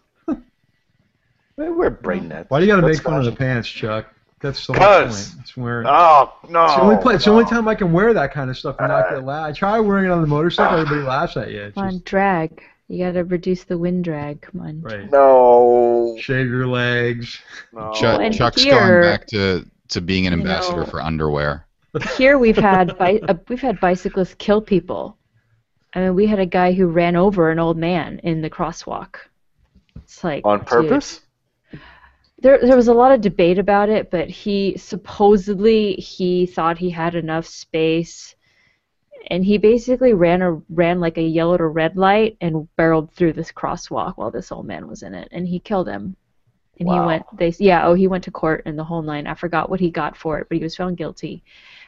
Wear 1.70 1.90
braid 1.90 2.24
nets. 2.24 2.50
Why 2.50 2.60
do 2.60 2.66
you 2.66 2.72
got 2.72 2.80
to 2.80 2.86
That's 2.86 2.98
make 2.98 3.04
fun 3.04 3.18
of 3.18 3.24
the 3.24 3.32
pants, 3.32 3.68
Chuck? 3.68 4.06
That's 4.40 4.66
the 4.66 4.72
whole 4.72 4.82
point. 4.82 5.06
'Cause- 5.08 5.36
It's 5.40 5.56
wearing. 5.56 5.86
Oh 5.88 6.32
no! 6.48 6.64
it's 6.64 6.74
the 6.74 6.80
only, 6.82 6.96
pla- 6.96 7.12
it's 7.12 7.24
the 7.26 7.30
only 7.30 7.44
time 7.44 7.68
I 7.68 7.74
can 7.76 7.92
wear 7.92 8.12
that 8.12 8.32
kind 8.32 8.50
of 8.50 8.58
stuff 8.58 8.76
and 8.80 8.88
not 8.88 9.08
get 9.08 9.18
uh, 9.18 9.22
laughed. 9.22 9.48
I 9.50 9.52
try 9.52 9.78
wearing 9.80 10.06
it 10.06 10.10
on 10.10 10.20
the 10.20 10.26
motorcycle, 10.26 10.78
everybody 10.78 11.02
uh, 11.06 11.08
laughs 11.08 11.36
at 11.36 11.50
you. 11.50 11.62
It's 11.62 11.74
Come 11.74 11.84
on, 11.84 11.90
just, 11.92 12.04
drag. 12.04 12.62
You 12.88 13.06
gotta 13.06 13.22
reduce 13.24 13.62
the 13.64 13.78
wind 13.78 14.04
drag. 14.04 14.40
Come 14.42 14.60
on. 14.62 14.80
right. 14.82 15.08
No. 15.10 16.16
Shave 16.20 16.48
your 16.48 16.66
legs. 16.66 17.40
no. 17.72 17.92
Chuck, 17.94 18.20
and 18.20 18.34
Chuck's 18.34 18.62
here- 18.64 18.78
going 18.78 19.02
back 19.02 19.26
to, 19.28 19.64
to 19.90 20.00
being 20.00 20.26
an 20.26 20.32
you 20.32 20.40
ambassador 20.40 20.78
know- 20.80 20.86
for 20.86 21.00
underwear. 21.00 21.64
Here 22.16 22.36
we've 22.38 22.56
had 22.56 22.96
bi- 22.98 23.20
uh, 23.28 23.34
we've 23.48 23.60
had 23.60 23.78
bicyclists 23.78 24.34
kill 24.38 24.60
people. 24.60 25.16
I 25.94 26.00
mean, 26.00 26.14
we 26.16 26.26
had 26.26 26.38
a 26.40 26.46
guy 26.46 26.72
who 26.72 26.86
ran 26.86 27.14
over 27.16 27.50
an 27.50 27.58
old 27.60 27.76
man 27.76 28.18
in 28.24 28.40
the 28.42 28.50
crosswalk. 28.50 29.16
It's 29.96 30.24
like 30.24 30.44
On 30.46 30.58
dude. 30.60 30.68
There, 32.42 32.58
there 32.60 32.76
was 32.76 32.88
a 32.88 32.94
lot 32.94 33.12
of 33.12 33.20
debate 33.20 33.58
about 33.58 33.88
it, 33.88 34.10
but 34.10 34.28
he 34.28 34.76
supposedly 34.76 35.94
he 35.94 36.46
thought 36.46 36.76
he 36.76 36.90
had 36.90 37.14
enough 37.14 37.46
space, 37.46 38.34
and 39.30 39.44
he 39.44 39.58
basically 39.58 40.12
ran 40.12 40.42
a 40.42 40.60
ran 40.68 40.98
like 40.98 41.18
a 41.18 41.22
yellow 41.22 41.56
to 41.56 41.66
red 41.66 41.96
light 41.96 42.36
and 42.40 42.68
barreled 42.76 43.12
through 43.12 43.34
this 43.34 43.52
crosswalk 43.52 44.14
while 44.16 44.32
this 44.32 44.50
old 44.50 44.66
man 44.66 44.88
was 44.88 45.04
in 45.04 45.14
it, 45.14 45.28
and 45.30 45.46
he 45.46 45.60
killed 45.60 45.88
him. 45.88 46.16
And 46.80 46.88
he 46.88 46.98
went, 46.98 47.24
they 47.36 47.54
yeah, 47.60 47.86
oh, 47.86 47.94
he 47.94 48.08
went 48.08 48.24
to 48.24 48.32
court 48.32 48.62
and 48.66 48.76
the 48.76 48.82
whole 48.82 49.02
nine. 49.02 49.28
I 49.28 49.34
forgot 49.34 49.70
what 49.70 49.78
he 49.78 49.90
got 49.90 50.16
for 50.16 50.38
it, 50.40 50.48
but 50.48 50.58
he 50.58 50.64
was 50.64 50.74
found 50.74 50.96
guilty. 50.96 51.44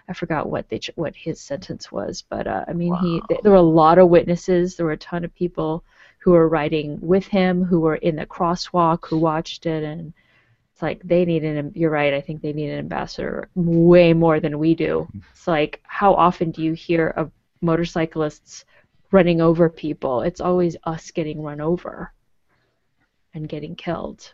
I 0.08 0.12
forgot 0.12 0.48
what 0.48 0.68
they 0.68 0.78
what 0.94 1.16
his 1.16 1.40
sentence 1.40 1.90
was, 1.90 2.22
but 2.22 2.46
uh, 2.46 2.64
I 2.68 2.74
mean, 2.74 2.94
he 2.96 3.20
th- 3.28 3.40
there 3.42 3.50
were 3.50 3.58
a 3.58 3.62
lot 3.62 3.98
of 3.98 4.08
witnesses. 4.08 4.76
There 4.76 4.86
were 4.86 4.92
a 4.92 4.98
ton 4.98 5.24
of 5.24 5.34
people 5.34 5.82
who 6.18 6.30
were 6.32 6.48
riding 6.48 7.00
with 7.00 7.26
him, 7.26 7.64
who 7.64 7.80
were 7.80 7.96
in 7.96 8.14
the 8.14 8.26
crosswalk, 8.26 9.06
who 9.06 9.18
watched 9.18 9.66
it, 9.66 9.82
and 9.82 10.12
it's 10.74 10.82
like 10.82 11.00
they 11.04 11.24
need 11.24 11.44
an. 11.44 11.70
You're 11.76 11.90
right. 11.90 12.12
I 12.12 12.20
think 12.20 12.42
they 12.42 12.52
need 12.52 12.68
an 12.70 12.80
ambassador 12.80 13.48
way 13.54 14.12
more 14.12 14.40
than 14.40 14.58
we 14.58 14.74
do. 14.74 15.08
It's 15.30 15.46
like 15.46 15.80
how 15.84 16.14
often 16.14 16.50
do 16.50 16.64
you 16.64 16.72
hear 16.72 17.10
of 17.10 17.30
motorcyclists 17.60 18.64
running 19.12 19.40
over 19.40 19.68
people? 19.70 20.22
It's 20.22 20.40
always 20.40 20.76
us 20.82 21.12
getting 21.12 21.40
run 21.40 21.60
over 21.60 22.12
and 23.34 23.48
getting 23.48 23.76
killed. 23.76 24.32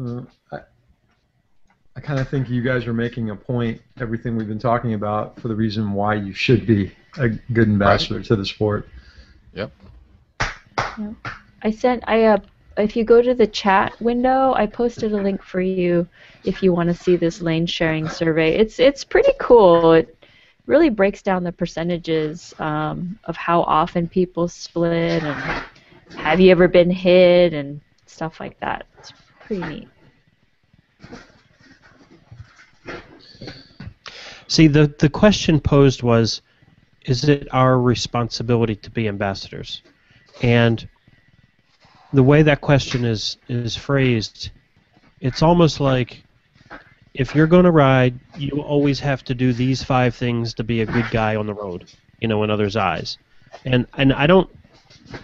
Uh, 0.00 0.22
I, 0.50 0.60
I 1.96 2.00
kind 2.00 2.18
of 2.18 2.30
think 2.30 2.48
you 2.48 2.62
guys 2.62 2.86
are 2.86 2.94
making 2.94 3.28
a 3.28 3.36
point, 3.36 3.82
everything 4.00 4.36
we've 4.36 4.48
been 4.48 4.58
talking 4.58 4.94
about, 4.94 5.38
for 5.38 5.48
the 5.48 5.54
reason 5.54 5.92
why 5.92 6.14
you 6.14 6.32
should 6.32 6.66
be 6.66 6.90
a 7.18 7.28
good 7.28 7.68
ambassador 7.68 8.22
to 8.22 8.36
the 8.36 8.46
sport. 8.46 8.88
Yep. 9.52 9.70
I 11.64 11.70
sent. 11.70 12.04
I 12.06 12.24
uh, 12.24 12.38
if 12.76 12.96
you 12.96 13.04
go 13.04 13.22
to 13.22 13.34
the 13.34 13.46
chat 13.46 14.00
window, 14.00 14.52
I 14.54 14.66
posted 14.66 15.12
a 15.12 15.16
link 15.22 15.42
for 15.42 15.60
you 15.60 16.08
if 16.44 16.62
you 16.62 16.72
want 16.72 16.88
to 16.88 16.94
see 16.94 17.16
this 17.16 17.40
lane 17.40 17.66
sharing 17.66 18.08
survey. 18.08 18.56
It's 18.56 18.78
it's 18.78 19.04
pretty 19.04 19.32
cool. 19.38 19.92
It 19.92 20.16
really 20.66 20.90
breaks 20.90 21.22
down 21.22 21.44
the 21.44 21.52
percentages 21.52 22.54
um, 22.58 23.18
of 23.24 23.36
how 23.36 23.62
often 23.62 24.08
people 24.08 24.48
split 24.48 25.22
and 25.22 25.64
have 26.16 26.40
you 26.40 26.50
ever 26.50 26.68
been 26.68 26.90
hit 26.90 27.52
and 27.52 27.80
stuff 28.06 28.40
like 28.40 28.58
that. 28.60 28.86
It's 28.98 29.12
pretty 29.40 29.64
neat. 29.66 29.88
See, 34.46 34.68
the, 34.68 34.94
the 34.98 35.08
question 35.08 35.58
posed 35.58 36.02
was, 36.02 36.42
is 37.06 37.24
it 37.28 37.48
our 37.52 37.80
responsibility 37.80 38.76
to 38.76 38.90
be 38.90 39.08
ambassadors? 39.08 39.82
And 40.42 40.88
the 42.14 42.22
way 42.22 42.42
that 42.42 42.60
question 42.60 43.04
is 43.04 43.36
is 43.48 43.76
phrased, 43.76 44.50
it's 45.20 45.42
almost 45.42 45.80
like 45.80 46.22
if 47.12 47.34
you're 47.34 47.46
going 47.46 47.64
to 47.64 47.70
ride, 47.70 48.18
you 48.36 48.62
always 48.62 49.00
have 49.00 49.24
to 49.24 49.34
do 49.34 49.52
these 49.52 49.82
five 49.82 50.14
things 50.14 50.54
to 50.54 50.64
be 50.64 50.80
a 50.80 50.86
good 50.86 51.10
guy 51.10 51.36
on 51.36 51.46
the 51.46 51.54
road, 51.54 51.92
you 52.20 52.28
know, 52.28 52.42
in 52.44 52.50
others' 52.50 52.76
eyes. 52.76 53.18
And 53.64 53.86
and 53.94 54.12
I 54.12 54.26
don't 54.26 54.48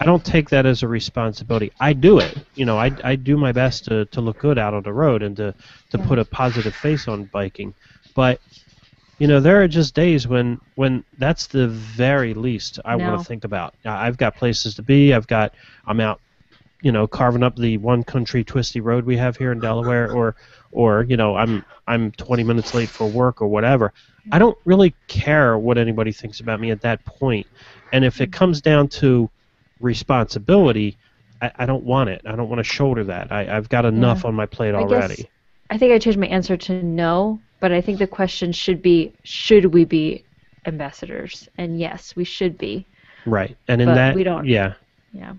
I 0.01 0.05
don't 0.05 0.24
take 0.24 0.51
that 0.51 0.66
as 0.66 0.82
a 0.82 0.88
responsibility. 0.88 1.72
I 1.80 1.93
do 1.93 2.18
it. 2.18 2.36
You 2.55 2.64
know, 2.64 2.76
I, 2.76 2.91
I 3.03 3.16
do 3.16 3.36
my 3.36 3.53
best 3.53 3.84
to, 3.86 4.05
to 4.07 4.20
look 4.20 4.38
good 4.38 4.59
out 4.59 4.74
on 4.74 4.82
the 4.82 4.93
road 4.93 5.22
and 5.22 5.36
to, 5.36 5.55
to 5.91 5.99
put 5.99 6.18
a 6.18 6.24
positive 6.24 6.74
face 6.74 7.09
on 7.09 7.24
biking. 7.24 7.74
But 8.14 8.41
you 9.18 9.26
know, 9.26 9.38
there 9.38 9.62
are 9.62 9.68
just 9.68 9.95
days 9.95 10.26
when 10.26 10.61
when 10.76 11.05
that's 11.18 11.47
the 11.47 11.68
very 11.68 12.34
least 12.34 12.80
I 12.84 12.97
want 12.97 13.20
to 13.20 13.24
think 13.24 13.45
about. 13.45 13.74
I've 13.84 14.16
got 14.16 14.34
places 14.34 14.74
to 14.76 14.82
be. 14.82 15.12
I've 15.12 15.26
got 15.26 15.55
I'm 15.86 16.01
out, 16.01 16.20
you 16.82 16.92
know, 16.92 17.06
carving 17.06 17.42
up 17.42 17.56
the 17.56 17.76
one 17.78 18.04
country 18.04 18.44
twisty 18.44 18.80
road 18.80 19.04
we 19.04 19.16
have 19.16 19.36
here 19.36 19.52
in 19.52 19.60
Delaware, 19.60 20.10
or 20.12 20.36
or 20.72 21.04
you 21.04 21.16
know, 21.16 21.36
I'm 21.36 21.64
I'm 21.86 22.12
20 22.12 22.44
minutes 22.44 22.74
late 22.74 22.88
for 22.88 23.08
work 23.08 23.42
or 23.42 23.48
whatever. 23.48 23.92
I 24.32 24.38
don't 24.38 24.56
really 24.64 24.94
care 25.08 25.58
what 25.58 25.78
anybody 25.78 26.12
thinks 26.12 26.40
about 26.40 26.60
me 26.60 26.70
at 26.70 26.82
that 26.82 27.04
point. 27.04 27.46
And 27.92 28.04
if 28.04 28.20
it 28.20 28.30
mm-hmm. 28.30 28.38
comes 28.38 28.60
down 28.60 28.88
to 28.88 29.28
responsibility, 29.80 30.96
I, 31.42 31.50
I 31.56 31.66
don't 31.66 31.84
want 31.84 32.10
it. 32.10 32.22
I 32.24 32.36
don't 32.36 32.48
want 32.48 32.58
to 32.58 32.64
shoulder 32.64 33.04
that. 33.04 33.32
I, 33.32 33.56
I've 33.56 33.68
got 33.68 33.84
enough 33.84 34.24
on 34.24 34.34
my 34.34 34.46
plate 34.46 34.74
I 34.74 34.82
guess- 34.82 34.92
already. 34.92 35.28
I 35.72 35.78
think 35.78 35.92
I 35.92 35.98
changed 35.98 36.18
my 36.18 36.26
answer 36.26 36.56
to 36.56 36.82
no, 36.82 37.40
but 37.60 37.70
I 37.70 37.80
think 37.80 38.00
the 38.00 38.06
question 38.06 38.50
should 38.50 38.82
be 38.82 39.12
should 39.22 39.66
we 39.66 39.84
be 39.84 40.24
ambassadors? 40.66 41.48
And 41.58 41.78
yes, 41.78 42.16
we 42.16 42.24
should 42.24 42.58
be. 42.58 42.86
Right. 43.24 43.56
And 43.68 43.80
in 43.80 43.86
But 43.86 43.94
that 43.94 44.14
we 44.16 44.24
don't- 44.24 44.46
yeah. 44.46 44.74
Yeah. 45.12 45.34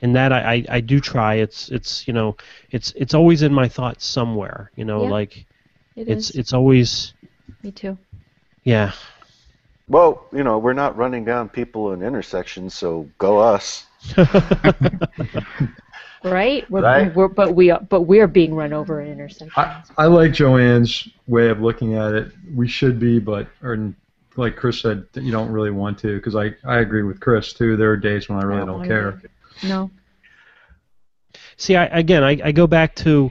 In 0.00 0.12
that 0.14 0.32
I, 0.32 0.54
I, 0.54 0.64
I 0.70 0.80
do 0.80 1.00
try. 1.00 1.34
It's 1.34 1.68
it's 1.68 2.06
you 2.08 2.14
know 2.14 2.36
it's 2.70 2.92
it's 2.96 3.14
always 3.14 3.42
in 3.42 3.52
my 3.52 3.68
thoughts 3.68 4.06
somewhere. 4.06 4.70
You 4.76 4.84
know, 4.84 5.04
Yeah, 5.04 5.10
like 5.10 5.44
It 5.96 6.08
it's 6.08 6.30
is. 6.30 6.36
it's 6.36 6.52
always 6.52 7.14
Me 7.62 7.70
too. 7.70 7.98
yeah. 8.64 8.92
Well, 9.88 10.26
you 10.32 10.42
know, 10.44 10.58
we're 10.58 10.72
not 10.72 10.96
running 10.96 11.24
down 11.24 11.48
people 11.48 11.92
in 11.92 12.02
intersections, 12.02 12.72
so 12.74 13.08
go 13.18 13.38
us. 13.40 13.86
Right? 16.24 16.68
We're, 16.70 16.82
Right. 16.82 17.14
We're, 17.14 17.28
but 17.28 17.54
we 17.54 17.70
are, 17.70 17.80
but 17.80 18.02
we're 18.02 18.28
being 18.28 18.54
run 18.54 18.72
over 18.72 19.00
at 19.00 19.08
intersections. 19.08 19.52
I, 19.56 19.82
I 19.98 20.06
like 20.06 20.32
Joanne's 20.32 21.08
way 21.26 21.48
of 21.48 21.60
looking 21.60 21.94
at 21.94 22.14
it. 22.14 22.32
We 22.54 22.68
should 22.68 23.00
be, 23.00 23.18
but 23.18 23.48
or 23.62 23.92
like 24.36 24.56
Chris 24.56 24.80
said, 24.80 25.04
you 25.14 25.32
don't 25.32 25.50
really 25.50 25.72
want 25.72 25.98
to. 25.98 26.16
Because 26.16 26.36
I, 26.36 26.54
I 26.64 26.78
agree 26.78 27.02
with 27.02 27.18
Chris 27.18 27.52
too. 27.52 27.76
There 27.76 27.90
are 27.90 27.96
days 27.96 28.28
when 28.28 28.38
I 28.38 28.42
really 28.42 28.58
don't 28.60 28.68
don't 28.68 28.76
wanna 28.78 28.88
care. 28.88 29.22
No. 29.62 29.90
See, 31.56 31.76
I, 31.76 31.84
again, 31.86 32.24
I, 32.24 32.40
I 32.44 32.52
go 32.52 32.66
back 32.66 32.94
to 32.96 33.30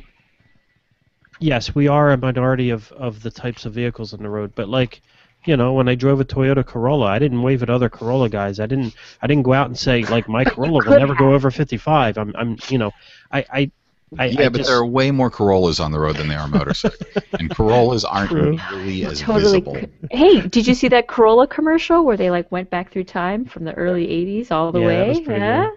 yes, 1.40 1.74
we 1.76 1.88
are 1.88 2.12
a 2.12 2.18
minority 2.18 2.70
of, 2.70 2.92
of 2.94 3.22
the 3.24 3.32
types 3.32 3.66
of 3.66 3.74
vehicles 3.74 4.14
on 4.14 4.22
the 4.22 4.30
road, 4.30 4.54
but 4.56 4.70
like, 4.70 5.02
you 5.46 5.58
know, 5.58 5.74
when 5.74 5.90
I 5.90 5.96
drove 5.96 6.20
a 6.22 6.26
Toyota 6.26 6.66
Corolla, 6.66 7.08
I 7.08 7.20
didn't 7.20 7.42
wave 7.42 7.64
at 7.64 7.70
other 7.70 7.90
Corolla 7.90 8.30
guys. 8.30 8.60
I 8.60 8.68
didn't 8.68 8.94
I 9.22 9.28
didn't 9.28 9.44
go 9.44 9.54
out 9.54 9.68
and 9.68 9.78
say 9.78 10.06
like 10.06 10.30
my 10.30 10.46
Corolla 10.46 10.82
will 10.82 10.82
could 10.84 11.00
never 11.00 11.16
go 11.16 11.34
over 11.34 11.50
55. 11.50 12.18
I'm 12.18 12.36
I'm 12.38 12.58
you 12.70 12.78
know, 12.78 12.92
I 13.32 13.46
I 13.52 13.72
I, 14.20 14.26
yeah, 14.26 14.46
I 14.46 14.50
but 14.50 14.58
just, 14.58 14.70
there 14.70 14.78
are 14.78 14.86
way 14.86 15.10
more 15.10 15.30
Corollas 15.32 15.80
on 15.80 15.92
the 15.92 16.00
road 16.00 16.18
than 16.18 16.28
there 16.28 16.40
are 16.40 16.48
motorcycles, 16.48 17.00
and 17.40 17.50
Corollas 17.50 18.04
aren't 18.04 18.30
True. 18.30 18.60
nearly 18.70 19.06
as 19.06 19.22
Totally. 19.22 19.62
visible. 19.62 19.82
Hey, 20.12 20.42
did 20.42 20.68
you 20.68 20.74
see 20.76 20.90
that 20.90 21.08
Corolla 21.08 21.48
commercial 21.48 22.04
where 22.06 22.18
they 22.18 22.30
like 22.30 22.52
went 22.52 22.70
back 22.70 22.92
through 22.92 23.06
time 23.06 23.46
from 23.46 23.64
the 23.64 23.74
early 23.74 24.06
'80s 24.06 24.52
all 24.52 24.72
the 24.72 24.82
Yeah, 24.82 24.88
that 24.90 25.02
way? 25.04 25.10
was 25.10 25.20
pretty 25.22 25.40
good. 25.40 25.70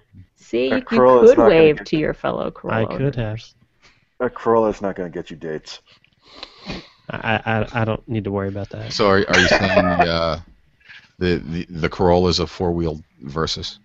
See, 0.44 0.68
That 0.68 0.74
you, 0.74 0.78
you 0.78 0.84
Corolla's 0.84 1.34
could 1.34 1.48
wave 1.48 1.84
to 1.84 1.96
your 1.96 2.12
fellow 2.12 2.50
Corolla. 2.50 2.82
I 2.82 2.96
could 2.96 3.16
have. 3.16 3.42
A 4.20 4.28
Corolla's 4.28 4.82
not 4.82 4.94
going 4.94 5.10
to 5.10 5.18
get 5.18 5.30
you 5.30 5.36
dates. 5.36 5.80
I, 7.08 7.40
I 7.44 7.82
I 7.82 7.84
don't 7.84 8.06
need 8.06 8.24
to 8.24 8.30
worry 8.30 8.48
about 8.48 8.68
that. 8.70 8.92
So 8.92 9.08
are, 9.08 9.24
are 9.28 9.38
you 9.38 9.48
saying 9.48 9.74
the, 9.74 10.06
uh, 10.06 10.40
the 11.18 11.36
the 11.36 11.66
the 11.70 11.88
Corollas 11.88 12.40
a 12.40 12.46
four 12.46 12.72
wheel 12.72 13.02
Versys? 13.24 13.78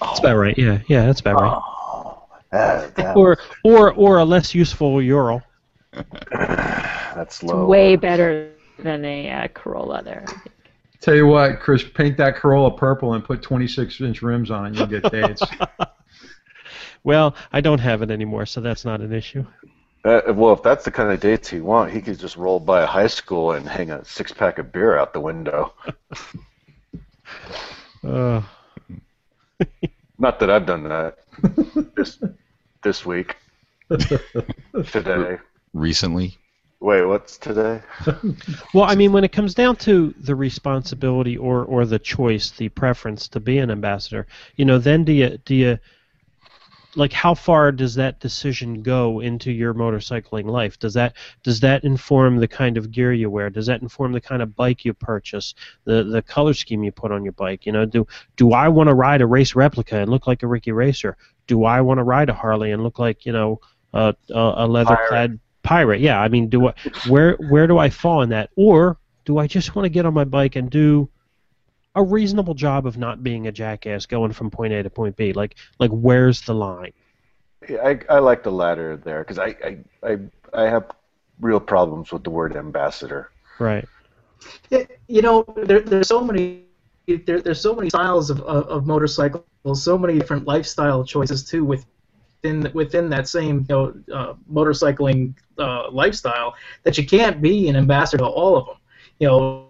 That's 0.00 0.18
about 0.18 0.36
right. 0.36 0.56
Yeah, 0.58 0.80
yeah, 0.88 1.06
that's 1.06 1.20
about 1.20 1.40
right. 1.40 1.62
Oh, 1.62 2.22
that, 2.50 2.94
that, 2.96 3.16
Or 3.16 3.38
or 3.64 3.92
or 3.94 4.18
a 4.18 4.24
less 4.24 4.54
useful 4.54 5.00
Ural. 5.00 5.42
that's 5.92 7.42
low. 7.42 7.62
It's 7.62 7.68
way 7.68 7.96
better 7.96 8.50
than 8.78 9.04
a 9.04 9.30
uh, 9.30 9.48
Corolla 9.48 10.02
there. 10.02 10.26
Tell 11.06 11.14
you 11.14 11.28
what, 11.28 11.60
Chris, 11.60 11.84
paint 11.84 12.16
that 12.16 12.34
Corolla 12.34 12.76
purple 12.76 13.14
and 13.14 13.22
put 13.22 13.40
26 13.40 14.00
inch 14.00 14.22
rims 14.22 14.50
on 14.50 14.66
it. 14.66 14.74
You'll 14.74 14.88
get 14.88 15.10
dates. 15.12 15.40
Well, 17.04 17.36
I 17.52 17.60
don't 17.60 17.78
have 17.78 18.02
it 18.02 18.10
anymore, 18.10 18.46
so 18.46 18.60
that's 18.60 18.84
not 18.84 19.00
an 19.00 19.12
issue. 19.12 19.46
Uh, 20.04 20.22
well, 20.34 20.54
if 20.54 20.64
that's 20.64 20.84
the 20.84 20.90
kind 20.90 21.12
of 21.12 21.20
dates 21.20 21.48
he 21.48 21.60
want, 21.60 21.92
he 21.92 22.00
could 22.00 22.18
just 22.18 22.36
roll 22.36 22.58
by 22.58 22.82
a 22.82 22.86
high 22.86 23.06
school 23.06 23.52
and 23.52 23.68
hang 23.68 23.92
a 23.92 24.04
six 24.04 24.32
pack 24.32 24.58
of 24.58 24.72
beer 24.72 24.98
out 24.98 25.12
the 25.12 25.20
window. 25.20 25.72
Uh, 28.04 28.42
Not 30.18 30.40
that 30.40 30.50
I've 30.50 30.66
done 30.66 30.88
that 30.88 31.18
this 31.94 32.18
this 32.82 33.06
week. 33.06 33.36
Today. 34.90 35.38
recently. 35.72 36.36
Wait, 36.80 37.04
what's 37.04 37.38
today? 37.38 37.80
Well, 38.74 38.84
I 38.84 38.94
mean, 38.94 39.12
when 39.12 39.24
it 39.24 39.32
comes 39.32 39.54
down 39.54 39.76
to 39.76 40.14
the 40.20 40.34
responsibility 40.34 41.36
or, 41.36 41.64
or 41.64 41.86
the 41.86 41.98
choice, 41.98 42.50
the 42.50 42.68
preference 42.68 43.28
to 43.28 43.40
be 43.40 43.58
an 43.58 43.70
ambassador, 43.70 44.26
you 44.56 44.64
know, 44.66 44.78
then 44.78 45.04
do 45.04 45.12
you 45.12 45.38
do 45.44 45.54
you 45.54 45.78
like 46.94 47.12
how 47.12 47.34
far 47.34 47.72
does 47.72 47.94
that 47.94 48.20
decision 48.20 48.82
go 48.82 49.20
into 49.20 49.52
your 49.52 49.74
motorcycling 49.74 50.44
life? 50.44 50.78
Does 50.78 50.94
that 50.94 51.14
does 51.42 51.60
that 51.60 51.84
inform 51.84 52.36
the 52.36 52.48
kind 52.48 52.76
of 52.76 52.90
gear 52.90 53.12
you 53.12 53.30
wear? 53.30 53.48
Does 53.50 53.66
that 53.66 53.82
inform 53.82 54.12
the 54.12 54.20
kind 54.20 54.42
of 54.42 54.54
bike 54.54 54.84
you 54.84 54.92
purchase? 54.92 55.54
The 55.84 56.04
the 56.04 56.22
color 56.22 56.52
scheme 56.54 56.82
you 56.82 56.92
put 56.92 57.12
on 57.12 57.24
your 57.24 57.32
bike? 57.32 57.64
You 57.64 57.72
know, 57.72 57.86
do 57.86 58.06
do 58.36 58.52
I 58.52 58.68
want 58.68 58.88
to 58.88 58.94
ride 58.94 59.22
a 59.22 59.26
race 59.26 59.54
replica 59.54 59.96
and 59.96 60.10
look 60.10 60.26
like 60.26 60.42
a 60.42 60.46
Ricky 60.46 60.72
Racer? 60.72 61.16
Do 61.46 61.64
I 61.64 61.80
want 61.80 61.98
to 61.98 62.04
ride 62.04 62.28
a 62.28 62.34
Harley 62.34 62.72
and 62.72 62.82
look 62.82 62.98
like 62.98 63.24
you 63.24 63.32
know 63.32 63.60
a 63.94 64.14
a, 64.30 64.54
a 64.56 64.66
leather 64.66 64.98
clad 65.08 65.38
pirate? 65.66 66.00
Yeah, 66.00 66.20
I 66.20 66.28
mean, 66.28 66.48
do 66.48 66.68
I 66.68 66.74
where 67.08 67.34
where 67.34 67.66
do 67.66 67.76
I 67.76 67.90
fall 67.90 68.22
in 68.22 68.30
that? 68.30 68.50
Or 68.56 68.98
do 69.24 69.38
I 69.38 69.46
just 69.48 69.74
want 69.74 69.84
to 69.84 69.90
get 69.90 70.06
on 70.06 70.14
my 70.14 70.24
bike 70.24 70.56
and 70.56 70.70
do 70.70 71.10
a 71.94 72.02
reasonable 72.02 72.54
job 72.54 72.86
of 72.86 72.96
not 72.96 73.22
being 73.22 73.46
a 73.46 73.52
jackass 73.52 74.06
going 74.06 74.32
from 74.32 74.50
point 74.50 74.72
A 74.72 74.82
to 74.82 74.90
point 74.90 75.16
B? 75.16 75.32
Like 75.32 75.56
like 75.80 75.90
where's 75.90 76.40
the 76.42 76.54
line? 76.54 76.92
Yeah, 77.68 77.78
I, 77.84 77.98
I 78.08 78.18
like 78.20 78.44
the 78.44 78.52
latter 78.52 78.96
there 78.96 79.24
because 79.24 79.38
I, 79.38 79.56
I, 79.64 79.78
I, 80.02 80.18
I 80.54 80.62
have 80.70 80.90
real 81.40 81.58
problems 81.58 82.12
with 82.12 82.22
the 82.22 82.30
word 82.30 82.54
ambassador. 82.54 83.32
Right. 83.58 83.88
You 84.70 85.22
know, 85.22 85.44
there, 85.56 85.80
there's 85.80 86.06
so 86.06 86.22
many 86.22 86.62
there, 87.06 87.40
there's 87.40 87.60
so 87.60 87.74
many 87.74 87.88
styles 87.88 88.30
of, 88.30 88.40
of, 88.42 88.68
of 88.68 88.86
motorcycles, 88.86 89.82
so 89.82 89.98
many 89.98 90.18
different 90.18 90.46
lifestyle 90.46 91.04
choices 91.04 91.44
too 91.44 91.64
within 92.46 92.72
within 92.74 93.08
that 93.10 93.28
same 93.28 93.66
you 93.68 93.74
know 93.74 93.94
uh, 94.14 94.34
motorcycling 94.52 95.34
uh, 95.58 95.90
lifestyle 95.90 96.54
that 96.84 96.96
you 96.98 97.06
can't 97.06 97.40
be 97.40 97.68
an 97.68 97.76
ambassador 97.76 98.18
to 98.18 98.26
all 98.26 98.56
of 98.56 98.66
them. 98.66 98.76
You 99.18 99.28
know, 99.28 99.66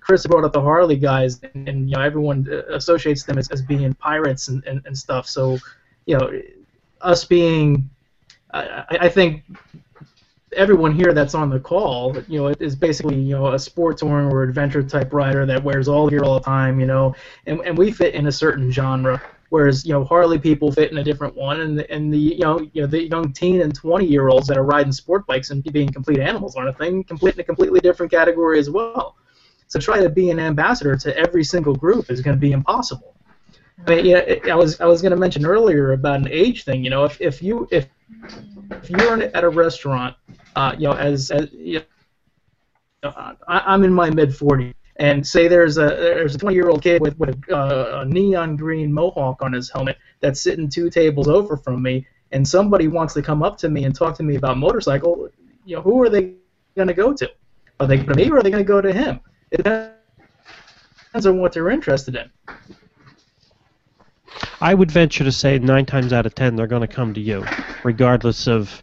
Chris 0.00 0.26
brought 0.26 0.44
up 0.44 0.52
the 0.52 0.60
Harley 0.60 0.96
guys, 0.96 1.40
and, 1.54 1.68
and 1.68 1.90
you 1.90 1.96
know 1.96 2.02
everyone 2.02 2.46
associates 2.70 3.24
them 3.24 3.38
as, 3.38 3.48
as 3.50 3.62
being 3.62 3.92
pirates 3.94 4.48
and, 4.48 4.64
and, 4.66 4.82
and 4.86 4.96
stuff. 4.96 5.26
So, 5.26 5.58
you 6.06 6.18
know, 6.18 6.30
us 7.00 7.24
being, 7.24 7.88
I, 8.52 8.84
I 9.02 9.08
think 9.08 9.44
everyone 10.56 10.92
here 10.94 11.14
that's 11.14 11.34
on 11.34 11.48
the 11.48 11.60
call, 11.60 12.16
you 12.28 12.40
know, 12.40 12.48
is 12.48 12.74
basically 12.74 13.16
you 13.16 13.36
know 13.36 13.52
a 13.52 13.58
sports 13.58 14.00
touring 14.00 14.32
or 14.32 14.42
adventure 14.42 14.82
type 14.82 15.12
rider 15.12 15.46
that 15.46 15.62
wears 15.62 15.88
all 15.88 16.08
gear 16.08 16.24
all 16.24 16.34
the 16.34 16.44
time, 16.44 16.80
you 16.80 16.86
know, 16.86 17.14
and 17.46 17.60
and 17.60 17.78
we 17.78 17.92
fit 17.92 18.14
in 18.14 18.26
a 18.26 18.32
certain 18.32 18.70
genre. 18.70 19.22
Whereas 19.52 19.84
you 19.84 19.92
know 19.92 20.02
Harley 20.02 20.38
people 20.38 20.72
fit 20.72 20.92
in 20.92 20.96
a 20.96 21.04
different 21.04 21.34
one, 21.36 21.60
and 21.60 21.78
the, 21.78 21.92
and 21.92 22.10
the 22.10 22.18
you 22.18 22.38
know 22.38 22.58
you 22.72 22.80
know 22.80 22.86
the 22.86 23.06
young 23.06 23.34
teen 23.34 23.60
and 23.60 23.74
twenty 23.74 24.06
year 24.06 24.28
olds 24.28 24.46
that 24.48 24.56
are 24.56 24.64
riding 24.64 24.92
sport 24.92 25.26
bikes 25.26 25.50
and 25.50 25.62
being 25.62 25.92
complete 25.92 26.20
animals 26.20 26.56
on 26.56 26.68
a 26.68 26.72
thing, 26.72 27.04
complete 27.04 27.34
in 27.34 27.40
a 27.40 27.44
completely 27.44 27.78
different 27.78 28.10
category 28.10 28.58
as 28.58 28.70
well. 28.70 29.14
So 29.66 29.78
try 29.78 30.00
to 30.00 30.08
be 30.08 30.30
an 30.30 30.40
ambassador 30.40 30.96
to 30.96 31.14
every 31.18 31.44
single 31.44 31.74
group 31.74 32.10
is 32.10 32.22
going 32.22 32.34
to 32.34 32.40
be 32.40 32.52
impossible. 32.52 33.14
I 33.86 33.96
mean, 33.96 34.06
yeah, 34.06 34.36
I 34.50 34.54
was 34.54 34.80
I 34.80 34.86
was 34.86 35.02
going 35.02 35.12
to 35.12 35.18
mention 35.18 35.44
earlier 35.44 35.92
about 35.92 36.20
an 36.20 36.28
age 36.28 36.64
thing. 36.64 36.82
You 36.82 36.88
know, 36.88 37.04
if, 37.04 37.20
if 37.20 37.42
you 37.42 37.68
if 37.70 37.90
if 38.70 38.88
you're 38.88 39.22
at 39.22 39.44
a 39.44 39.50
restaurant, 39.50 40.16
uh, 40.56 40.74
you 40.78 40.88
know, 40.88 40.94
as, 40.94 41.30
as 41.30 41.52
you 41.52 41.82
know, 43.02 43.12
I, 43.12 43.34
I'm 43.66 43.84
in 43.84 43.92
my 43.92 44.08
mid 44.08 44.30
40s, 44.30 44.72
and 44.96 45.26
say 45.26 45.48
there's 45.48 45.78
a 45.78 45.86
there's 45.86 46.34
a 46.34 46.38
20 46.38 46.54
year 46.54 46.68
old 46.68 46.82
kid 46.82 47.00
with 47.00 47.18
with 47.18 47.30
a, 47.48 47.56
uh, 47.56 48.02
a 48.02 48.04
neon 48.04 48.56
green 48.56 48.92
mohawk 48.92 49.42
on 49.42 49.52
his 49.52 49.70
helmet 49.70 49.96
that's 50.20 50.40
sitting 50.40 50.68
two 50.68 50.90
tables 50.90 51.28
over 51.28 51.56
from 51.56 51.82
me, 51.82 52.06
and 52.32 52.46
somebody 52.46 52.88
wants 52.88 53.14
to 53.14 53.22
come 53.22 53.42
up 53.42 53.56
to 53.58 53.68
me 53.68 53.84
and 53.84 53.94
talk 53.94 54.16
to 54.16 54.22
me 54.22 54.36
about 54.36 54.58
motorcycle. 54.58 55.28
You 55.64 55.76
know, 55.76 55.82
who 55.82 56.02
are 56.02 56.08
they 56.08 56.34
going 56.76 56.88
to 56.88 56.94
go 56.94 57.12
to? 57.12 57.30
Are 57.80 57.86
they 57.86 57.96
going 57.96 58.08
to 58.08 58.14
me 58.14 58.30
or 58.30 58.38
are 58.38 58.42
they 58.42 58.50
going 58.50 58.64
to 58.64 58.68
go 58.68 58.80
to 58.80 58.92
him? 58.92 59.20
It 59.50 59.64
depends 59.64 61.26
on 61.26 61.38
what 61.38 61.52
they're 61.52 61.70
interested 61.70 62.16
in. 62.16 62.30
I 64.60 64.74
would 64.74 64.90
venture 64.90 65.24
to 65.24 65.32
say 65.32 65.58
nine 65.58 65.86
times 65.86 66.12
out 66.12 66.24
of 66.26 66.34
ten 66.34 66.54
they're 66.54 66.66
going 66.66 66.82
to 66.82 66.88
come 66.88 67.12
to 67.14 67.20
you, 67.20 67.44
regardless 67.82 68.46
of, 68.46 68.82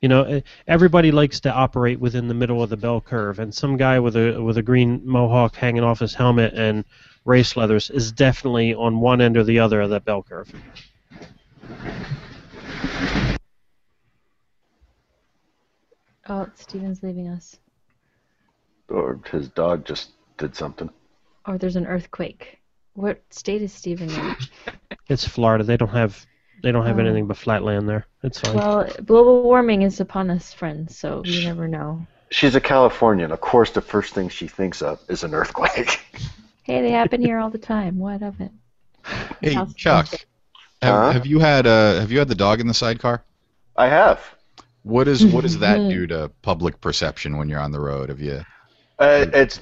you 0.00 0.08
know, 0.08 0.22
eh, 0.24 0.40
everybody 0.66 1.12
likes 1.12 1.40
to 1.40 1.52
operate 1.52 2.00
within 2.00 2.28
the 2.28 2.34
middle 2.34 2.62
of 2.62 2.70
the 2.70 2.76
bell 2.76 3.00
curve, 3.00 3.38
and 3.38 3.54
some 3.54 3.76
guy 3.76 3.98
with 3.98 4.16
a 4.16 4.42
with 4.42 4.56
a 4.58 4.62
green 4.62 5.02
mohawk 5.04 5.54
hanging 5.56 5.84
off 5.84 5.98
his 6.00 6.14
helmet 6.14 6.54
and 6.54 6.84
race 7.24 7.56
leathers 7.56 7.90
is 7.90 8.12
definitely 8.12 8.74
on 8.74 9.00
one 9.00 9.20
end 9.20 9.36
or 9.36 9.44
the 9.44 9.58
other 9.58 9.80
of 9.80 9.90
that 9.90 10.04
bell 10.04 10.22
curve. 10.22 10.52
Oh, 16.28 16.46
Stephen's 16.54 17.02
leaving 17.02 17.28
us. 17.28 17.58
Or 18.88 19.20
his 19.30 19.48
dog 19.48 19.84
just 19.84 20.10
did 20.38 20.54
something. 20.54 20.88
Or 21.46 21.58
there's 21.58 21.76
an 21.76 21.86
earthquake. 21.86 22.60
What 22.94 23.20
state 23.30 23.62
is 23.62 23.72
Stephen 23.72 24.10
in? 24.10 24.36
It's 25.08 25.26
Florida. 25.26 25.64
They 25.64 25.76
don't 25.76 25.88
have 25.88 26.24
they 26.62 26.72
don't 26.72 26.86
have 26.86 26.98
Oh. 26.98 27.00
anything 27.00 27.26
but 27.26 27.36
flat 27.36 27.62
land 27.62 27.88
there. 27.88 28.06
It's 28.22 28.40
fine. 28.40 28.54
Well, 28.56 28.88
global 29.04 29.42
warming 29.42 29.82
is 29.82 30.00
upon 30.00 30.30
us, 30.30 30.52
friends, 30.52 30.96
so 30.96 31.22
you 31.24 31.44
never 31.44 31.66
know. 31.68 32.06
She's 32.30 32.54
a 32.54 32.60
Californian. 32.60 33.32
Of 33.32 33.40
course, 33.40 33.70
the 33.72 33.80
first 33.80 34.14
thing 34.14 34.28
she 34.28 34.46
thinks 34.46 34.82
of 34.82 35.00
is 35.08 35.24
an 35.24 35.34
earthquake. 35.34 36.00
Hey, 36.62 36.82
they 36.82 36.90
happen 36.90 37.20
here 37.20 37.38
all 37.38 37.50
the 37.50 37.58
time. 37.58 37.98
What 37.98 38.22
of 38.22 38.40
it? 38.40 38.52
Hey, 39.40 39.54
How's- 39.54 39.74
Chuck, 39.74 40.06
have, 40.82 40.94
Huh? 40.94 41.10
have 41.10 41.26
you 41.26 41.40
had 41.40 41.66
uh, 41.66 41.98
have 41.98 42.12
you 42.12 42.18
had 42.20 42.28
the 42.28 42.34
dog 42.36 42.60
in 42.60 42.68
the 42.68 42.74
sidecar? 42.74 43.24
I 43.76 43.88
have. 43.88 44.20
What 44.84 45.08
is 45.08 45.26
what 45.26 45.40
does 45.42 45.58
that 45.58 45.76
do 45.90 46.06
to 46.08 46.30
public 46.42 46.80
perception 46.80 47.38
when 47.38 47.48
you're 47.48 47.58
on 47.58 47.72
the 47.72 47.80
road? 47.80 48.08
Have 48.10 48.20
you? 48.20 48.44
Uh, 49.00 49.26
it's. 49.32 49.60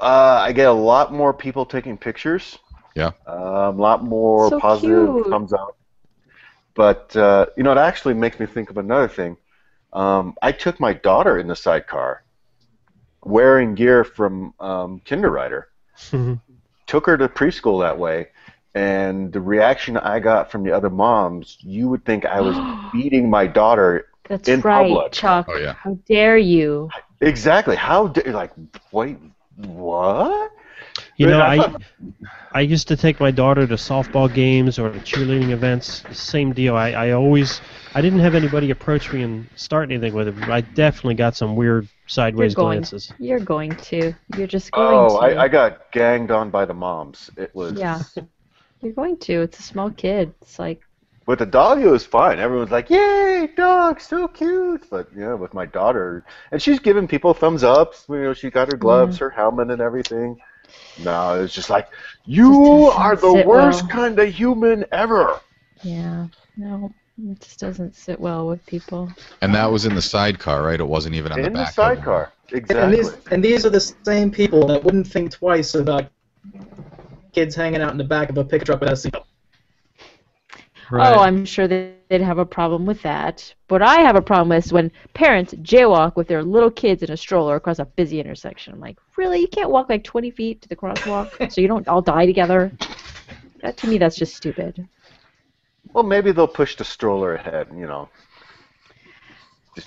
Uh, 0.00 0.40
I 0.42 0.52
get 0.52 0.66
a 0.66 0.72
lot 0.72 1.12
more 1.14 1.32
people 1.32 1.64
taking 1.64 1.96
pictures. 1.96 2.58
Yeah. 2.96 3.12
Um, 3.26 3.38
a 3.38 3.70
lot 3.70 4.04
more 4.04 4.50
So 4.50 4.60
positive 4.60 5.08
cute. 5.14 5.26
thumbs 5.28 5.52
up. 5.54 5.76
But 6.74 7.14
uh, 7.16 7.46
you 7.56 7.62
know, 7.62 7.72
it 7.72 7.78
actually 7.78 8.14
makes 8.14 8.38
me 8.40 8.46
think 8.46 8.70
of 8.70 8.78
another 8.78 9.08
thing. 9.08 9.36
Um, 9.92 10.34
I 10.40 10.52
took 10.52 10.80
my 10.80 10.94
daughter 10.94 11.38
in 11.38 11.46
the 11.46 11.56
sidecar, 11.56 12.24
wearing 13.24 13.74
gear 13.74 14.04
from 14.04 14.54
um, 14.58 15.00
Kinderrider. 15.04 15.64
Took 16.86 17.06
her 17.06 17.16
to 17.16 17.28
preschool 17.28 17.82
that 17.82 17.98
way, 17.98 18.28
and 18.74 19.32
the 19.32 19.40
reaction 19.40 19.96
I 19.96 20.20
got 20.20 20.50
from 20.50 20.64
the 20.64 20.72
other 20.72 20.90
moms, 20.90 21.58
you 21.60 21.88
would 21.88 22.04
think 22.04 22.24
I 22.24 22.40
was 22.40 22.56
beating 22.92 23.28
my 23.28 23.46
daughter. 23.46 24.08
That's 24.28 24.48
In 24.48 24.60
right, 24.60 24.88
public. 24.88 25.12
Chuck. 25.12 25.46
Oh, 25.48 25.56
yeah. 25.56 25.74
How 25.74 25.98
dare 26.06 26.38
you? 26.38 26.88
Exactly. 27.20 27.76
How 27.76 28.08
did 28.08 28.28
like 28.28 28.52
wait 28.92 29.18
what? 29.56 30.50
You 31.16 31.26
know, 31.26 31.40
I 31.40 31.74
I 32.52 32.60
used 32.60 32.88
to 32.88 32.96
take 32.96 33.20
my 33.20 33.30
daughter 33.30 33.66
to 33.66 33.74
softball 33.74 34.32
games 34.32 34.78
or 34.78 34.90
to 34.92 34.98
cheerleading 35.00 35.50
events. 35.50 36.02
Same 36.12 36.52
deal. 36.52 36.76
I, 36.76 36.90
I 36.90 37.10
always 37.12 37.60
I 37.94 38.00
didn't 38.00 38.20
have 38.20 38.34
anybody 38.34 38.70
approach 38.70 39.12
me 39.12 39.22
and 39.22 39.46
start 39.56 39.90
anything 39.90 40.14
with 40.14 40.28
it. 40.28 40.38
But 40.38 40.50
I 40.50 40.60
definitely 40.60 41.14
got 41.14 41.36
some 41.36 41.56
weird 41.56 41.88
sideways 42.06 42.54
going. 42.54 42.78
glances. 42.78 43.12
You're 43.18 43.40
going 43.40 43.76
to. 43.76 44.14
You're 44.36 44.46
just 44.46 44.70
oh, 44.72 44.90
going 44.90 45.10
Oh, 45.10 45.20
to. 45.20 45.38
I, 45.38 45.44
I 45.44 45.48
got 45.48 45.92
ganged 45.92 46.30
on 46.30 46.50
by 46.50 46.64
the 46.64 46.74
moms. 46.74 47.30
It 47.36 47.54
was 47.54 47.74
Yeah. 47.74 48.02
You're 48.82 48.92
going 48.92 49.16
to. 49.18 49.42
It's 49.42 49.58
a 49.58 49.62
small 49.62 49.90
kid. 49.90 50.34
It's 50.42 50.58
like, 50.58 50.82
With 51.26 51.38
the 51.38 51.46
dog, 51.46 51.80
it 51.80 51.88
was 51.88 52.04
fine. 52.04 52.40
Everyone's 52.40 52.72
like, 52.72 52.90
"Yay, 52.90 53.48
dog, 53.56 54.00
so 54.00 54.26
cute!" 54.26 54.90
But 54.90 55.08
yeah, 55.16 55.34
with 55.34 55.54
my 55.54 55.66
daughter, 55.66 56.24
and 56.50 56.60
she's 56.60 56.80
giving 56.80 57.06
people 57.06 57.32
thumbs 57.32 57.62
ups. 57.62 58.06
You 58.08 58.22
know, 58.22 58.34
she 58.34 58.50
got 58.50 58.72
her 58.72 58.76
gloves, 58.76 59.16
mm. 59.16 59.20
her 59.20 59.30
helmet, 59.30 59.70
and 59.70 59.80
everything. 59.80 60.40
No, 60.98 61.42
it's 61.42 61.54
just 61.54 61.70
like, 61.70 61.88
"You 62.26 62.52
doesn't 62.52 62.98
are 63.00 63.16
the 63.16 63.44
worst 63.46 63.82
well." 63.82 63.90
kind 63.90 64.18
of 64.18 64.28
human 64.28 64.84
ever." 64.92 65.40
yeah, 65.82 66.26
no, 66.56 66.92
it 67.30 67.40
just 67.40 67.58
doesn't 67.58 67.94
sit 67.96 68.20
well 68.20 68.46
with 68.46 68.64
people. 68.66 69.10
And 69.40 69.54
that 69.54 69.70
was 69.70 69.84
in 69.86 69.94
the 69.94 70.02
sidecar, 70.02 70.62
right? 70.62 70.78
It 70.78 70.86
wasn't 70.86 71.14
even 71.14 71.32
on 71.32 71.42
the 71.42 71.42
back. 71.42 71.46
In 71.48 71.52
the 71.54 71.58
back. 71.60 71.68
of 71.68 71.74
sidecar, 71.74 72.32
And 72.50 72.58
exactly. 72.58 72.96
these 72.96 73.16
and 73.30 73.44
these 73.44 73.66
are 73.66 73.70
the 73.70 73.80
same 73.80 74.30
people 74.30 74.66
that 74.66 74.82
wouldn't 74.84 75.06
think 75.06 75.32
twice 75.32 75.74
about 75.74 76.10
kids 77.32 77.54
hanging 77.54 77.80
out 77.80 77.90
in 77.92 77.98
the 77.98 78.04
back 78.04 78.28
of 78.28 78.38
a 78.38 78.44
pickup 78.44 78.66
truck 78.66 78.80
without 78.80 78.92
a 78.92 78.96
seatbelt. 78.96 79.24
Right. 80.92 81.16
Oh, 81.16 81.20
I'm 81.20 81.46
sure 81.46 81.66
they'd 81.66 82.20
have 82.20 82.36
a 82.36 82.44
problem 82.44 82.84
with 82.84 83.00
that. 83.00 83.54
What 83.68 83.80
I 83.80 84.02
have 84.02 84.14
a 84.14 84.20
problem 84.20 84.50
with 84.50 84.66
is 84.66 84.74
when 84.74 84.92
parents 85.14 85.54
jaywalk 85.54 86.16
with 86.16 86.28
their 86.28 86.42
little 86.42 86.70
kids 86.70 87.02
in 87.02 87.10
a 87.10 87.16
stroller 87.16 87.56
across 87.56 87.78
a 87.78 87.86
busy 87.86 88.20
intersection. 88.20 88.74
I'm 88.74 88.80
like, 88.80 88.98
really? 89.16 89.40
You 89.40 89.48
can't 89.48 89.70
walk 89.70 89.88
like 89.88 90.04
20 90.04 90.30
feet 90.32 90.60
to 90.60 90.68
the 90.68 90.76
crosswalk 90.76 91.50
so 91.50 91.62
you 91.62 91.66
don't 91.66 91.88
all 91.88 92.02
die 92.02 92.26
together? 92.26 92.70
That 93.62 93.78
to 93.78 93.86
me, 93.86 93.96
that's 93.96 94.16
just 94.16 94.36
stupid. 94.36 94.86
Well, 95.94 96.04
maybe 96.04 96.30
they'll 96.30 96.46
push 96.46 96.76
the 96.76 96.84
stroller 96.84 97.36
ahead. 97.36 97.68
You 97.74 97.86
know. 97.86 98.10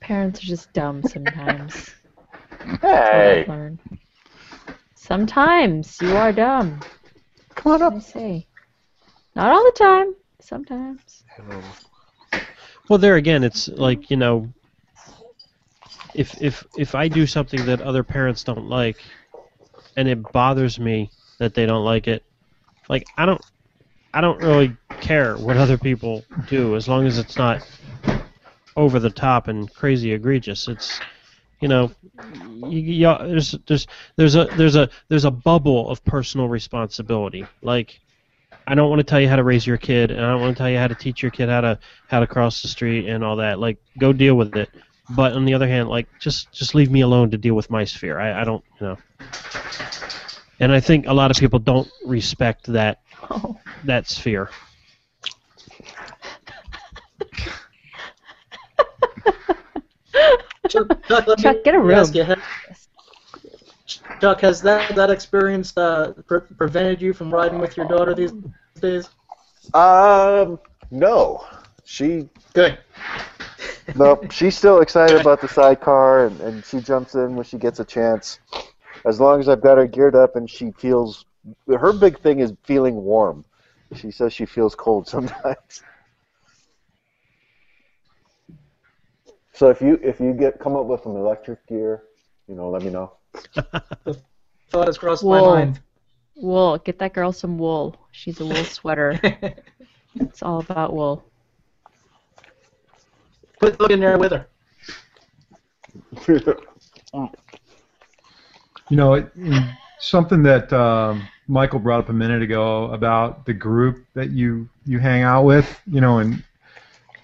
Parents 0.00 0.42
are 0.42 0.46
just 0.46 0.72
dumb 0.72 1.02
sometimes. 1.02 1.90
Hey, 2.80 3.46
Sometimes 4.94 5.98
you 6.00 6.16
are 6.16 6.32
dumb. 6.32 6.80
come 7.54 7.72
on 7.72 7.82
up. 7.82 7.92
I 7.92 7.98
say. 7.98 8.46
Not 9.36 9.52
all 9.52 9.62
the 9.62 9.72
time. 9.72 10.14
Sometimes. 10.48 11.24
Well, 12.88 12.98
there 12.98 13.16
again, 13.16 13.44
it's 13.44 13.68
like 13.68 14.10
you 14.10 14.16
know, 14.16 14.48
if 16.14 16.40
if 16.40 16.66
if 16.74 16.94
I 16.94 17.08
do 17.08 17.26
something 17.26 17.66
that 17.66 17.82
other 17.82 18.02
parents 18.02 18.44
don't 18.44 18.66
like, 18.66 19.04
and 19.96 20.08
it 20.08 20.32
bothers 20.32 20.80
me 20.80 21.10
that 21.38 21.52
they 21.52 21.66
don't 21.66 21.84
like 21.84 22.08
it, 22.08 22.24
like 22.88 23.06
I 23.18 23.26
don't, 23.26 23.42
I 24.14 24.22
don't 24.22 24.40
really 24.40 24.74
care 25.00 25.36
what 25.36 25.58
other 25.58 25.76
people 25.76 26.24
do 26.46 26.76
as 26.76 26.88
long 26.88 27.06
as 27.06 27.18
it's 27.18 27.36
not 27.36 27.60
over 28.74 28.98
the 28.98 29.10
top 29.10 29.48
and 29.48 29.70
crazy 29.74 30.12
egregious. 30.14 30.66
It's 30.66 30.98
you 31.60 31.68
know, 31.68 31.90
you, 32.32 32.78
you, 32.78 33.16
there's 33.28 33.54
there's 33.66 33.86
there's 34.16 34.34
a 34.34 34.46
there's 34.56 34.76
a 34.76 34.88
there's 35.10 35.26
a 35.26 35.30
bubble 35.30 35.90
of 35.90 36.02
personal 36.06 36.48
responsibility. 36.48 37.44
Like, 37.62 38.00
I 38.70 38.74
don't 38.74 38.90
want 38.90 39.00
to 39.00 39.04
tell 39.04 39.18
you 39.20 39.28
how 39.28 39.36
to 39.36 39.42
raise 39.44 39.66
your 39.66 39.78
kid, 39.78 40.10
and 40.10 40.20
I 40.24 40.30
don't 40.30 40.42
want 40.42 40.54
to 40.54 40.58
tell 40.58 40.68
you 40.70 40.76
how 40.76 40.88
to 40.88 40.94
teach 40.94 41.22
your 41.22 41.30
kid 41.30 41.48
how 41.48 41.62
to 41.62 41.78
how 42.06 42.20
to 42.20 42.26
cross 42.26 42.60
the 42.60 42.68
street 42.68 43.08
and 43.08 43.24
all 43.24 43.36
that. 43.36 43.58
Like, 43.58 43.78
go 43.98 44.12
deal 44.12 44.34
with 44.34 44.54
it. 44.56 44.68
But 45.10 45.32
on 45.32 45.46
the 45.46 45.54
other 45.54 45.66
hand, 45.66 45.88
like, 45.88 46.06
just 46.20 46.52
just 46.52 46.74
leave 46.74 46.90
me 46.90 47.00
alone 47.00 47.30
to 47.30 47.38
deal 47.38 47.54
with 47.54 47.70
my 47.70 47.84
sphere. 47.84 48.20
I, 48.20 48.42
I 48.42 48.44
don't, 48.44 48.62
you 48.78 48.86
know. 48.88 48.98
And 50.60 50.70
I 50.70 50.80
think 50.80 51.06
a 51.06 51.14
lot 51.14 51.30
of 51.30 51.38
people 51.38 51.58
don't 51.58 51.88
respect 52.04 52.66
that 52.72 53.00
Oh. 53.30 53.58
that 53.84 54.06
sphere. 54.08 54.50
Chuck, 60.68 60.88
Chuck, 61.06 61.26
let 61.26 61.38
Chuck, 61.38 61.56
me 61.56 61.62
get 61.64 61.74
a 61.74 61.78
room. 61.78 61.92
ask 61.92 62.14
you, 62.14 62.24
ha- 62.24 62.34
Chuck, 63.88 64.40
has 64.42 64.60
that 64.62 64.94
that 64.94 65.10
experience 65.10 65.76
uh, 65.76 66.12
pre- 66.26 66.40
prevented 66.40 67.00
you 67.00 67.12
from 67.12 67.32
riding 67.32 67.58
with 67.58 67.76
your 67.76 67.88
daughter 67.88 68.14
these 68.14 68.32
days? 68.80 69.08
Um, 69.74 70.58
no. 70.90 71.46
She 71.84 72.28
Good. 72.52 72.78
no, 73.94 74.20
she's 74.30 74.56
still 74.56 74.80
excited 74.80 75.20
about 75.20 75.40
the 75.40 75.48
sidecar, 75.48 76.26
and, 76.26 76.40
and 76.40 76.64
she 76.64 76.80
jumps 76.80 77.14
in 77.14 77.34
when 77.34 77.44
she 77.44 77.56
gets 77.56 77.80
a 77.80 77.84
chance. 77.84 78.40
As 79.06 79.20
long 79.20 79.40
as 79.40 79.48
I've 79.48 79.62
got 79.62 79.78
her 79.78 79.86
geared 79.86 80.14
up 80.14 80.36
and 80.36 80.50
she 80.50 80.72
feels, 80.72 81.24
her 81.66 81.92
big 81.92 82.18
thing 82.20 82.40
is 82.40 82.52
feeling 82.64 82.94
warm. 82.96 83.44
She 83.94 84.10
says 84.10 84.32
she 84.34 84.44
feels 84.44 84.74
cold 84.74 85.08
sometimes. 85.16 85.82
So 89.54 89.70
if 89.70 89.80
you 89.80 89.98
if 90.02 90.20
you 90.20 90.34
get 90.34 90.60
come 90.60 90.76
up 90.76 90.86
with 90.86 91.02
some 91.02 91.16
electric 91.16 91.66
gear, 91.66 92.02
you 92.46 92.54
know, 92.54 92.70
let 92.70 92.82
me 92.82 92.90
know. 92.90 93.17
Thought 94.70 94.86
has 94.86 94.98
crossed 94.98 95.24
Whoa. 95.24 95.40
my 95.40 95.64
mind. 95.64 95.80
Wool. 96.36 96.78
Get 96.78 96.98
that 96.98 97.12
girl 97.12 97.32
some 97.32 97.58
wool. 97.58 97.96
She's 98.12 98.40
a 98.40 98.44
wool 98.46 98.64
sweater. 98.64 99.18
it's 100.14 100.42
all 100.42 100.60
about 100.60 100.92
wool. 100.94 101.24
Quit 103.58 103.80
looking 103.80 104.00
there 104.00 104.18
with 104.18 104.32
her. 104.32 104.46
You 108.90 108.96
know, 108.96 109.14
it- 109.14 109.30
something 109.98 110.42
that 110.44 110.72
um, 110.72 111.28
Michael 111.46 111.78
brought 111.78 112.00
up 112.00 112.08
a 112.08 112.12
minute 112.12 112.42
ago 112.42 112.90
about 112.92 113.44
the 113.44 113.52
group 113.52 114.04
that 114.14 114.30
you 114.30 114.68
you 114.86 114.98
hang 114.98 115.22
out 115.22 115.44
with, 115.44 115.80
you 115.86 116.00
know, 116.00 116.18
and 116.18 116.42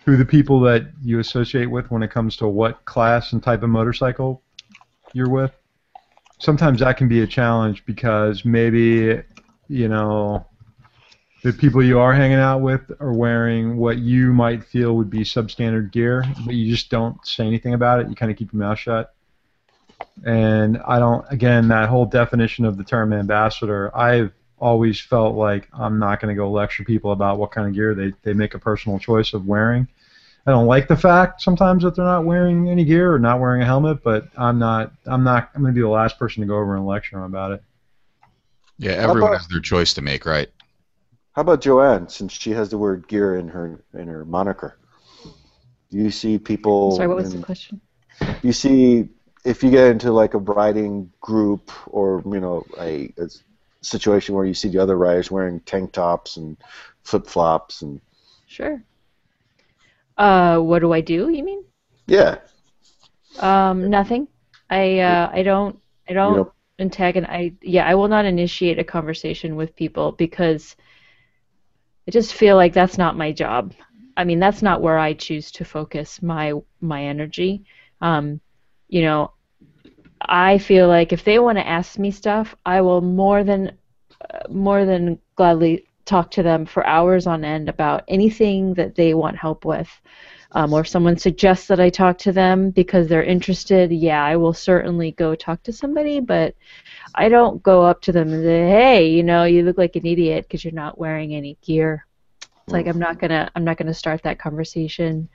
who 0.04 0.16
the 0.16 0.24
people 0.24 0.60
that 0.60 0.86
you 1.02 1.18
associate 1.20 1.66
with 1.66 1.90
when 1.90 2.02
it 2.02 2.10
comes 2.10 2.36
to 2.36 2.48
what 2.48 2.84
class 2.84 3.32
and 3.32 3.42
type 3.42 3.62
of 3.62 3.70
motorcycle 3.70 4.42
you're 5.14 5.30
with. 5.30 5.52
Sometimes 6.38 6.80
that 6.80 6.96
can 6.96 7.08
be 7.08 7.22
a 7.22 7.26
challenge 7.26 7.84
because 7.86 8.44
maybe, 8.44 9.22
you 9.68 9.88
know, 9.88 10.46
the 11.42 11.52
people 11.52 11.82
you 11.82 11.98
are 11.98 12.12
hanging 12.12 12.38
out 12.38 12.60
with 12.60 12.80
are 13.00 13.12
wearing 13.12 13.76
what 13.76 13.98
you 13.98 14.32
might 14.32 14.64
feel 14.64 14.96
would 14.96 15.10
be 15.10 15.20
substandard 15.20 15.92
gear, 15.92 16.24
but 16.44 16.54
you 16.54 16.72
just 16.72 16.90
don't 16.90 17.24
say 17.26 17.46
anything 17.46 17.74
about 17.74 18.00
it. 18.00 18.08
You 18.08 18.14
kind 18.14 18.32
of 18.32 18.38
keep 18.38 18.52
your 18.52 18.60
mouth 18.60 18.78
shut. 18.78 19.14
And 20.24 20.78
I 20.86 20.98
don't, 20.98 21.24
again, 21.30 21.68
that 21.68 21.88
whole 21.88 22.06
definition 22.06 22.64
of 22.64 22.78
the 22.78 22.84
term 22.84 23.12
ambassador, 23.12 23.94
I've 23.96 24.32
always 24.58 24.98
felt 25.00 25.34
like 25.34 25.68
I'm 25.72 25.98
not 25.98 26.20
going 26.20 26.34
to 26.34 26.38
go 26.38 26.50
lecture 26.50 26.84
people 26.84 27.12
about 27.12 27.38
what 27.38 27.50
kind 27.50 27.68
of 27.68 27.74
gear 27.74 27.94
they, 27.94 28.12
they 28.22 28.32
make 28.32 28.54
a 28.54 28.58
personal 28.58 28.98
choice 28.98 29.34
of 29.34 29.46
wearing. 29.46 29.86
I 30.46 30.50
don't 30.50 30.66
like 30.66 30.88
the 30.88 30.96
fact 30.96 31.40
sometimes 31.40 31.82
that 31.84 31.96
they're 31.96 32.04
not 32.04 32.24
wearing 32.24 32.68
any 32.68 32.84
gear 32.84 33.14
or 33.14 33.18
not 33.18 33.40
wearing 33.40 33.62
a 33.62 33.64
helmet, 33.64 34.02
but 34.02 34.28
I'm 34.36 34.58
not, 34.58 34.92
I'm 35.06 35.24
not, 35.24 35.50
I'm 35.54 35.62
going 35.62 35.72
to 35.72 35.76
be 35.76 35.80
the 35.82 35.88
last 35.88 36.18
person 36.18 36.42
to 36.42 36.46
go 36.46 36.56
over 36.56 36.76
and 36.76 36.86
lecture 36.86 37.16
them 37.16 37.24
about 37.24 37.52
it. 37.52 37.62
Yeah, 38.78 38.92
everyone 38.92 39.30
about- 39.30 39.38
has 39.38 39.48
their 39.48 39.60
choice 39.60 39.94
to 39.94 40.02
make, 40.02 40.26
right? 40.26 40.48
How 41.32 41.42
about 41.42 41.62
Joanne, 41.62 42.08
since 42.08 42.32
she 42.32 42.50
has 42.52 42.68
the 42.68 42.78
word 42.78 43.08
gear 43.08 43.36
in 43.36 43.48
her 43.48 43.82
in 43.92 44.06
her 44.06 44.24
moniker? 44.24 44.78
Do 45.90 45.98
you 45.98 46.10
see 46.12 46.38
people? 46.38 46.92
Sorry, 46.94 47.08
what 47.08 47.16
was 47.16 47.32
in- 47.34 47.40
the 47.40 47.46
question? 47.46 47.80
you 48.42 48.52
see 48.52 49.08
if 49.44 49.64
you 49.64 49.70
get 49.72 49.88
into 49.88 50.12
like 50.12 50.34
a 50.34 50.38
riding 50.38 51.10
group 51.20 51.72
or 51.88 52.22
you 52.24 52.38
know 52.38 52.64
a, 52.78 53.12
a 53.18 53.28
situation 53.80 54.36
where 54.36 54.44
you 54.44 54.54
see 54.54 54.68
the 54.68 54.78
other 54.78 54.96
riders 54.96 55.28
wearing 55.28 55.58
tank 55.60 55.90
tops 55.92 56.36
and 56.36 56.56
flip 57.02 57.26
flops 57.26 57.82
and 57.82 58.00
Sure. 58.46 58.80
Uh, 60.16 60.58
what 60.58 60.80
do 60.80 60.92
I 60.92 61.00
do? 61.00 61.28
You 61.30 61.44
mean? 61.44 61.64
yeah 62.06 62.36
Um, 63.38 63.90
nothing. 63.90 64.28
I 64.70 64.98
uh, 65.00 65.30
I 65.32 65.42
don't 65.42 65.78
I 66.08 66.12
don't 66.12 66.34
don't- 66.34 66.52
antagonize. 66.78 67.30
I 67.30 67.52
yeah, 67.62 67.86
I 67.86 67.94
will 67.94 68.08
not 68.08 68.24
initiate 68.24 68.78
a 68.78 68.84
conversation 68.84 69.56
with 69.56 69.76
people 69.76 70.12
because 70.12 70.76
I 72.08 72.10
just 72.10 72.34
feel 72.34 72.56
like 72.56 72.72
that's 72.72 72.98
not 72.98 73.16
my 73.16 73.32
job. 73.32 73.72
I 74.16 74.24
mean, 74.24 74.38
that's 74.40 74.62
not 74.62 74.80
where 74.82 74.98
I 74.98 75.12
choose 75.14 75.50
to 75.52 75.64
focus 75.64 76.22
my 76.22 76.52
my 76.80 77.04
energy. 77.04 77.64
Um, 78.00 78.40
you 78.88 79.02
know, 79.02 79.32
I 80.20 80.58
feel 80.58 80.88
like 80.88 81.12
if 81.12 81.24
they 81.24 81.38
want 81.38 81.58
to 81.58 81.66
ask 81.66 81.98
me 81.98 82.10
stuff, 82.10 82.54
I 82.64 82.80
will 82.82 83.00
more 83.00 83.44
than 83.44 83.72
uh, 84.32 84.48
more 84.50 84.84
than 84.84 85.18
gladly 85.36 85.84
talk 86.04 86.30
to 86.32 86.42
them 86.42 86.66
for 86.66 86.86
hours 86.86 87.26
on 87.26 87.44
end 87.44 87.68
about 87.68 88.04
anything 88.08 88.74
that 88.74 88.94
they 88.94 89.14
want 89.14 89.36
help 89.36 89.64
with. 89.64 89.88
Um, 90.52 90.72
or 90.72 90.80
if 90.80 90.88
someone 90.88 91.16
suggests 91.16 91.66
that 91.66 91.80
I 91.80 91.90
talk 91.90 92.16
to 92.18 92.32
them 92.32 92.70
because 92.70 93.08
they're 93.08 93.24
interested, 93.24 93.90
yeah, 93.90 94.24
I 94.24 94.36
will 94.36 94.52
certainly 94.52 95.10
go 95.12 95.34
talk 95.34 95.62
to 95.64 95.72
somebody, 95.72 96.20
but 96.20 96.54
I 97.14 97.28
don't 97.28 97.60
go 97.62 97.82
up 97.82 98.00
to 98.02 98.12
them 98.12 98.32
and 98.32 98.42
say, 98.42 98.68
"Hey, 98.68 99.10
you 99.10 99.24
know, 99.24 99.44
you 99.44 99.64
look 99.64 99.78
like 99.78 99.96
an 99.96 100.06
idiot 100.06 100.44
because 100.44 100.64
you're 100.64 100.72
not 100.72 100.98
wearing 100.98 101.34
any 101.34 101.58
gear." 101.60 102.06
It's 102.40 102.72
like 102.72 102.86
I'm 102.86 103.00
not 103.00 103.18
gonna 103.18 103.50
I'm 103.56 103.64
not 103.64 103.78
gonna 103.78 103.94
start 103.94 104.22
that 104.22 104.38
conversation. 104.38 105.28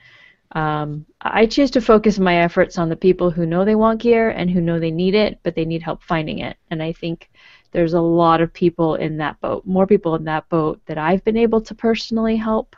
Um, 0.54 1.06
I 1.22 1.46
choose 1.46 1.72
to 1.72 1.82
focus 1.82 2.18
my 2.18 2.38
efforts 2.38 2.78
on 2.78 2.90
the 2.90 2.96
people 2.96 3.30
who 3.30 3.46
know 3.46 3.66
they 3.66 3.76
want 3.76 4.02
gear 4.02 4.30
and 4.30 4.50
who 4.50 4.62
know 4.62 4.80
they 4.80 4.90
need 4.90 5.16
it, 5.16 5.40
but 5.44 5.54
they 5.54 5.66
need 5.66 5.84
help 5.84 6.02
finding 6.02 6.40
it. 6.40 6.58
And 6.72 6.82
I 6.82 6.94
think 6.94 7.30
there's 7.72 7.94
a 7.94 8.02
lot 8.02 8.42
of 8.42 8.54
people 8.54 8.96
in 8.96 9.18
that 9.18 9.40
boat, 9.42 9.66
more 9.66 9.88
people 9.88 10.16
in 10.16 10.24
that 10.26 10.50
boat 10.50 10.82
that 10.86 10.98
I've 10.98 11.24
been 11.24 11.38
able 11.38 11.62
to 11.62 11.76
personally 11.76 12.36
help 12.36 12.76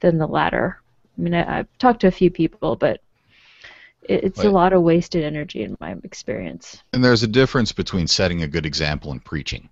than 0.00 0.18
the 0.18 0.26
latter. 0.26 0.80
I 1.16 1.20
mean, 1.20 1.34
I, 1.34 1.60
I've 1.60 1.78
talked 1.78 2.00
to 2.00 2.08
a 2.08 2.12
few 2.12 2.30
people, 2.30 2.76
but 2.76 3.00
it, 4.02 4.24
it's 4.24 4.44
a 4.44 4.50
lot 4.50 4.72
of 4.72 4.82
wasted 4.82 5.24
energy 5.24 5.62
in 5.62 5.76
my 5.80 5.96
experience. 6.04 6.82
And 6.92 7.04
there's 7.04 7.22
a 7.22 7.28
difference 7.28 7.72
between 7.72 8.06
setting 8.06 8.42
a 8.42 8.48
good 8.48 8.66
example 8.66 9.12
and 9.12 9.24
preaching. 9.24 9.68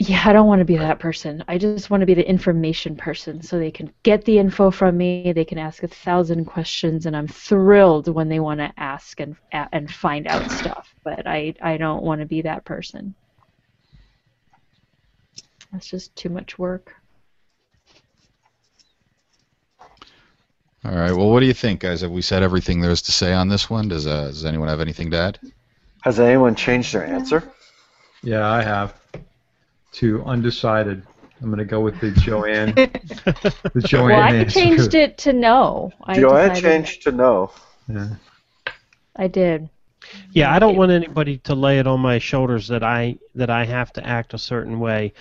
Yeah, 0.00 0.22
I 0.24 0.32
don't 0.32 0.46
want 0.46 0.60
to 0.60 0.64
be 0.64 0.76
that 0.76 1.00
person. 1.00 1.42
I 1.48 1.58
just 1.58 1.90
want 1.90 2.02
to 2.02 2.06
be 2.06 2.14
the 2.14 2.28
information 2.28 2.94
person 2.94 3.42
so 3.42 3.58
they 3.58 3.72
can 3.72 3.92
get 4.04 4.24
the 4.24 4.38
info 4.38 4.70
from 4.70 4.96
me. 4.96 5.32
They 5.32 5.44
can 5.44 5.58
ask 5.58 5.82
a 5.82 5.88
thousand 5.88 6.44
questions, 6.44 7.06
and 7.06 7.16
I'm 7.16 7.26
thrilled 7.26 8.06
when 8.06 8.28
they 8.28 8.38
want 8.38 8.60
to 8.60 8.72
ask 8.76 9.18
and 9.18 9.34
and 9.50 9.92
find 9.92 10.28
out 10.28 10.48
stuff. 10.52 10.94
But 11.02 11.26
I 11.26 11.54
I 11.60 11.78
don't 11.78 12.04
want 12.04 12.20
to 12.20 12.26
be 12.26 12.42
that 12.42 12.64
person. 12.64 13.16
That's 15.72 15.86
just 15.88 16.14
too 16.16 16.28
much 16.28 16.58
work. 16.58 16.94
All 20.84 20.92
right. 20.94 21.12
Well, 21.12 21.30
what 21.30 21.40
do 21.40 21.46
you 21.46 21.52
think, 21.54 21.80
guys? 21.80 22.00
Have 22.02 22.10
we 22.10 22.22
said 22.22 22.42
everything 22.42 22.80
there 22.80 22.90
is 22.90 23.02
to 23.02 23.12
say 23.12 23.32
on 23.32 23.48
this 23.48 23.68
one? 23.68 23.88
Does 23.88 24.06
uh, 24.06 24.26
Does 24.28 24.44
anyone 24.44 24.68
have 24.68 24.80
anything 24.80 25.10
to 25.10 25.18
add? 25.18 25.38
has 26.02 26.20
anyone 26.20 26.54
changed 26.54 26.94
their 26.94 27.04
answer 27.04 27.42
Yeah, 28.22 28.48
I 28.48 28.62
have. 28.62 28.94
To 29.94 30.22
undecided. 30.24 31.02
I'm 31.40 31.46
going 31.48 31.58
to 31.58 31.64
go 31.64 31.80
with 31.80 32.00
the 32.00 32.12
Joanne. 32.12 32.74
the 32.74 33.82
Joanne 33.84 34.08
well, 34.10 34.20
I 34.20 34.34
answer. 34.36 34.60
changed 34.60 34.94
it 34.94 35.18
to 35.18 35.32
no. 35.32 35.92
I 36.04 36.18
joanne 36.18 36.50
decided- 36.50 36.62
changed 36.62 37.02
to 37.02 37.12
no 37.12 37.50
Yeah. 37.88 38.08
I 39.16 39.26
did. 39.26 39.68
Yeah, 40.32 40.54
I 40.54 40.58
don't 40.60 40.76
want 40.76 40.92
anybody 40.92 41.38
to 41.38 41.54
lay 41.54 41.80
it 41.80 41.86
on 41.88 42.00
my 42.00 42.18
shoulders 42.18 42.68
that 42.68 42.82
I 42.84 43.18
that 43.34 43.50
I 43.50 43.64
have 43.64 43.92
to 43.94 44.06
act 44.06 44.32
a 44.34 44.38
certain 44.38 44.78
way. 44.80 45.12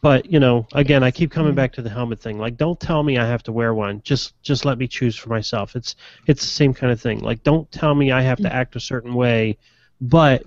But 0.00 0.30
you 0.30 0.38
know, 0.40 0.66
again, 0.74 1.02
I 1.02 1.10
keep 1.10 1.30
coming 1.30 1.54
back 1.54 1.72
to 1.74 1.82
the 1.82 1.90
helmet 1.90 2.20
thing. 2.20 2.38
Like, 2.38 2.56
don't 2.56 2.78
tell 2.78 3.02
me 3.02 3.18
I 3.18 3.26
have 3.26 3.42
to 3.44 3.52
wear 3.52 3.74
one. 3.74 4.00
Just 4.02 4.40
just 4.42 4.64
let 4.64 4.78
me 4.78 4.86
choose 4.86 5.16
for 5.16 5.28
myself. 5.28 5.74
It's 5.76 5.96
it's 6.26 6.42
the 6.42 6.48
same 6.48 6.72
kind 6.72 6.92
of 6.92 7.00
thing. 7.00 7.20
Like, 7.20 7.42
don't 7.42 7.70
tell 7.72 7.94
me 7.94 8.12
I 8.12 8.22
have 8.22 8.38
to 8.38 8.52
act 8.52 8.76
a 8.76 8.80
certain 8.80 9.14
way, 9.14 9.58
but 10.00 10.44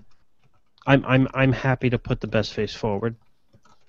I'm 0.88 1.06
I'm 1.06 1.28
I'm 1.34 1.52
happy 1.52 1.90
to 1.90 1.98
put 1.98 2.22
the 2.22 2.28
best 2.28 2.54
face 2.54 2.74
forward. 2.74 3.16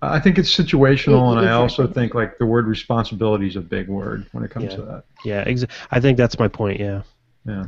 I 0.03 0.21
think 0.21 0.39
it's 0.39 0.55
situational, 0.55 1.37
and 1.37 1.49
I 1.49 1.53
also 1.53 1.87
think 1.87 2.15
like 2.15 2.39
the 2.39 2.47
word 2.47 2.67
responsibility 2.67 3.47
is 3.49 3.57
a 3.57 3.61
big 3.63 3.89
word 3.89 4.27
when 4.33 4.45
it 4.45 4.51
comes 4.51 4.67
Yeah. 4.67 4.77
to 4.77 4.83
that. 4.83 5.05
Yeah, 5.25 5.45
ex- 5.47 5.65
I 5.91 6.01
think 6.01 6.19
that's 6.19 6.39
my 6.39 6.49
point. 6.49 6.81
Yeah. 6.81 7.03
Yeah. 7.47 7.67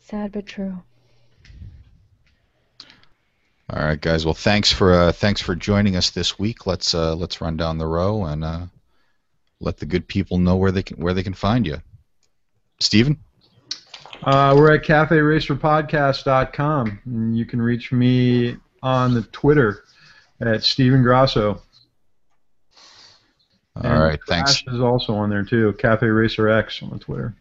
Sad 0.00 0.32
but 0.32 0.46
true. 0.46 0.82
All 3.70 3.84
right, 3.84 4.00
guys. 4.00 4.24
Well, 4.24 4.32
thanks 4.32 4.72
for 4.72 4.94
uh, 4.94 5.12
thanks 5.12 5.42
for 5.42 5.54
joining 5.54 5.96
us 5.96 6.08
this 6.10 6.38
week. 6.38 6.66
Let's 6.66 6.94
uh, 6.94 7.14
let's 7.14 7.42
run 7.42 7.58
down 7.58 7.76
the 7.76 7.86
row 7.86 8.24
and 8.24 8.42
uh, 8.42 8.64
let 9.60 9.76
the 9.76 9.84
good 9.84 10.08
people 10.08 10.38
know 10.38 10.56
where 10.56 10.72
they 10.72 10.82
can 10.82 10.96
where 10.96 11.12
they 11.12 11.22
can 11.22 11.34
find 11.34 11.66
you. 11.66 11.76
Stephen? 12.80 13.18
Uh, 14.22 14.54
we're 14.56 14.74
at 14.74 14.84
CafeRacerPodcast.com, 14.84 16.98
and 17.04 17.38
you 17.38 17.44
can 17.44 17.60
reach 17.62 17.92
me 17.92 18.56
on 18.82 19.14
the 19.14 19.22
Twitter 19.22 19.84
at 20.40 20.64
Stephen 20.64 21.02
Grasso. 21.02 21.60
All 23.76 23.82
And 23.84 24.00
right, 24.00 24.18
thanks. 24.26 24.62
Crash 24.62 24.74
is 24.74 24.80
also 24.80 25.14
on 25.14 25.30
there 25.30 25.44
too. 25.44 25.72
Cafe 25.74 26.06
Racer 26.06 26.48
X 26.48 26.82
on 26.82 26.90
the 26.90 26.98
Twitter. 26.98 27.34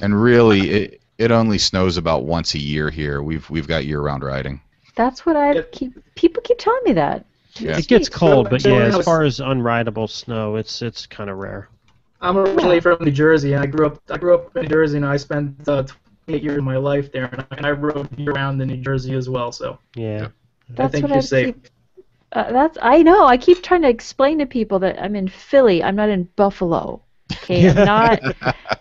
And 0.00 0.20
really, 0.20 0.70
it 0.70 1.00
it 1.18 1.30
only 1.30 1.58
snows 1.58 1.96
about 1.96 2.24
once 2.24 2.54
a 2.54 2.58
year 2.58 2.90
here. 2.90 3.22
We've 3.22 3.48
we've 3.48 3.68
got 3.68 3.86
year-round 3.86 4.24
riding. 4.24 4.60
That's 4.96 5.26
what 5.26 5.36
I 5.36 5.52
Yeah. 5.52 5.62
keep. 5.72 5.92
People 6.14 6.42
keep 6.42 6.58
telling 6.58 6.82
me 6.84 6.92
that. 6.94 7.24
Yeah. 7.58 7.78
It 7.78 7.86
gets 7.88 8.08
cold, 8.08 8.50
but 8.50 8.64
yeah, 8.64 8.74
as 8.98 9.04
far 9.04 9.22
as 9.22 9.38
unrideable 9.38 10.08
snow, 10.08 10.56
it's 10.56 10.82
it's 10.82 11.06
kind 11.06 11.30
of 11.30 11.38
rare. 11.38 11.68
I'm 12.20 12.36
originally 12.38 12.80
from 12.80 12.98
New 13.00 13.10
Jersey, 13.10 13.52
and 13.52 13.62
I 13.62 13.66
grew 13.66 13.86
up. 13.86 14.00
I 14.10 14.16
grew 14.18 14.34
up 14.34 14.56
in 14.56 14.62
New 14.62 14.68
Jersey, 14.68 14.96
and 14.96 15.06
I 15.06 15.16
spent 15.16 15.68
uh, 15.68 15.84
28 16.26 16.42
years 16.42 16.58
of 16.58 16.64
my 16.64 16.76
life 16.76 17.12
there, 17.12 17.26
and 17.26 17.40
I, 17.42 17.56
and 17.56 17.66
I 17.66 17.70
rode 17.70 18.08
year 18.18 18.32
round 18.32 18.60
in 18.62 18.68
New 18.68 18.78
Jersey 18.78 19.14
as 19.14 19.28
well. 19.28 19.52
So 19.52 19.78
Yeah. 19.94 20.28
That's 20.70 20.92
think 20.92 21.02
what 21.04 21.10
you're 21.10 21.18
I 21.18 21.20
safe. 21.20 21.46
keep. 21.54 21.68
Uh, 22.32 22.50
that's 22.50 22.78
I 22.82 23.02
know. 23.02 23.26
I 23.26 23.36
keep 23.36 23.62
trying 23.62 23.82
to 23.82 23.88
explain 23.88 24.38
to 24.38 24.46
people 24.46 24.78
that 24.80 25.00
I'm 25.00 25.14
in 25.14 25.28
Philly. 25.28 25.82
I'm 25.84 25.94
not 25.96 26.08
in 26.08 26.24
Buffalo. 26.34 27.00
Okay, 27.32 27.68
I'm 27.68 27.84
not 27.86 28.20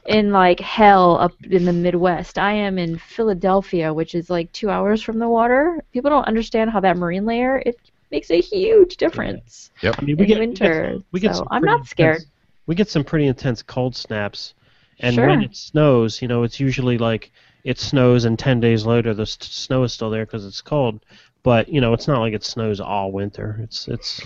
in 0.05 0.31
like 0.31 0.59
hell 0.59 1.17
up 1.17 1.33
in 1.49 1.65
the 1.65 1.73
Midwest. 1.73 2.37
I 2.37 2.51
am 2.53 2.77
in 2.77 2.97
Philadelphia, 2.97 3.93
which 3.93 4.15
is 4.15 4.29
like 4.29 4.51
two 4.51 4.69
hours 4.69 5.01
from 5.01 5.19
the 5.19 5.29
water. 5.29 5.83
People 5.93 6.09
don't 6.09 6.27
understand 6.27 6.69
how 6.69 6.79
that 6.81 6.97
marine 6.97 7.25
layer 7.25 7.57
it 7.65 7.77
makes 8.11 8.29
a 8.29 8.39
huge 8.41 8.97
difference 8.97 9.71
I 9.83 9.91
mean, 10.05 10.17
we 10.17 10.31
in 10.31 10.39
winter. 10.39 10.97
we 11.11 11.19
get 11.19 11.31
so 11.31 11.39
some 11.39 11.47
I'm 11.51 11.63
not 11.63 11.85
scared. 11.87 12.17
intense- 12.17 12.29
we 12.67 12.75
get 12.75 12.89
some 12.89 13.03
pretty 13.03 13.27
intense 13.27 13.61
cold 13.61 13.95
snaps, 13.95 14.53
and 14.99 15.15
Sure. 15.15 15.27
when 15.27 15.41
it 15.41 15.55
snows, 15.55 16.21
you 16.21 16.27
know, 16.29 16.43
it's 16.43 16.59
usually 16.59 16.97
like 16.97 17.31
it 17.65 17.77
snows 17.79 18.23
and 18.25 18.37
ten 18.39 18.59
days 18.59 18.85
later 18.85 19.13
the 19.13 19.23
s- 19.23 19.37
snow 19.41 19.83
is 19.83 19.91
still 19.93 20.09
there 20.09 20.25
because 20.25 20.45
it's 20.45 20.61
cold. 20.61 21.03
But 21.43 21.67
you 21.69 21.81
know, 21.81 21.93
it's 21.93 22.07
not 22.07 22.19
like 22.19 22.33
it 22.33 22.43
snows 22.43 22.79
all 22.79 23.11
winter. 23.11 23.59
It's 23.63 23.87
it's 23.87 24.21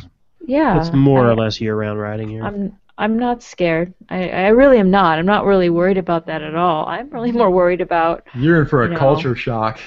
Yeah, 0.45 0.79
it's 0.79 0.91
more 0.93 1.27
I- 1.27 1.31
or 1.31 1.35
less 1.35 1.59
year-round 1.61 1.99
riding 1.99 2.29
here. 2.29 2.43
I'm 2.43 2.77
I'm 2.97 3.19
not 3.19 3.43
scared. 3.43 3.93
I, 4.09 4.29
I 4.29 4.47
really 4.49 4.79
am 4.79 4.89
not. 4.89 5.19
I'm 5.19 5.25
not 5.25 5.45
really 5.45 5.69
worried 5.69 5.97
about 5.97 6.25
that 6.27 6.41
at 6.41 6.55
all. 6.55 6.85
I'm 6.87 7.09
really 7.11 7.31
more 7.31 7.51
worried 7.51 7.81
about 7.81 8.23
You're 8.33 8.61
in 8.61 8.67
for 8.67 8.83
a 8.83 8.87
You 8.87 8.93
know. 8.93 8.99
culture 8.99 9.35
shock. 9.35 9.79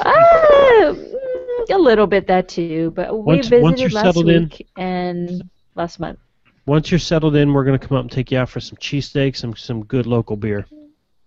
ah, 0.00 0.92
mm, 0.92 1.70
a 1.70 1.78
little 1.78 2.06
bit 2.06 2.26
that 2.26 2.48
too. 2.48 2.92
But 2.94 3.12
we 3.16 3.22
Once- 3.36 3.46
visited 3.48 3.62
once 3.62 3.80
you're 3.80 3.90
last 3.90 4.04
settled 4.04 4.28
in- 4.28 4.42
week 4.44 4.66
and 4.76 5.42
last 5.74 5.98
month. 6.00 6.18
Once 6.66 6.90
you're 6.90 6.98
settled 6.98 7.34
in, 7.34 7.52
we're 7.54 7.64
gonna 7.64 7.78
come 7.78 7.96
up 7.96 8.02
and 8.02 8.10
take 8.10 8.30
you 8.30 8.38
out 8.38 8.48
for 8.50 8.60
some 8.60 8.76
cheesesteaks 8.76 9.42
and 9.44 9.56
some 9.56 9.84
good 9.84 10.06
local 10.06 10.36
beer. 10.36 10.66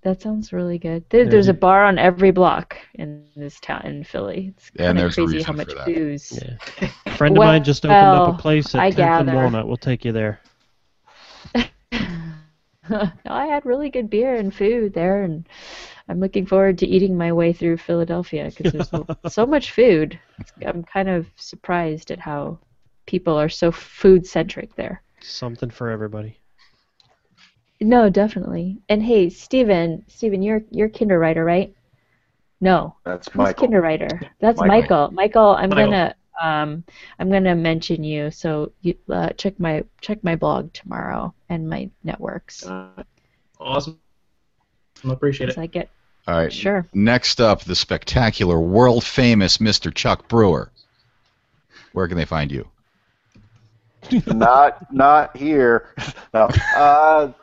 That 0.03 0.21
sounds 0.21 0.51
really 0.53 0.77
good. 0.79 1.03
There, 1.09 1.23
Yeah. 1.23 1.29
There's 1.29 1.47
a 1.47 1.53
bar 1.53 1.85
on 1.85 1.97
every 1.99 2.31
block 2.31 2.75
in 2.95 3.23
this 3.35 3.59
town 3.59 3.81
in 3.85 4.03
Philly. 4.03 4.53
It's 4.55 4.71
Yeah, 4.75 4.89
and 4.89 4.97
kind 4.99 5.07
of 5.07 5.11
a 5.11 5.15
crazy 5.15 5.43
how 5.43 5.53
much 5.53 5.69
for 5.71 5.77
that. 5.77 5.85
booze. 5.85 6.39
Yeah. 6.81 6.89
A 7.07 7.11
friend 7.11 7.37
of 7.37 7.43
mine 7.43 7.63
just 7.63 7.85
opened 7.85 7.99
up 7.99 8.35
a 8.35 8.37
place 8.41 8.73
at 8.75 8.81
I 8.81 8.91
10th 8.91 9.21
and. 9.27 9.33
Walnut. 9.33 9.67
We'll 9.67 9.77
take 9.77 10.03
you 10.05 10.11
there. 10.11 10.39
No, 12.91 13.09
I 13.25 13.45
had 13.47 13.65
really 13.65 13.89
good 13.89 14.09
beer 14.09 14.35
and 14.35 14.53
food 14.53 14.93
there, 14.93 15.23
and 15.23 15.47
I'm 16.07 16.19
looking 16.19 16.45
forward 16.45 16.77
to 16.79 16.87
eating 16.87 17.17
my 17.17 17.31
way 17.31 17.53
through 17.53 17.77
Philadelphia 17.77 18.51
because 18.55 18.71
there's 18.71 18.89
so, 18.89 19.07
so 19.27 19.45
much 19.45 19.71
food. 19.71 20.19
I'm 20.65 20.83
kind 20.83 21.09
of 21.09 21.27
surprised 21.35 22.11
at 22.11 22.19
how 22.19 22.59
people 23.07 23.35
are 23.39 23.49
so 23.49 23.71
food 23.71 24.25
centric 24.25 24.75
there. 24.75 25.01
Something 25.21 25.69
for 25.69 25.89
everybody. 25.89 26.37
No, 27.79 28.09
definitely. 28.09 28.77
And 28.89 29.01
hey, 29.01 29.29
Stephen, 29.29 30.03
Stephen, 30.07 30.41
you're 30.41 30.61
you're 30.69 30.89
KinderRider, 30.89 31.43
right? 31.45 31.73
No, 32.59 32.95
That's 33.05 33.33
Michael. 33.33 33.67
who's 33.67 33.81
Michael. 33.81 34.07
KinderRider? 34.07 34.29
That's 34.39 34.59
Michael. 34.59 34.81
Michael. 34.81 35.11
Michael, 35.11 35.49
I'm 35.55 35.69
Michael. 35.69 35.85
gonna 35.91 36.15
um 36.41 36.83
I'm 37.19 37.29
gonna 37.31 37.55
mention 37.55 38.03
you. 38.03 38.31
So 38.31 38.71
you 38.81 38.95
uh, 39.09 39.29
check 39.29 39.59
my 39.59 39.83
check 40.01 40.23
my 40.23 40.35
blog 40.35 40.73
tomorrow 40.73 41.33
and 41.49 41.69
my 41.69 41.89
networks. 42.03 42.65
uh, 42.65 43.03
awesome. 43.59 43.99
I 45.07 45.11
appreciate 45.13 45.49
it. 45.49 45.57
I 45.57 45.65
get 45.67 45.89
All 46.27 46.35
right. 46.35 46.53
sure. 46.53 46.87
Next 46.93 47.41
up, 47.41 47.63
the 47.63 47.75
spectacular, 47.75 48.59
world 48.59 49.03
famous 49.03 49.57
Mr. 49.57 49.93
Chuck 49.93 50.27
Brewer. 50.27 50.71
Where 51.93 52.07
can 52.07 52.17
they 52.17 52.25
find 52.25 52.51
you? 52.51 52.67
not 54.27 54.91
not 54.93 55.35
here. 55.37 55.93
No. 56.33 56.47
Uh, 56.77 57.33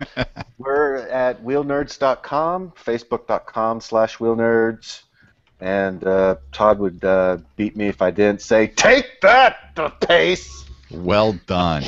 we're 0.57 0.97
at 0.97 1.45
wheelnerds.com, 1.45 2.73
facebook.com 2.83 3.81
slash 3.83 4.17
wheelnerds, 4.17 5.03
and 5.61 6.05
uh, 6.05 6.37
Todd 6.53 6.79
would 6.79 7.05
uh, 7.05 7.39
beat 7.57 7.77
me 7.77 7.89
if 7.89 8.03
I 8.03 8.11
didn't 8.11 8.43
say, 8.43 8.67
take 8.67 9.21
that, 9.23 9.73
the 9.75 9.91
pace. 9.91 10.65
Well 10.91 11.39
done. 11.47 11.85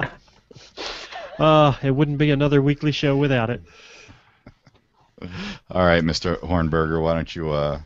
Uh, 1.36 1.74
it 1.82 1.90
wouldn't 1.90 2.18
be 2.18 2.30
another 2.30 2.62
weekly 2.62 2.92
show 2.92 3.16
without 3.16 3.50
it. 3.50 3.60
All 5.70 5.84
right, 5.84 6.04
Mr. 6.04 6.38
Hornberger, 6.38 7.02
why 7.02 7.14
don't 7.14 7.34
you 7.34 7.50
uh, 7.50 7.80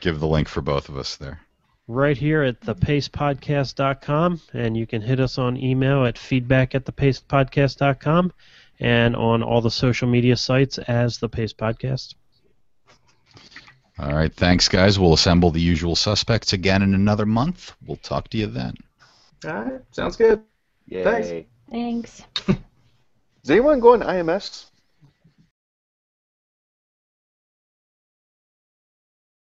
give 0.00 0.18
the 0.18 0.26
link 0.26 0.48
for 0.48 0.60
both 0.60 0.88
of 0.88 0.96
us 0.96 1.14
there? 1.14 1.40
Right 1.86 2.16
here 2.16 2.42
at 2.42 2.60
thepacepodcast.com, 2.62 4.40
and 4.52 4.76
you 4.76 4.86
can 4.88 5.02
hit 5.02 5.20
us 5.20 5.38
on 5.38 5.56
email 5.56 6.04
at 6.04 6.18
feedback 6.18 6.74
at 6.74 6.84
thepacepodcast.com 6.84 8.32
and 8.80 9.14
on 9.14 9.42
all 9.44 9.60
the 9.60 9.70
social 9.70 10.08
media 10.08 10.36
sites 10.36 10.78
as 10.78 11.18
the 11.18 11.28
Pace 11.28 11.52
Podcast. 11.52 12.14
All 13.98 14.12
right. 14.12 14.32
Thanks, 14.32 14.68
guys. 14.68 14.98
We'll 14.98 15.14
assemble 15.14 15.50
the 15.50 15.60
usual 15.60 15.96
suspects 15.96 16.52
again 16.52 16.82
in 16.82 16.94
another 16.94 17.24
month. 17.26 17.72
We'll 17.86 17.96
talk 17.96 18.28
to 18.30 18.38
you 18.38 18.46
then. 18.46 18.74
All 19.44 19.52
right. 19.54 19.80
Sounds 19.90 20.16
good. 20.16 20.42
Yay. 20.86 21.02
Thanks. 21.02 21.48
Thanks. 21.70 22.22
Is 23.42 23.50
anyone 23.50 23.80
going 23.80 24.00
IMS? 24.00 24.66